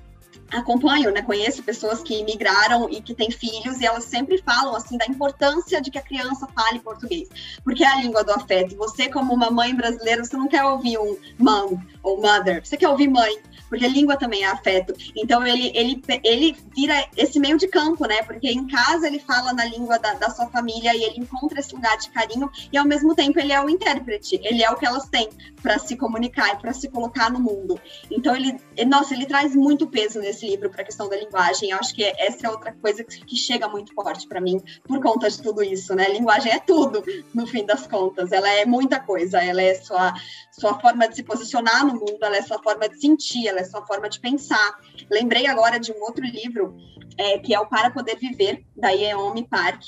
acompanho, 0.50 1.10
né, 1.10 1.22
conheço 1.22 1.62
pessoas 1.62 2.02
que 2.02 2.22
migraram 2.24 2.88
e 2.90 3.00
que 3.00 3.14
têm 3.14 3.30
filhos 3.30 3.80
e 3.80 3.86
elas 3.86 4.04
sempre 4.04 4.38
falam 4.38 4.74
assim 4.74 4.96
da 4.96 5.06
importância 5.06 5.80
de 5.80 5.90
que 5.90 5.98
a 5.98 6.02
criança 6.02 6.46
fale 6.54 6.80
português, 6.80 7.28
porque 7.64 7.84
é 7.84 7.86
a 7.86 8.00
língua 8.00 8.22
do 8.22 8.32
afeto. 8.32 8.76
Você 8.76 9.08
como 9.08 9.34
uma 9.34 9.50
mãe 9.50 9.74
brasileira, 9.74 10.24
você 10.24 10.36
não 10.36 10.48
quer 10.48 10.64
ouvir 10.64 10.98
um 10.98 11.16
mom 11.38 11.78
ou 12.02 12.20
mother, 12.20 12.64
você 12.64 12.76
quer 12.76 12.88
ouvir 12.88 13.08
mãe 13.08 13.38
porque 13.68 13.86
língua 13.86 14.16
também 14.16 14.44
é 14.44 14.46
afeto. 14.46 14.94
Então 15.14 15.46
ele, 15.46 15.70
ele, 15.74 16.02
ele 16.24 16.56
vira 16.74 17.08
esse 17.16 17.38
meio 17.38 17.56
de 17.56 17.68
campo, 17.68 18.06
né? 18.06 18.22
Porque 18.22 18.48
em 18.48 18.66
casa 18.66 19.06
ele 19.06 19.18
fala 19.18 19.52
na 19.52 19.64
língua 19.64 19.98
da, 19.98 20.14
da 20.14 20.30
sua 20.30 20.46
família 20.46 20.94
e 20.94 21.04
ele 21.04 21.20
encontra 21.20 21.60
esse 21.60 21.74
lugar 21.74 21.96
de 21.98 22.10
carinho 22.10 22.50
e 22.72 22.76
ao 22.76 22.86
mesmo 22.86 23.14
tempo 23.14 23.38
ele 23.38 23.52
é 23.52 23.60
o 23.60 23.68
intérprete, 23.68 24.40
ele 24.42 24.62
é 24.62 24.70
o 24.70 24.76
que 24.76 24.86
elas 24.86 25.08
têm 25.08 25.28
para 25.62 25.78
se 25.78 25.96
comunicar 25.96 26.54
e 26.54 26.56
para 26.58 26.72
se 26.72 26.88
colocar 26.88 27.30
no 27.30 27.40
mundo. 27.40 27.80
Então 28.10 28.34
ele, 28.34 28.58
nossa, 28.86 29.14
ele 29.14 29.26
traz 29.26 29.54
muito 29.54 29.86
peso 29.86 30.20
nesse 30.20 30.46
livro 30.46 30.70
para 30.70 30.82
a 30.82 30.84
questão 30.84 31.08
da 31.08 31.16
linguagem. 31.16 31.70
Eu 31.70 31.78
acho 31.78 31.94
que 31.94 32.04
essa 32.04 32.46
é 32.46 32.50
outra 32.50 32.72
coisa 32.72 33.02
que, 33.02 33.24
que 33.24 33.36
chega 33.36 33.68
muito 33.68 33.92
forte 33.94 34.26
para 34.26 34.40
mim 34.40 34.60
por 34.84 35.00
conta 35.00 35.28
de 35.28 35.40
tudo 35.42 35.62
isso, 35.62 35.94
né? 35.94 36.06
linguagem 36.08 36.52
é 36.52 36.58
tudo 36.58 37.02
no 37.34 37.46
fim 37.46 37.64
das 37.64 37.86
contas. 37.86 38.32
Ela 38.32 38.48
é 38.48 38.64
muita 38.64 39.00
coisa. 39.00 39.42
Ela 39.42 39.62
é 39.62 39.74
sua 39.74 40.14
sua 40.58 40.78
forma 40.80 41.06
de 41.06 41.16
se 41.16 41.22
posicionar 41.22 41.84
no 41.84 41.94
mundo, 41.94 42.18
ela 42.22 42.36
é 42.36 42.42
sua 42.42 42.58
forma 42.62 42.88
de 42.88 42.98
sentir, 42.98 43.46
é 43.58 43.64
sua 43.64 43.84
forma 43.86 44.08
de 44.08 44.20
pensar. 44.20 44.78
Lembrei 45.10 45.46
agora 45.46 45.78
de 45.78 45.92
um 45.92 46.00
outro 46.02 46.24
livro, 46.24 46.76
é, 47.16 47.38
que 47.38 47.54
é 47.54 47.60
o 47.60 47.66
Para 47.66 47.90
Poder 47.90 48.16
Viver, 48.16 48.64
da 48.76 48.90
Yeomi 48.90 49.46
Park, 49.48 49.82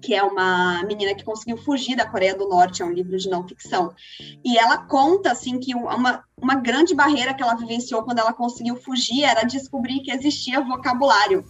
que 0.00 0.14
é 0.14 0.22
uma 0.22 0.82
menina 0.84 1.14
que 1.14 1.24
conseguiu 1.24 1.56
fugir 1.56 1.96
da 1.96 2.06
Coreia 2.06 2.34
do 2.34 2.48
Norte, 2.48 2.82
é 2.82 2.84
um 2.84 2.92
livro 2.92 3.16
de 3.16 3.28
não 3.28 3.46
ficção. 3.46 3.92
E 4.44 4.56
ela 4.56 4.78
conta 4.78 5.32
assim 5.32 5.58
que 5.58 5.74
uma, 5.74 6.24
uma 6.40 6.54
grande 6.54 6.94
barreira 6.94 7.34
que 7.34 7.42
ela 7.42 7.54
vivenciou 7.54 8.02
quando 8.02 8.18
ela 8.18 8.32
conseguiu 8.32 8.76
fugir 8.76 9.24
era 9.24 9.44
descobrir 9.44 10.00
que 10.00 10.12
existia 10.12 10.60
vocabulário. 10.60 11.44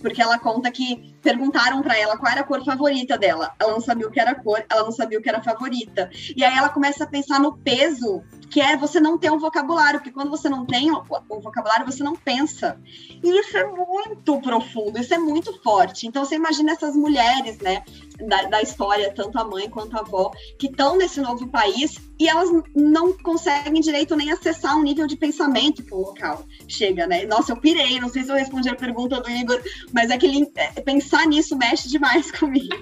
Porque 0.00 0.20
ela 0.20 0.38
conta 0.38 0.70
que 0.70 1.14
perguntaram 1.22 1.80
para 1.80 1.96
ela 1.96 2.16
qual 2.16 2.32
era 2.32 2.40
a 2.40 2.44
cor 2.44 2.64
favorita 2.64 3.16
dela. 3.16 3.54
Ela 3.58 3.72
não 3.72 3.80
sabia 3.80 4.08
o 4.08 4.10
que 4.10 4.18
era 4.18 4.34
cor, 4.34 4.64
ela 4.68 4.82
não 4.82 4.92
sabia 4.92 5.18
o 5.18 5.22
que 5.22 5.28
era 5.28 5.42
favorita. 5.42 6.10
E 6.36 6.42
aí 6.42 6.56
ela 6.56 6.68
começa 6.68 7.04
a 7.04 7.06
pensar 7.06 7.38
no 7.38 7.56
peso 7.56 8.22
que 8.52 8.60
é 8.60 8.76
você 8.76 9.00
não 9.00 9.16
ter 9.16 9.32
um 9.32 9.38
vocabulário, 9.38 9.98
porque 9.98 10.12
quando 10.12 10.28
você 10.28 10.46
não 10.46 10.66
tem 10.66 10.90
o, 10.92 11.02
vocabulário, 11.40 11.86
você 11.86 12.04
não 12.04 12.14
pensa. 12.14 12.78
E 13.24 13.40
isso 13.40 13.56
é 13.56 13.64
muito 13.64 14.38
profundo, 14.42 14.98
isso 14.98 15.14
é 15.14 15.18
muito 15.18 15.58
forte. 15.62 16.06
Então 16.06 16.22
você 16.22 16.34
imagina 16.34 16.72
essas 16.72 16.94
mulheres, 16.94 17.56
né, 17.60 17.82
da, 18.20 18.42
da 18.42 18.60
história, 18.60 19.10
tanto 19.14 19.38
a 19.38 19.44
mãe 19.44 19.70
quanto 19.70 19.96
a 19.96 20.00
avó, 20.00 20.30
que 20.58 20.66
estão 20.66 20.98
nesse 20.98 21.18
novo 21.18 21.48
país 21.48 21.98
e 22.18 22.28
elas 22.28 22.50
não 22.76 23.14
conseguem 23.14 23.80
direito 23.80 24.14
nem 24.14 24.30
acessar 24.30 24.76
um 24.76 24.82
nível 24.82 25.06
de 25.06 25.16
pensamento 25.16 25.82
que 25.82 25.94
o 25.94 26.00
local 26.00 26.44
chega, 26.68 27.06
né? 27.06 27.24
Nossa, 27.24 27.52
eu 27.52 27.56
pirei, 27.56 27.98
não 27.98 28.10
sei 28.10 28.22
se 28.22 28.30
eu 28.30 28.36
respondi 28.36 28.68
a 28.68 28.76
pergunta 28.76 29.18
do 29.18 29.30
Igor, 29.30 29.62
mas 29.94 30.10
é 30.10 30.18
que 30.18 30.50
é, 30.56 30.68
pensar 30.82 31.26
nisso 31.26 31.56
mexe 31.56 31.88
demais 31.88 32.30
comigo. 32.38 32.76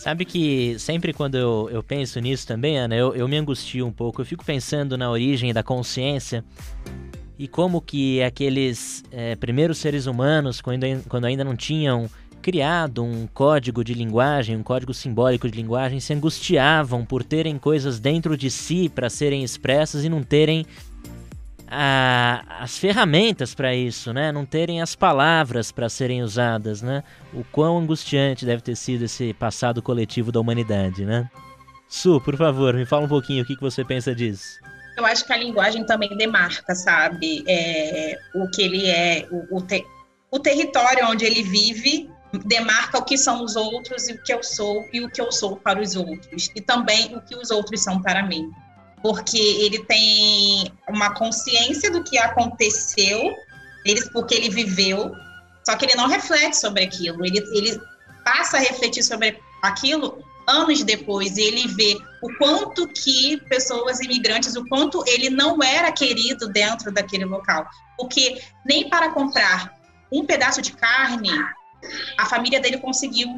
Sabe 0.00 0.24
que 0.24 0.78
sempre 0.78 1.12
quando 1.12 1.34
eu, 1.34 1.68
eu 1.70 1.82
penso 1.82 2.18
nisso 2.20 2.46
também, 2.46 2.78
Ana, 2.78 2.96
eu, 2.96 3.14
eu 3.14 3.28
me 3.28 3.36
angustio 3.36 3.86
um 3.86 3.92
pouco. 3.92 4.22
Eu 4.22 4.24
fico 4.24 4.42
pensando 4.42 4.96
na 4.96 5.10
origem 5.10 5.52
da 5.52 5.62
consciência 5.62 6.42
e 7.38 7.46
como 7.46 7.82
que 7.82 8.22
aqueles 8.22 9.04
é, 9.12 9.36
primeiros 9.36 9.76
seres 9.76 10.06
humanos, 10.06 10.62
quando, 10.62 10.86
quando 11.06 11.26
ainda 11.26 11.44
não 11.44 11.54
tinham 11.54 12.08
criado 12.40 13.04
um 13.04 13.26
código 13.26 13.84
de 13.84 13.92
linguagem, 13.92 14.56
um 14.56 14.62
código 14.62 14.94
simbólico 14.94 15.46
de 15.50 15.54
linguagem, 15.54 16.00
se 16.00 16.14
angustiavam 16.14 17.04
por 17.04 17.22
terem 17.22 17.58
coisas 17.58 18.00
dentro 18.00 18.38
de 18.38 18.50
si 18.50 18.88
para 18.88 19.10
serem 19.10 19.44
expressas 19.44 20.02
e 20.02 20.08
não 20.08 20.22
terem 20.22 20.64
a, 21.70 22.42
as 22.60 22.76
ferramentas 22.76 23.54
para 23.54 23.74
isso, 23.74 24.12
né? 24.12 24.32
Não 24.32 24.44
terem 24.44 24.82
as 24.82 24.96
palavras 24.96 25.70
para 25.70 25.88
serem 25.88 26.22
usadas, 26.22 26.82
né? 26.82 27.04
O 27.32 27.44
quão 27.44 27.78
angustiante 27.78 28.44
deve 28.44 28.60
ter 28.60 28.76
sido 28.76 29.04
esse 29.04 29.32
passado 29.32 29.80
coletivo 29.80 30.32
da 30.32 30.40
humanidade, 30.40 31.04
né? 31.04 31.30
Su, 31.88 32.20
por 32.20 32.36
favor, 32.36 32.74
me 32.74 32.84
fala 32.84 33.06
um 33.06 33.08
pouquinho 33.08 33.44
o 33.44 33.46
que, 33.46 33.54
que 33.54 33.62
você 33.62 33.84
pensa 33.84 34.14
disso. 34.14 34.58
Eu 34.96 35.06
acho 35.06 35.24
que 35.24 35.32
a 35.32 35.36
linguagem 35.36 35.84
também 35.86 36.16
demarca, 36.16 36.74
sabe? 36.74 37.44
É, 37.46 38.18
o 38.34 38.50
que 38.50 38.62
ele 38.62 38.86
é, 38.88 39.26
o, 39.30 39.58
o, 39.58 39.60
te, 39.62 39.86
o 40.30 40.38
território 40.38 41.06
onde 41.08 41.24
ele 41.24 41.42
vive 41.42 42.10
demarca 42.44 42.98
o 42.98 43.04
que 43.04 43.16
são 43.16 43.44
os 43.44 43.56
outros 43.56 44.08
e 44.08 44.12
o 44.12 44.22
que 44.22 44.32
eu 44.32 44.42
sou 44.42 44.88
e 44.92 45.00
o 45.00 45.10
que 45.10 45.20
eu 45.20 45.32
sou 45.32 45.56
para 45.56 45.80
os 45.80 45.96
outros 45.96 46.48
e 46.54 46.60
também 46.60 47.16
o 47.16 47.20
que 47.20 47.34
os 47.34 47.50
outros 47.50 47.82
são 47.82 48.00
para 48.00 48.24
mim 48.24 48.48
porque 49.02 49.38
ele 49.38 49.84
tem 49.84 50.72
uma 50.88 51.14
consciência 51.14 51.90
do 51.90 52.04
que 52.04 52.18
aconteceu, 52.18 53.34
ele, 53.84 54.02
porque 54.10 54.34
ele 54.34 54.50
viveu, 54.50 55.12
só 55.64 55.76
que 55.76 55.86
ele 55.86 55.94
não 55.94 56.08
reflete 56.08 56.56
sobre 56.56 56.84
aquilo, 56.84 57.24
ele, 57.24 57.38
ele 57.52 57.80
passa 58.24 58.58
a 58.58 58.60
refletir 58.60 59.02
sobre 59.02 59.38
aquilo 59.62 60.22
anos 60.46 60.82
depois, 60.82 61.36
e 61.36 61.42
ele 61.42 61.68
vê 61.68 61.96
o 62.22 62.36
quanto 62.36 62.88
que 62.88 63.38
pessoas 63.48 64.00
imigrantes, 64.00 64.56
o 64.56 64.66
quanto 64.68 65.02
ele 65.06 65.30
não 65.30 65.62
era 65.62 65.92
querido 65.92 66.48
dentro 66.48 66.92
daquele 66.92 67.24
local, 67.24 67.66
porque 67.96 68.40
nem 68.66 68.88
para 68.88 69.10
comprar 69.10 69.78
um 70.12 70.24
pedaço 70.26 70.60
de 70.60 70.72
carne, 70.72 71.30
a 72.18 72.26
família 72.26 72.60
dele 72.60 72.78
conseguiu. 72.78 73.28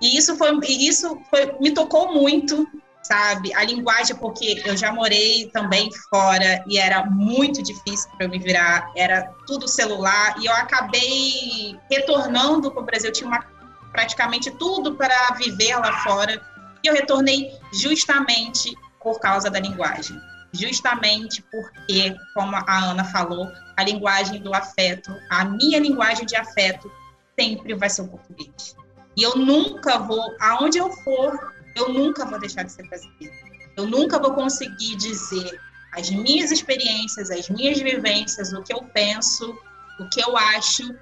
E 0.00 0.16
isso 0.16 0.36
foi, 0.36 0.50
isso 0.66 1.20
foi, 1.28 1.54
me 1.60 1.72
tocou 1.72 2.12
muito 2.12 2.66
sabe? 3.02 3.54
A 3.54 3.64
linguagem, 3.64 4.16
porque 4.16 4.62
eu 4.64 4.76
já 4.76 4.92
morei 4.92 5.50
também 5.50 5.88
fora 6.10 6.62
e 6.66 6.78
era 6.78 7.04
muito 7.06 7.62
difícil 7.62 8.10
para 8.16 8.26
eu 8.26 8.30
me 8.30 8.38
virar, 8.38 8.90
era 8.96 9.32
tudo 9.46 9.66
celular, 9.66 10.34
e 10.38 10.46
eu 10.46 10.52
acabei 10.52 11.78
retornando 11.90 12.70
para 12.70 12.82
o 12.82 12.84
Brasil. 12.84 13.08
Eu 13.08 13.12
tinha 13.12 13.28
uma, 13.28 13.44
praticamente 13.92 14.50
tudo 14.52 14.94
para 14.94 15.34
viver 15.34 15.76
lá 15.76 16.00
fora, 16.02 16.40
e 16.82 16.86
eu 16.86 16.94
retornei 16.94 17.50
justamente 17.72 18.74
por 19.00 19.18
causa 19.20 19.50
da 19.50 19.58
linguagem. 19.58 20.20
Justamente 20.52 21.42
porque, 21.50 22.16
como 22.34 22.56
a 22.56 22.78
Ana 22.84 23.04
falou, 23.04 23.46
a 23.76 23.84
linguagem 23.84 24.40
do 24.42 24.54
afeto, 24.54 25.14
a 25.30 25.44
minha 25.44 25.78
linguagem 25.78 26.24
de 26.24 26.36
afeto, 26.36 26.90
sempre 27.38 27.74
vai 27.74 27.90
ser 27.90 28.02
o 28.02 28.08
português. 28.08 28.74
E 29.16 29.22
eu 29.22 29.36
nunca 29.36 29.98
vou, 29.98 30.34
aonde 30.40 30.78
eu 30.78 30.90
for, 30.90 31.52
eu 31.78 31.92
nunca 31.92 32.24
vou 32.24 32.38
deixar 32.38 32.64
de 32.64 32.72
ser 32.72 32.86
brasileira. 32.88 33.34
Eu 33.76 33.86
nunca 33.86 34.18
vou 34.18 34.34
conseguir 34.34 34.96
dizer 34.96 35.60
as 35.94 36.10
minhas 36.10 36.50
experiências, 36.50 37.30
as 37.30 37.48
minhas 37.48 37.80
vivências, 37.80 38.52
o 38.52 38.62
que 38.62 38.72
eu 38.72 38.82
penso, 38.82 39.56
o 39.98 40.08
que 40.08 40.20
eu 40.20 40.36
acho, 40.36 40.94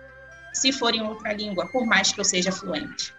se 0.52 0.72
for 0.72 0.94
em 0.94 1.02
outra 1.02 1.32
língua, 1.32 1.66
por 1.68 1.86
mais 1.86 2.12
que 2.12 2.20
eu 2.20 2.24
seja 2.24 2.52
fluente. 2.52 3.14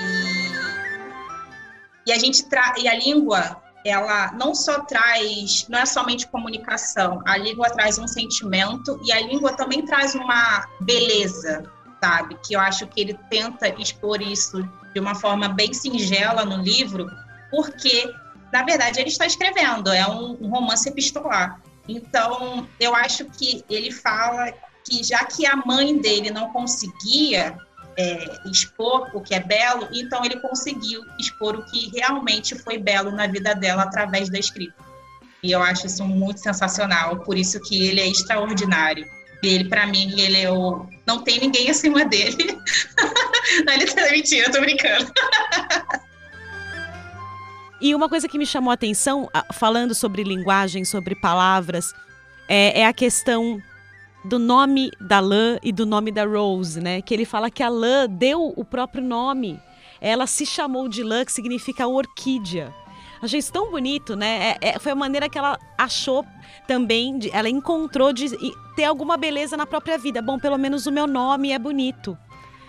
E, 0.00 2.10
e 2.10 2.12
a 2.12 2.18
gente 2.18 2.48
tra 2.48 2.74
e 2.78 2.88
a 2.88 2.94
língua, 2.94 3.62
ela 3.84 4.32
não 4.32 4.54
só 4.54 4.80
traz, 4.80 5.66
não 5.68 5.78
é 5.78 5.86
somente 5.86 6.26
comunicação, 6.28 7.22
a 7.26 7.36
língua 7.36 7.70
traz 7.70 7.98
um 7.98 8.06
sentimento 8.06 9.00
e 9.04 9.12
a 9.12 9.20
língua 9.20 9.56
também 9.56 9.84
traz 9.84 10.14
uma 10.14 10.66
beleza, 10.80 11.70
sabe? 12.04 12.36
Que 12.46 12.54
eu 12.54 12.60
acho 12.60 12.86
que 12.86 13.00
ele 13.00 13.18
tenta 13.30 13.68
expor 13.80 14.20
isso 14.20 14.62
de 14.92 15.00
uma 15.00 15.14
forma 15.14 15.48
bem 15.48 15.72
singela 15.72 16.44
no 16.44 16.62
livro, 16.62 17.10
porque, 17.50 18.12
na 18.52 18.62
verdade, 18.62 19.00
ele 19.00 19.08
está 19.08 19.26
escrevendo, 19.26 19.90
é 19.90 20.06
um, 20.06 20.34
romance 20.48 20.88
epistolar. 20.88 21.60
Então, 21.88 22.68
eu 22.78 22.94
acho 22.94 23.24
que 23.24 23.64
ele 23.70 23.90
fala 23.90 24.52
que, 24.84 25.02
já 25.02 25.24
que 25.24 25.46
a 25.46 25.56
mãe 25.56 25.98
dele 25.98 26.30
não 26.30 26.52
conseguia 26.52 27.56
é, 27.96 28.48
expor 28.50 29.10
o 29.14 29.20
que 29.20 29.34
é 29.34 29.40
belo, 29.40 29.88
então 29.92 30.24
ele 30.24 30.38
conseguiu 30.40 31.02
expor 31.18 31.56
o 31.56 31.64
que 31.64 31.90
realmente 31.96 32.54
foi 32.58 32.76
belo 32.78 33.10
na 33.10 33.26
vida 33.26 33.54
dela 33.54 33.82
através 33.82 34.28
da 34.28 34.38
escrita. 34.38 34.84
E 35.42 35.52
eu 35.52 35.62
acho 35.62 35.86
isso 35.86 36.04
muito 36.04 36.40
sensacional, 36.40 37.20
por 37.20 37.36
isso 37.36 37.60
que 37.60 37.86
ele 37.86 38.00
é 38.00 38.08
extraordinário. 38.08 39.06
Ele, 39.42 39.68
para 39.68 39.86
mim, 39.86 40.18
ele 40.18 40.40
é 40.40 40.50
o. 40.50 40.86
Não 41.06 41.22
tem 41.22 41.40
ninguém 41.40 41.70
acima 41.70 42.04
dele. 42.04 42.58
Não, 43.66 43.74
ele 43.74 43.86
tá 43.86 44.10
mentira, 44.10 44.48
eu 44.48 44.52
tô 44.52 44.60
brincando. 44.60 45.12
E 47.80 47.94
uma 47.94 48.08
coisa 48.08 48.26
que 48.26 48.38
me 48.38 48.46
chamou 48.46 48.70
a 48.70 48.74
atenção, 48.74 49.28
falando 49.52 49.94
sobre 49.94 50.22
linguagem, 50.22 50.86
sobre 50.86 51.14
palavras, 51.14 51.92
é, 52.48 52.80
é, 52.80 52.86
a 52.86 52.94
questão 52.94 53.60
do 54.24 54.38
nome 54.38 54.90
da 54.98 55.20
Lã 55.20 55.58
e 55.62 55.70
do 55.70 55.84
nome 55.84 56.10
da 56.10 56.24
Rose, 56.24 56.80
né? 56.80 57.02
Que 57.02 57.12
ele 57.12 57.26
fala 57.26 57.50
que 57.50 57.62
a 57.62 57.68
Lã 57.68 58.08
deu 58.08 58.54
o 58.56 58.64
próprio 58.64 59.04
nome. 59.04 59.60
Ela 60.00 60.26
se 60.26 60.46
chamou 60.46 60.88
de 60.88 61.02
Lã, 61.02 61.26
que 61.26 61.32
significa 61.32 61.86
orquídea. 61.86 62.72
Achei 63.24 63.38
isso 63.38 63.50
tão 63.52 63.70
bonito, 63.70 64.14
né? 64.14 64.56
É, 64.60 64.68
é, 64.68 64.78
foi 64.78 64.92
a 64.92 64.94
maneira 64.94 65.30
que 65.30 65.38
ela 65.38 65.58
achou 65.78 66.26
também, 66.66 67.18
de, 67.18 67.30
ela 67.34 67.48
encontrou 67.48 68.12
de 68.12 68.28
ter 68.76 68.84
alguma 68.84 69.16
beleza 69.16 69.56
na 69.56 69.66
própria 69.66 69.96
vida. 69.96 70.20
Bom, 70.20 70.38
pelo 70.38 70.58
menos 70.58 70.86
o 70.86 70.92
meu 70.92 71.06
nome 71.06 71.50
é 71.50 71.58
bonito. 71.58 72.18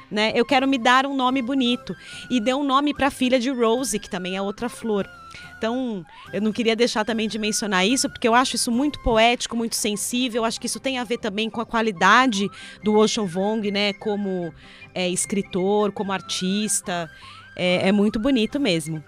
Né? 0.10 0.32
Eu 0.34 0.46
quero 0.46 0.66
me 0.66 0.78
dar 0.78 1.06
um 1.06 1.14
nome 1.14 1.42
bonito. 1.42 1.94
E 2.30 2.40
deu 2.40 2.60
um 2.60 2.64
nome 2.64 2.94
para 2.94 3.08
a 3.08 3.12
filha 3.12 3.38
de 3.38 3.50
Rose, 3.50 4.00
que 4.00 4.10
também 4.10 4.38
é 4.38 4.42
outra 4.42 4.70
flor. 4.70 5.10
Então, 5.58 6.06
eu 6.32 6.42
não 6.42 6.54
queria 6.54 6.76
deixar 6.76 7.04
também 7.04 7.28
de 7.28 7.38
mencionar 7.38 7.86
isso, 7.86 8.10
porque 8.10 8.28
eu 8.28 8.34
acho 8.34 8.56
isso 8.56 8.72
muito 8.72 9.02
poético, 9.02 9.58
muito 9.58 9.76
sensível. 9.76 10.42
Eu 10.42 10.46
acho 10.46 10.60
que 10.60 10.68
isso 10.68 10.80
tem 10.80 11.00
a 11.00 11.04
ver 11.04 11.18
também 11.18 11.50
com 11.50 11.60
a 11.60 11.66
qualidade 11.66 12.50
do 12.82 12.96
Ocean 12.96 13.26
Vong, 13.26 13.70
né? 13.72 13.92
Como 13.94 14.54
é, 14.94 15.10
escritor, 15.10 15.92
como 15.92 16.14
artista. 16.14 17.12
É, 17.58 17.90
é 17.90 17.92
muito 17.92 18.20
bonito 18.20 18.58
mesmo. 18.58 19.04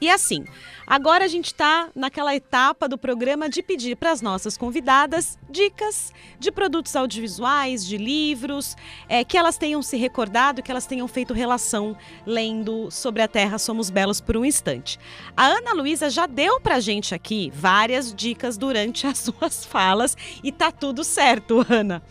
E 0.00 0.08
assim, 0.08 0.46
agora 0.86 1.26
a 1.26 1.28
gente 1.28 1.46
está 1.46 1.90
naquela 1.94 2.34
etapa 2.34 2.88
do 2.88 2.96
programa 2.96 3.50
de 3.50 3.62
pedir 3.62 3.96
para 3.96 4.10
as 4.10 4.22
nossas 4.22 4.56
convidadas 4.56 5.38
dicas 5.50 6.10
de 6.38 6.50
produtos 6.50 6.96
audiovisuais, 6.96 7.84
de 7.84 7.98
livros, 7.98 8.76
é, 9.08 9.22
que 9.22 9.36
elas 9.36 9.58
tenham 9.58 9.82
se 9.82 9.98
recordado, 9.98 10.62
que 10.62 10.70
elas 10.70 10.86
tenham 10.86 11.06
feito 11.06 11.34
relação 11.34 11.94
lendo 12.24 12.90
sobre 12.90 13.20
a 13.20 13.28
Terra 13.28 13.58
Somos 13.58 13.90
Belos 13.90 14.22
por 14.22 14.38
um 14.38 14.44
instante. 14.44 14.98
A 15.36 15.46
Ana 15.46 15.74
Luísa 15.74 16.08
já 16.08 16.26
deu 16.26 16.58
para 16.60 16.76
a 16.76 16.80
gente 16.80 17.14
aqui 17.14 17.52
várias 17.54 18.14
dicas 18.14 18.56
durante 18.56 19.04
as 19.06 19.18
suas 19.18 19.66
falas 19.66 20.16
e 20.42 20.50
tá 20.50 20.72
tudo 20.72 21.04
certo, 21.04 21.64
Ana. 21.68 22.02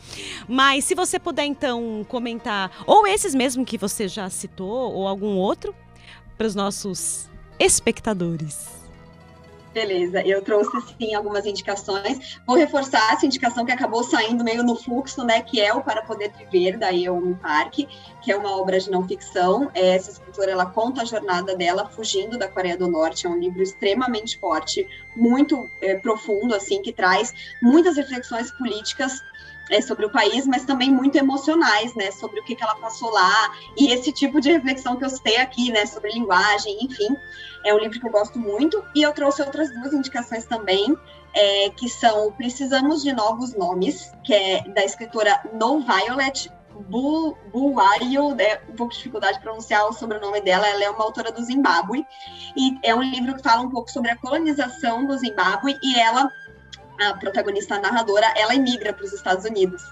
Mas 0.48 0.86
se 0.86 0.94
você 0.94 1.18
puder 1.18 1.46
então 1.46 2.06
comentar, 2.08 2.72
ou 2.86 3.08
esses 3.08 3.34
mesmo 3.34 3.66
que 3.66 3.80
você 3.80 4.08
já 4.08 4.30
citou, 4.30 4.94
ou 4.94 5.08
algum 5.08 5.36
outro, 5.36 5.74
para 6.38 6.48
os 6.48 6.56
nossos 6.56 7.30
espectadores. 7.60 8.80
Beleza, 9.72 10.22
eu 10.26 10.41
trouxe 10.41 10.72
sim 10.97 11.14
algumas 11.14 11.45
indicações. 11.45 12.39
Vou 12.45 12.55
reforçar 12.55 13.14
essa 13.14 13.26
indicação 13.26 13.64
que 13.64 13.72
acabou 13.72 14.03
saindo 14.03 14.43
meio 14.43 14.64
no 14.64 14.76
fluxo, 14.76 15.24
né? 15.24 15.41
Que 15.41 15.62
é 15.62 15.72
o 15.72 15.82
Para 15.82 16.01
Poder 16.01 16.32
Viver, 16.36 16.78
da 16.78 16.89
Yeon 16.89 17.36
Park, 17.36 17.82
que 18.22 18.32
é 18.32 18.36
uma 18.36 18.57
obra 18.57 18.80
de 18.80 18.89
não 18.89 19.07
ficção. 19.07 19.70
Essa 19.76 20.10
escritora 20.10 20.51
ela 20.51 20.66
conta 20.66 21.03
a 21.03 21.05
jornada 21.05 21.55
dela 21.55 21.88
fugindo 21.88 22.38
da 22.38 22.47
Coreia 22.47 22.76
do 22.76 22.88
Norte. 22.88 23.28
É 23.28 23.30
um 23.30 23.38
livro 23.38 23.62
extremamente 23.62 24.39
forte, 24.39 24.88
muito 25.16 25.70
é, 25.82 25.95
profundo, 25.95 26.55
assim, 26.55 26.82
que 26.82 26.91
traz 26.91 27.32
muitas 27.62 27.95
reflexões 27.95 28.51
políticas 28.57 29.22
é, 29.70 29.82
sobre 29.82 30.05
o 30.05 30.11
país, 30.11 30.45
mas 30.47 30.65
também 30.65 30.91
muito 30.91 31.17
emocionais, 31.17 31.93
né, 31.95 32.11
sobre 32.11 32.39
o 32.39 32.43
que, 32.43 32.55
que 32.55 32.63
ela 32.63 32.76
passou 32.76 33.11
lá, 33.11 33.51
e 33.78 33.91
esse 33.91 34.11
tipo 34.11 34.41
de 34.41 34.51
reflexão 34.51 34.95
que 34.95 35.05
eu 35.05 35.09
citei 35.09 35.38
aqui, 35.38 35.72
né, 35.72 35.86
sobre 35.86 36.11
linguagem, 36.11 36.78
enfim, 36.82 37.15
é 37.65 37.74
um 37.74 37.78
livro 37.78 37.99
que 37.99 38.07
eu 38.07 38.11
gosto 38.11 38.39
muito, 38.39 38.84
e 38.95 39.01
eu 39.01 39.13
trouxe 39.13 39.41
outras 39.41 39.72
duas 39.74 39.93
indicações 39.93 40.45
também, 40.45 40.95
é, 41.34 41.70
que 41.70 41.88
são 41.88 42.32
Precisamos 42.32 43.03
de 43.03 43.13
Novos 43.13 43.53
Nomes, 43.53 44.11
que 44.24 44.34
é 44.34 44.61
da 44.70 44.84
escritora 44.84 45.39
No 45.53 45.80
Violet 45.80 46.51
Buayo, 47.51 48.36
né, 48.36 48.59
um 48.70 48.76
pouco 48.76 48.93
de 48.93 48.97
dificuldade 48.99 49.38
de 49.38 49.43
pronunciar 49.43 49.86
o 49.88 49.93
sobrenome 49.93 50.41
dela, 50.41 50.67
ela 50.67 50.84
é 50.84 50.89
uma 50.89 51.03
autora 51.03 51.32
do 51.32 51.43
Zimbábue, 51.43 52.05
e 52.55 52.80
é 52.84 52.95
um 52.95 53.01
livro 53.01 53.36
que 53.36 53.43
fala 53.43 53.61
um 53.61 53.70
pouco 53.70 53.91
sobre 53.91 54.11
a 54.11 54.15
colonização 54.15 55.05
do 55.05 55.17
Zimbábue, 55.17 55.78
e 55.84 55.99
ela 55.99 56.32
a 57.00 57.14
protagonista 57.16 57.76
a 57.76 57.80
narradora, 57.80 58.32
ela 58.36 58.56
emigra 58.56 58.93
para 58.93 59.06
os 59.06 59.14
Estados 59.14 59.45
Unidos. 59.45 59.84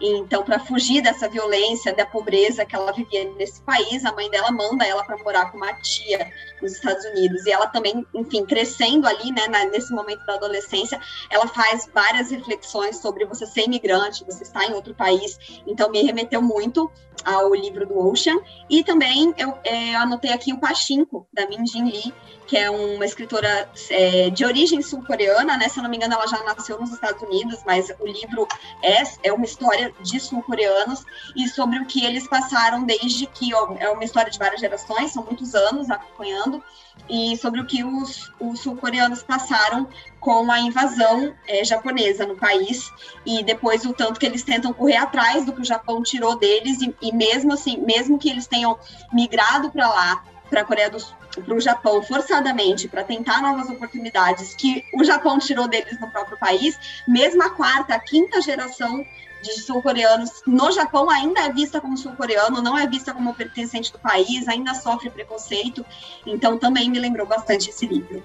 Então, 0.00 0.42
para 0.42 0.58
fugir 0.58 1.00
dessa 1.02 1.28
violência, 1.28 1.94
da 1.94 2.04
pobreza 2.04 2.64
que 2.66 2.76
ela 2.76 2.92
vivia 2.92 3.24
nesse 3.32 3.62
país, 3.62 4.04
a 4.04 4.12
mãe 4.12 4.28
dela 4.30 4.50
manda 4.50 4.84
ela 4.84 5.02
para 5.04 5.16
morar 5.18 5.50
com 5.50 5.56
uma 5.56 5.72
tia 5.80 6.30
nos 6.60 6.72
Estados 6.72 7.04
Unidos. 7.06 7.46
E 7.46 7.50
ela 7.50 7.66
também, 7.66 8.06
enfim, 8.14 8.44
crescendo 8.44 9.06
ali, 9.06 9.32
né, 9.32 9.48
nesse 9.72 9.92
momento 9.94 10.24
da 10.26 10.34
adolescência, 10.34 11.00
ela 11.30 11.46
faz 11.46 11.88
várias 11.94 12.30
reflexões 12.30 12.98
sobre 12.98 13.24
você 13.24 13.46
ser 13.46 13.62
imigrante, 13.62 14.24
você 14.24 14.42
estar 14.42 14.64
em 14.64 14.74
outro 14.74 14.94
país. 14.94 15.38
Então, 15.66 15.90
me 15.90 16.02
remeteu 16.02 16.42
muito 16.42 16.90
ao 17.24 17.54
livro 17.54 17.86
do 17.86 17.98
Ocean. 17.98 18.38
E 18.68 18.84
também 18.84 19.34
eu, 19.38 19.56
é, 19.64 19.94
eu 19.94 20.00
anotei 20.00 20.32
aqui 20.32 20.52
o 20.52 20.60
Pachinko, 20.60 21.26
da 21.32 21.46
Min 21.48 21.66
Jin 21.66 21.90
Lee, 21.90 22.14
que 22.46 22.56
é 22.56 22.70
uma 22.70 23.04
escritora 23.04 23.68
é, 23.90 24.30
de 24.30 24.44
origem 24.44 24.80
sul-coreana, 24.80 25.56
né? 25.56 25.68
Se 25.68 25.78
eu 25.78 25.82
não 25.82 25.90
me 25.90 25.96
engano, 25.96 26.14
ela 26.14 26.26
já 26.26 26.42
nasceu 26.44 26.78
nos 26.80 26.92
Estados 26.92 27.20
Unidos, 27.22 27.60
mas 27.66 27.90
o 27.98 28.06
livro 28.06 28.46
é, 28.82 29.02
é 29.24 29.32
uma 29.32 29.44
história 29.44 29.92
de 30.00 30.20
sul-coreanos 30.20 31.04
e 31.34 31.48
sobre 31.48 31.78
o 31.78 31.86
que 31.86 32.04
eles 32.04 32.26
passaram 32.28 32.84
desde 32.84 33.26
que 33.26 33.52
ó, 33.54 33.74
é 33.78 33.88
uma 33.90 34.04
história 34.04 34.30
de 34.30 34.38
várias 34.38 34.60
gerações, 34.60 35.12
são 35.12 35.24
muitos 35.24 35.54
anos 35.54 35.90
acompanhando, 35.90 36.62
e 37.08 37.36
sobre 37.36 37.60
o 37.60 37.66
que 37.66 37.84
os, 37.84 38.32
os 38.40 38.60
sul-coreanos 38.60 39.22
passaram 39.22 39.88
com 40.20 40.50
a 40.50 40.58
invasão 40.60 41.34
é, 41.46 41.64
japonesa 41.64 42.26
no 42.26 42.36
país 42.36 42.90
e 43.24 43.42
depois 43.44 43.84
o 43.84 43.92
tanto 43.92 44.18
que 44.18 44.26
eles 44.26 44.42
tentam 44.42 44.72
correr 44.72 44.96
atrás 44.96 45.44
do 45.44 45.52
que 45.52 45.60
o 45.60 45.64
Japão 45.64 46.02
tirou 46.02 46.36
deles 46.36 46.80
e, 46.80 46.94
e 47.02 47.12
mesmo 47.12 47.52
assim, 47.52 47.76
mesmo 47.78 48.18
que 48.18 48.28
eles 48.30 48.46
tenham 48.46 48.78
migrado 49.12 49.70
para 49.70 49.88
lá, 49.88 50.24
para 50.48 50.62
a 50.62 50.64
Coreia 50.64 50.90
do 50.90 50.98
Sul 50.98 51.14
para 51.42 51.54
o 51.54 51.60
Japão 51.60 52.02
forçadamente 52.02 52.88
para 52.88 53.04
tentar 53.04 53.40
novas 53.42 53.68
oportunidades 53.68 54.54
que 54.54 54.84
o 54.94 55.04
Japão 55.04 55.38
tirou 55.38 55.68
deles 55.68 56.00
no 56.00 56.10
próprio 56.10 56.38
país, 56.38 56.78
mesmo 57.06 57.42
a 57.42 57.50
quarta, 57.50 57.94
a 57.94 57.98
quinta 57.98 58.40
geração 58.40 59.04
de 59.42 59.60
sul-coreanos 59.60 60.42
no 60.46 60.72
Japão 60.72 61.08
ainda 61.10 61.40
é 61.40 61.52
vista 61.52 61.80
como 61.80 61.96
sul-coreano, 61.96 62.62
não 62.62 62.76
é 62.76 62.86
vista 62.86 63.12
como 63.12 63.34
pertencente 63.34 63.92
do 63.92 63.98
país, 63.98 64.48
ainda 64.48 64.74
sofre 64.74 65.10
preconceito. 65.10 65.84
Então 66.26 66.58
também 66.58 66.90
me 66.90 66.98
lembrou 66.98 67.26
bastante 67.26 67.70
esse 67.70 67.86
livro. 67.86 68.22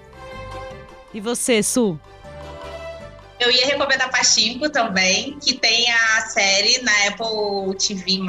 E 1.12 1.20
você, 1.20 1.62
Su? 1.62 1.98
Eu 3.38 3.50
ia 3.50 3.66
recomendar 3.66 4.08
Pachinko 4.10 4.70
também, 4.70 5.36
que 5.40 5.54
tem 5.54 5.90
a 5.90 6.20
série 6.26 6.80
na 6.82 6.92
Apple 7.08 7.76
TV+, 7.76 8.20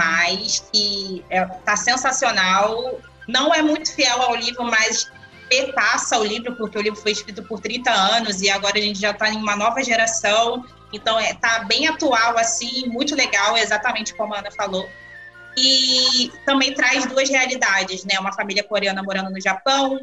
que 0.71 1.23
é, 1.29 1.45
tá 1.45 1.75
sensacional. 1.75 2.99
Não 3.27 3.53
é 3.53 3.61
muito 3.61 3.93
fiel 3.93 4.21
ao 4.21 4.35
livro, 4.35 4.63
mas 4.63 5.11
perpassa 5.49 6.17
o 6.17 6.23
livro, 6.23 6.55
porque 6.55 6.77
o 6.77 6.81
livro 6.81 6.99
foi 6.99 7.11
escrito 7.11 7.43
por 7.43 7.59
30 7.59 7.91
anos 7.91 8.41
e 8.41 8.49
agora 8.49 8.77
a 8.77 8.81
gente 8.81 8.99
já 8.99 9.11
está 9.11 9.29
em 9.29 9.37
uma 9.37 9.55
nova 9.55 9.83
geração, 9.83 10.65
então 10.91 11.19
está 11.19 11.61
é, 11.61 11.65
bem 11.65 11.87
atual, 11.87 12.37
assim, 12.37 12.87
muito 12.87 13.15
legal, 13.15 13.57
exatamente 13.57 14.13
como 14.15 14.33
a 14.33 14.39
Ana 14.39 14.51
falou. 14.51 14.89
E 15.55 16.31
também 16.45 16.73
traz 16.73 17.05
duas 17.05 17.29
realidades, 17.29 18.03
né? 18.05 18.19
Uma 18.19 18.33
família 18.33 18.63
coreana 18.63 19.03
morando 19.03 19.29
no 19.29 19.39
Japão, 19.39 19.99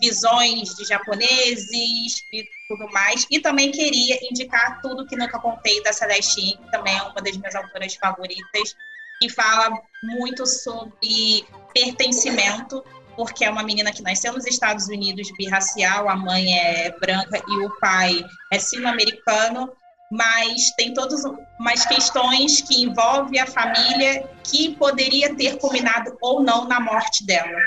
visões 0.00 0.74
de 0.74 0.84
japoneses 0.84 2.16
e 2.32 2.44
tudo 2.68 2.90
mais. 2.92 3.26
E 3.30 3.40
também 3.40 3.70
queria 3.70 4.18
indicar 4.30 4.80
tudo 4.82 5.06
que 5.06 5.16
nunca 5.16 5.38
contei 5.38 5.82
da 5.82 5.92
Celestine, 5.92 6.58
que 6.58 6.70
também 6.70 6.96
é 6.96 7.02
uma 7.02 7.22
das 7.22 7.36
minhas 7.36 7.54
autoras 7.54 7.94
favoritas, 7.94 8.76
que 9.20 9.28
fala 9.28 9.70
muito 10.02 10.46
sobre 10.46 11.46
pertencimento, 11.72 12.84
porque 13.16 13.44
é 13.44 13.50
uma 13.50 13.62
menina 13.62 13.92
que 13.92 14.02
nasceu 14.02 14.32
nos 14.32 14.46
Estados 14.46 14.88
Unidos, 14.88 15.30
birracial, 15.36 16.08
a 16.08 16.16
mãe 16.16 16.58
é 16.58 16.90
branca 16.98 17.42
e 17.48 17.64
o 17.64 17.70
pai 17.78 18.24
é 18.52 18.58
sino-americano, 18.58 19.72
mas 20.10 20.70
tem 20.76 20.92
todas 20.92 21.22
umas 21.58 21.86
questões 21.86 22.60
que 22.60 22.82
envolvem 22.82 23.40
a 23.40 23.46
família 23.46 24.28
que 24.42 24.74
poderia 24.76 25.34
ter 25.34 25.58
culminado 25.58 26.16
ou 26.20 26.42
não 26.42 26.66
na 26.66 26.80
morte 26.80 27.24
dela. 27.24 27.58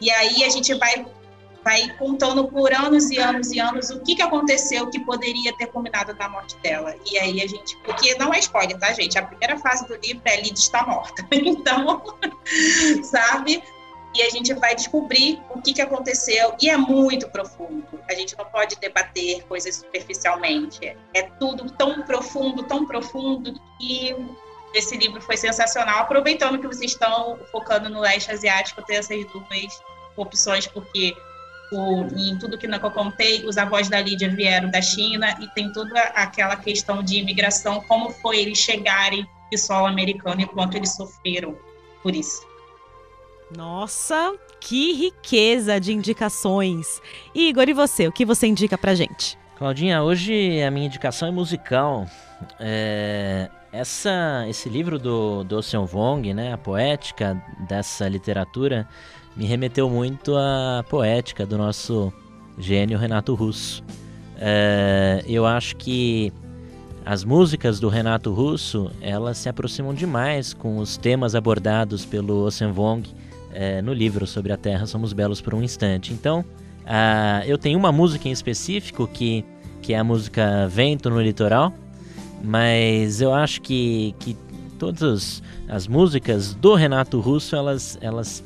E 0.00 0.10
aí 0.10 0.44
a 0.44 0.48
gente 0.50 0.74
vai 0.74 1.06
vai 1.66 1.88
contando 1.98 2.46
por 2.46 2.72
anos 2.72 3.10
e 3.10 3.18
anos 3.18 3.50
e 3.50 3.58
anos 3.58 3.90
o 3.90 3.98
que, 3.98 4.14
que 4.14 4.22
aconteceu 4.22 4.88
que 4.88 5.00
poderia 5.00 5.52
ter 5.56 5.66
culminado 5.66 6.14
na 6.14 6.28
morte 6.28 6.56
dela. 6.58 6.94
E 7.10 7.18
aí 7.18 7.42
a 7.42 7.46
gente, 7.48 7.76
porque 7.78 8.14
não 8.14 8.32
é 8.32 8.38
spoiler, 8.38 8.78
tá, 8.78 8.92
gente? 8.92 9.18
A 9.18 9.26
primeira 9.26 9.58
fase 9.58 9.84
do 9.88 9.96
livro 9.96 10.22
é 10.26 10.36
Lid 10.42 10.56
está 10.56 10.86
morta. 10.86 11.26
Então, 11.56 12.04
sabe? 13.02 13.64
E 14.14 14.22
a 14.22 14.30
gente 14.30 14.54
vai 14.54 14.76
descobrir 14.76 15.42
o 15.50 15.60
que, 15.60 15.74
que 15.74 15.82
aconteceu. 15.82 16.54
E 16.62 16.70
é 16.70 16.76
muito 16.76 17.28
profundo. 17.30 17.84
A 18.08 18.14
gente 18.14 18.38
não 18.38 18.44
pode 18.44 18.76
debater 18.76 19.42
coisas 19.46 19.74
superficialmente. 19.74 20.96
É 21.12 21.22
tudo 21.40 21.68
tão 21.72 22.02
profundo, 22.02 22.62
tão 22.62 22.86
profundo, 22.86 23.60
que 23.78 24.14
esse 24.72 24.96
livro 24.96 25.20
foi 25.20 25.36
sensacional. 25.36 25.98
Aproveitando 25.98 26.60
que 26.60 26.66
vocês 26.68 26.92
estão 26.92 27.38
focando 27.50 27.88
no 27.88 28.00
leste 28.00 28.30
asiático, 28.30 28.82
ter 28.82 28.94
essas 28.94 29.24
duas 29.26 29.82
opções, 30.16 30.66
porque 30.66 31.14
o, 31.72 32.06
em 32.16 32.36
tudo 32.38 32.58
que 32.58 32.66
eu 32.66 32.90
contei, 32.90 33.44
os 33.44 33.56
avós 33.56 33.88
da 33.88 34.00
Lídia 34.00 34.28
vieram 34.28 34.70
da 34.70 34.80
China 34.80 35.36
e 35.40 35.48
tem 35.48 35.72
toda 35.72 36.00
aquela 36.00 36.56
questão 36.56 37.02
de 37.02 37.18
imigração, 37.18 37.80
como 37.88 38.10
foi 38.10 38.38
eles 38.38 38.58
chegarem 38.58 39.26
de 39.50 39.58
solo 39.58 39.86
americano 39.86 40.40
e 40.40 40.46
quanto 40.46 40.76
eles 40.76 40.94
sofreram 40.94 41.56
por 42.02 42.14
isso. 42.14 42.46
Nossa, 43.56 44.34
que 44.60 44.92
riqueza 44.92 45.78
de 45.78 45.92
indicações. 45.92 47.00
Igor, 47.34 47.68
e 47.68 47.72
você? 47.72 48.08
O 48.08 48.12
que 48.12 48.24
você 48.24 48.46
indica 48.46 48.76
pra 48.76 48.94
gente? 48.94 49.38
Claudinha, 49.56 50.02
hoje 50.02 50.62
a 50.62 50.70
minha 50.70 50.86
indicação 50.86 51.28
é 51.28 51.30
musical. 51.30 52.06
É, 52.58 53.48
essa, 53.72 54.44
esse 54.48 54.68
livro 54.68 54.98
do, 54.98 55.44
do 55.44 55.58
Ocean 55.58 55.84
Vong, 55.84 56.34
né, 56.34 56.52
a 56.52 56.58
poética 56.58 57.42
dessa 57.68 58.08
literatura, 58.08 58.88
me 59.36 59.44
remeteu 59.44 59.90
muito 59.90 60.34
à 60.36 60.84
poética 60.88 61.44
do 61.44 61.58
nosso 61.58 62.12
gênio 62.58 62.98
Renato 62.98 63.34
Russo. 63.34 63.84
É, 64.38 65.22
eu 65.26 65.44
acho 65.46 65.76
que 65.76 66.32
as 67.04 67.22
músicas 67.24 67.78
do 67.78 67.88
Renato 67.88 68.32
Russo 68.32 68.90
elas 69.00 69.38
se 69.38 69.48
aproximam 69.48 69.94
demais 69.94 70.54
com 70.54 70.78
os 70.78 70.96
temas 70.96 71.34
abordados 71.34 72.04
pelo 72.04 72.44
Ocean 72.44 72.72
Vong 72.72 73.08
é, 73.52 73.80
no 73.80 73.92
livro 73.92 74.26
sobre 74.26 74.52
a 74.52 74.56
Terra 74.56 74.86
Somos 74.86 75.12
Belos 75.12 75.40
por 75.40 75.54
um 75.54 75.62
Instante. 75.62 76.12
Então, 76.12 76.44
eu 77.46 77.58
tenho 77.58 77.78
uma 77.78 77.90
música 77.90 78.28
em 78.28 78.32
específico 78.32 79.08
que, 79.08 79.44
que 79.82 79.92
é 79.92 79.98
a 79.98 80.04
música 80.04 80.68
Vento 80.68 81.10
no 81.10 81.20
Litoral, 81.20 81.72
mas 82.44 83.20
eu 83.20 83.34
acho 83.34 83.60
que, 83.60 84.14
que 84.20 84.36
todas 84.78 85.42
as 85.68 85.88
músicas 85.88 86.54
do 86.54 86.74
Renato 86.74 87.18
Russo 87.18 87.56
elas, 87.56 87.98
elas 88.00 88.44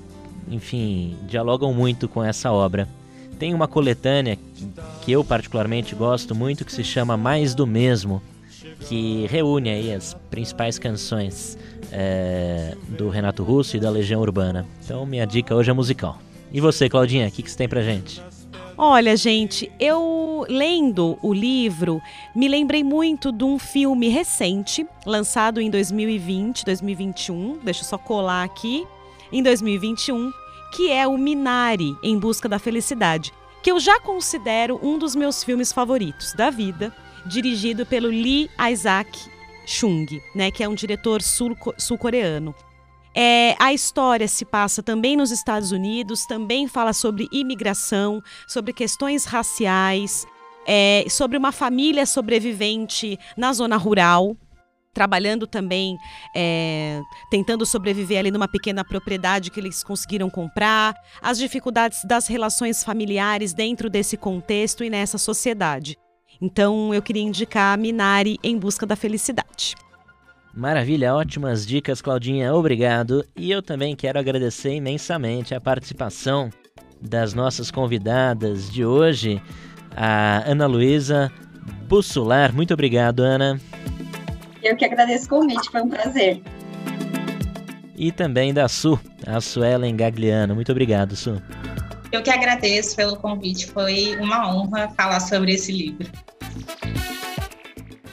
enfim, 0.51 1.17
dialogam 1.29 1.73
muito 1.73 2.09
com 2.09 2.23
essa 2.23 2.53
obra. 2.53 2.89
Tem 3.39 3.55
uma 3.55 3.69
coletânea 3.69 4.39
que 5.03 5.13
eu 5.13 5.25
particularmente 5.25 5.95
gosto 5.95 6.35
muito 6.35 6.65
que 6.65 6.73
se 6.73 6.85
chama 6.85 7.17
Mais 7.17 7.55
do 7.55 7.67
Mesmo, 7.67 8.21
que 8.87 9.27
reúne 9.29 9.71
aí 9.71 9.95
as 9.95 10.15
principais 10.31 10.79
canções 10.79 11.57
é, 11.91 12.77
do 12.89 13.09
Renato 13.09 13.43
Russo 13.43 13.77
e 13.77 13.81
da 13.81 13.89
Legião 13.89 14.21
Urbana. 14.21 14.67
Então 14.85 15.07
minha 15.07 15.27
dica 15.27 15.55
hoje 15.55 15.71
é 15.71 15.73
musical. 15.73 16.19
E 16.53 16.61
você, 16.61 16.89
Claudinha, 16.89 17.29
o 17.29 17.31
que, 17.31 17.43
que 17.43 17.51
você 17.51 17.57
tem 17.57 17.69
pra 17.69 17.81
gente? 17.81 18.21
Olha, 18.77 19.17
gente, 19.17 19.71
eu 19.79 20.45
lendo 20.49 21.19
o 21.23 21.35
livro, 21.35 22.01
me 22.35 22.49
lembrei 22.49 22.83
muito 22.83 23.31
de 23.31 23.45
um 23.45 23.59
filme 23.59 24.09
recente, 24.09 24.87
lançado 25.05 25.61
em 25.61 25.71
2020, 25.71 26.65
2021. 26.65 27.59
Deixa 27.63 27.83
eu 27.83 27.85
só 27.85 27.99
colar 27.99 28.43
aqui 28.43 28.87
em 29.33 29.43
2021, 29.43 30.33
que 30.73 30.91
é 30.91 31.07
o 31.07 31.19
Minari 31.19 31.97
em 32.03 32.19
Busca 32.19 32.49
da 32.49 32.59
Felicidade, 32.59 33.33
que 33.63 33.71
eu 33.71 33.79
já 33.79 34.01
considero 34.01 34.79
um 34.83 34.99
dos 34.99 35.15
meus 35.15 35.45
filmes 35.45 35.73
favoritos 35.73 36.33
da 36.35 36.51
vida, 36.51 36.95
dirigido 37.27 37.85
pelo 37.85 38.09
Lee 38.09 38.51
Isaac 38.71 39.19
Chung, 39.67 40.07
né, 40.35 40.51
que 40.51 40.65
é 40.65 40.69
um 40.69 40.75
diretor 40.75 41.21
sul-coreano. 41.23 42.55
É, 43.15 43.57
a 43.59 43.73
história 43.73 44.29
se 44.29 44.45
passa 44.45 44.83
também 44.83 45.17
nos 45.17 45.31
Estados 45.31 45.73
Unidos, 45.73 46.27
também 46.27 46.69
fala 46.69 46.93
sobre 46.93 47.29
imigração, 47.33 48.23
sobre 48.47 48.73
questões 48.73 49.25
raciais, 49.25 50.27
é, 50.67 51.05
sobre 51.09 51.37
uma 51.37 51.51
família 51.51 52.07
sobrevivente 52.07 53.19
na 53.37 53.53
zona 53.53 53.77
rural, 53.77 54.37
trabalhando 54.93 55.47
também, 55.47 55.97
é, 56.35 57.01
tentando 57.31 57.65
sobreviver 57.65 58.19
ali 58.19 58.31
numa 58.31 58.49
pequena 58.49 58.85
propriedade 58.85 59.51
que 59.51 59.61
eles 59.61 59.85
conseguiram 59.85 60.29
comprar, 60.29 60.95
as 61.23 61.39
dificuldades 61.39 62.05
das 62.05 62.27
relações 62.27 62.83
familiares 62.83 63.53
dentro 63.53 63.89
desse 63.89 64.17
contexto 64.17 64.85
e 64.85 64.91
nessa 64.91 65.19
sociedade. 65.19 65.97
Então 66.41 66.93
eu 66.95 67.03
queria 67.03 67.23
indicar 67.23 67.75
a 67.75 67.77
Minari 67.77 68.39
em 68.43 68.59
busca 68.59 68.87
da 68.87 68.97
felicidade. 68.97 69.75
Maravilha, 70.53 71.15
ótimas 71.15 71.65
dicas, 71.65 72.03
Claudinha, 72.03 72.53
obrigado. 72.53 73.25
E 73.37 73.51
eu 73.51 73.63
também 73.63 73.95
quero 73.95 74.19
agradecer 74.19 74.75
imensamente 74.75 75.55
a 75.55 75.61
participação 75.61 76.51
das 77.01 77.33
nossas 77.35 77.71
convidadas 77.71 78.71
de 78.71 78.85
hoje, 78.85 79.41
a 79.97 80.43
Ana 80.51 80.67
Luísa 80.67 81.31
Bussular. 81.89 82.53
Muito 82.53 82.75
obrigado, 82.75 83.21
Ana. 83.21 83.61
Eu 84.63 84.77
que 84.77 84.85
agradeço 84.85 85.27
o 85.27 85.29
convite, 85.29 85.71
foi 85.71 85.83
um 85.83 85.89
prazer. 85.89 86.43
E 87.97 88.13
também 88.13 88.53
da 88.53 88.69
Su, 88.69 88.99
a 89.27 89.41
Suelen 89.41 89.97
Gagliano. 89.97 90.55
Muito 90.55 90.73
obrigado, 90.73 91.17
Su. 91.17 91.41
Eu 92.13 92.23
que 92.23 92.31
agradeço 92.31 92.97
pelo 92.97 93.17
convite, 93.17 93.67
foi 93.67 94.17
uma 94.17 94.53
honra 94.53 94.89
falar 94.97 95.21
sobre 95.21 95.53
esse 95.53 95.71
livro. 95.71 96.11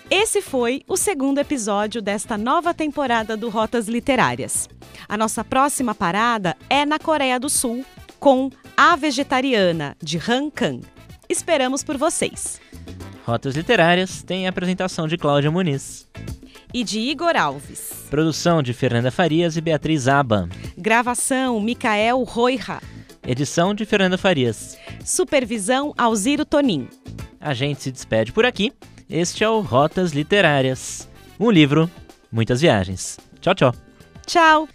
Esse 0.10 0.42
foi 0.42 0.84
o 0.88 0.96
segundo 0.96 1.40
episódio 1.40 2.02
desta 2.02 2.38
nova 2.38 2.74
temporada 2.74 3.36
do 3.36 3.50
Rotas 3.50 3.88
Literárias. 3.88 4.70
A 5.10 5.18
nossa 5.18 5.44
próxima 5.44 5.94
parada 5.94 6.56
é 6.70 6.86
na 6.86 7.00
Coreia 7.00 7.40
do 7.40 7.50
Sul, 7.50 7.84
com 8.20 8.50
A 8.76 8.96
Vegetariana, 8.96 9.98
de 10.02 10.18
Han 10.18 10.50
Kang. 10.50 10.82
Esperamos 11.28 11.84
por 11.84 11.98
vocês. 11.98 12.62
Rotas 13.28 13.58
Literárias 13.58 14.24
tem 14.24 14.48
a 14.48 14.50
apresentação 14.50 15.06
de 15.06 15.18
Cláudia 15.18 15.52
Muniz. 15.52 16.08
E 16.74 16.82
de 16.82 16.98
Igor 16.98 17.36
Alves. 17.36 18.08
Produção 18.10 18.64
de 18.64 18.72
Fernanda 18.72 19.12
Farias 19.12 19.58
e 19.58 19.62
Beatriz 19.62 20.08
Aba. 20.08 20.48
Gravação 20.78 21.60
Micael 21.60 22.24
Roira. 22.24 22.82
Edição 23.28 23.74
de 23.74 23.84
Fernanda 23.84 24.18
Farias. 24.18 24.78
Supervisão 25.04 25.94
Alziro 25.98 26.46
Tonin. 26.46 26.88
A 27.42 27.54
gente 27.54 27.82
se 27.84 27.92
despede 27.92 28.32
por 28.32 28.46
aqui. 28.46 28.72
Este 29.10 29.44
é 29.44 29.50
o 29.50 29.60
Rotas 29.60 30.14
Literárias. 30.14 31.10
Um 31.38 31.52
livro, 31.52 31.92
muitas 32.32 32.62
viagens. 32.62 33.20
Tchau, 33.42 33.54
tchau. 33.54 33.76
Tchau. 34.26 34.70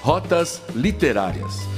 Rotas 0.00 0.62
Literárias. 0.76 1.69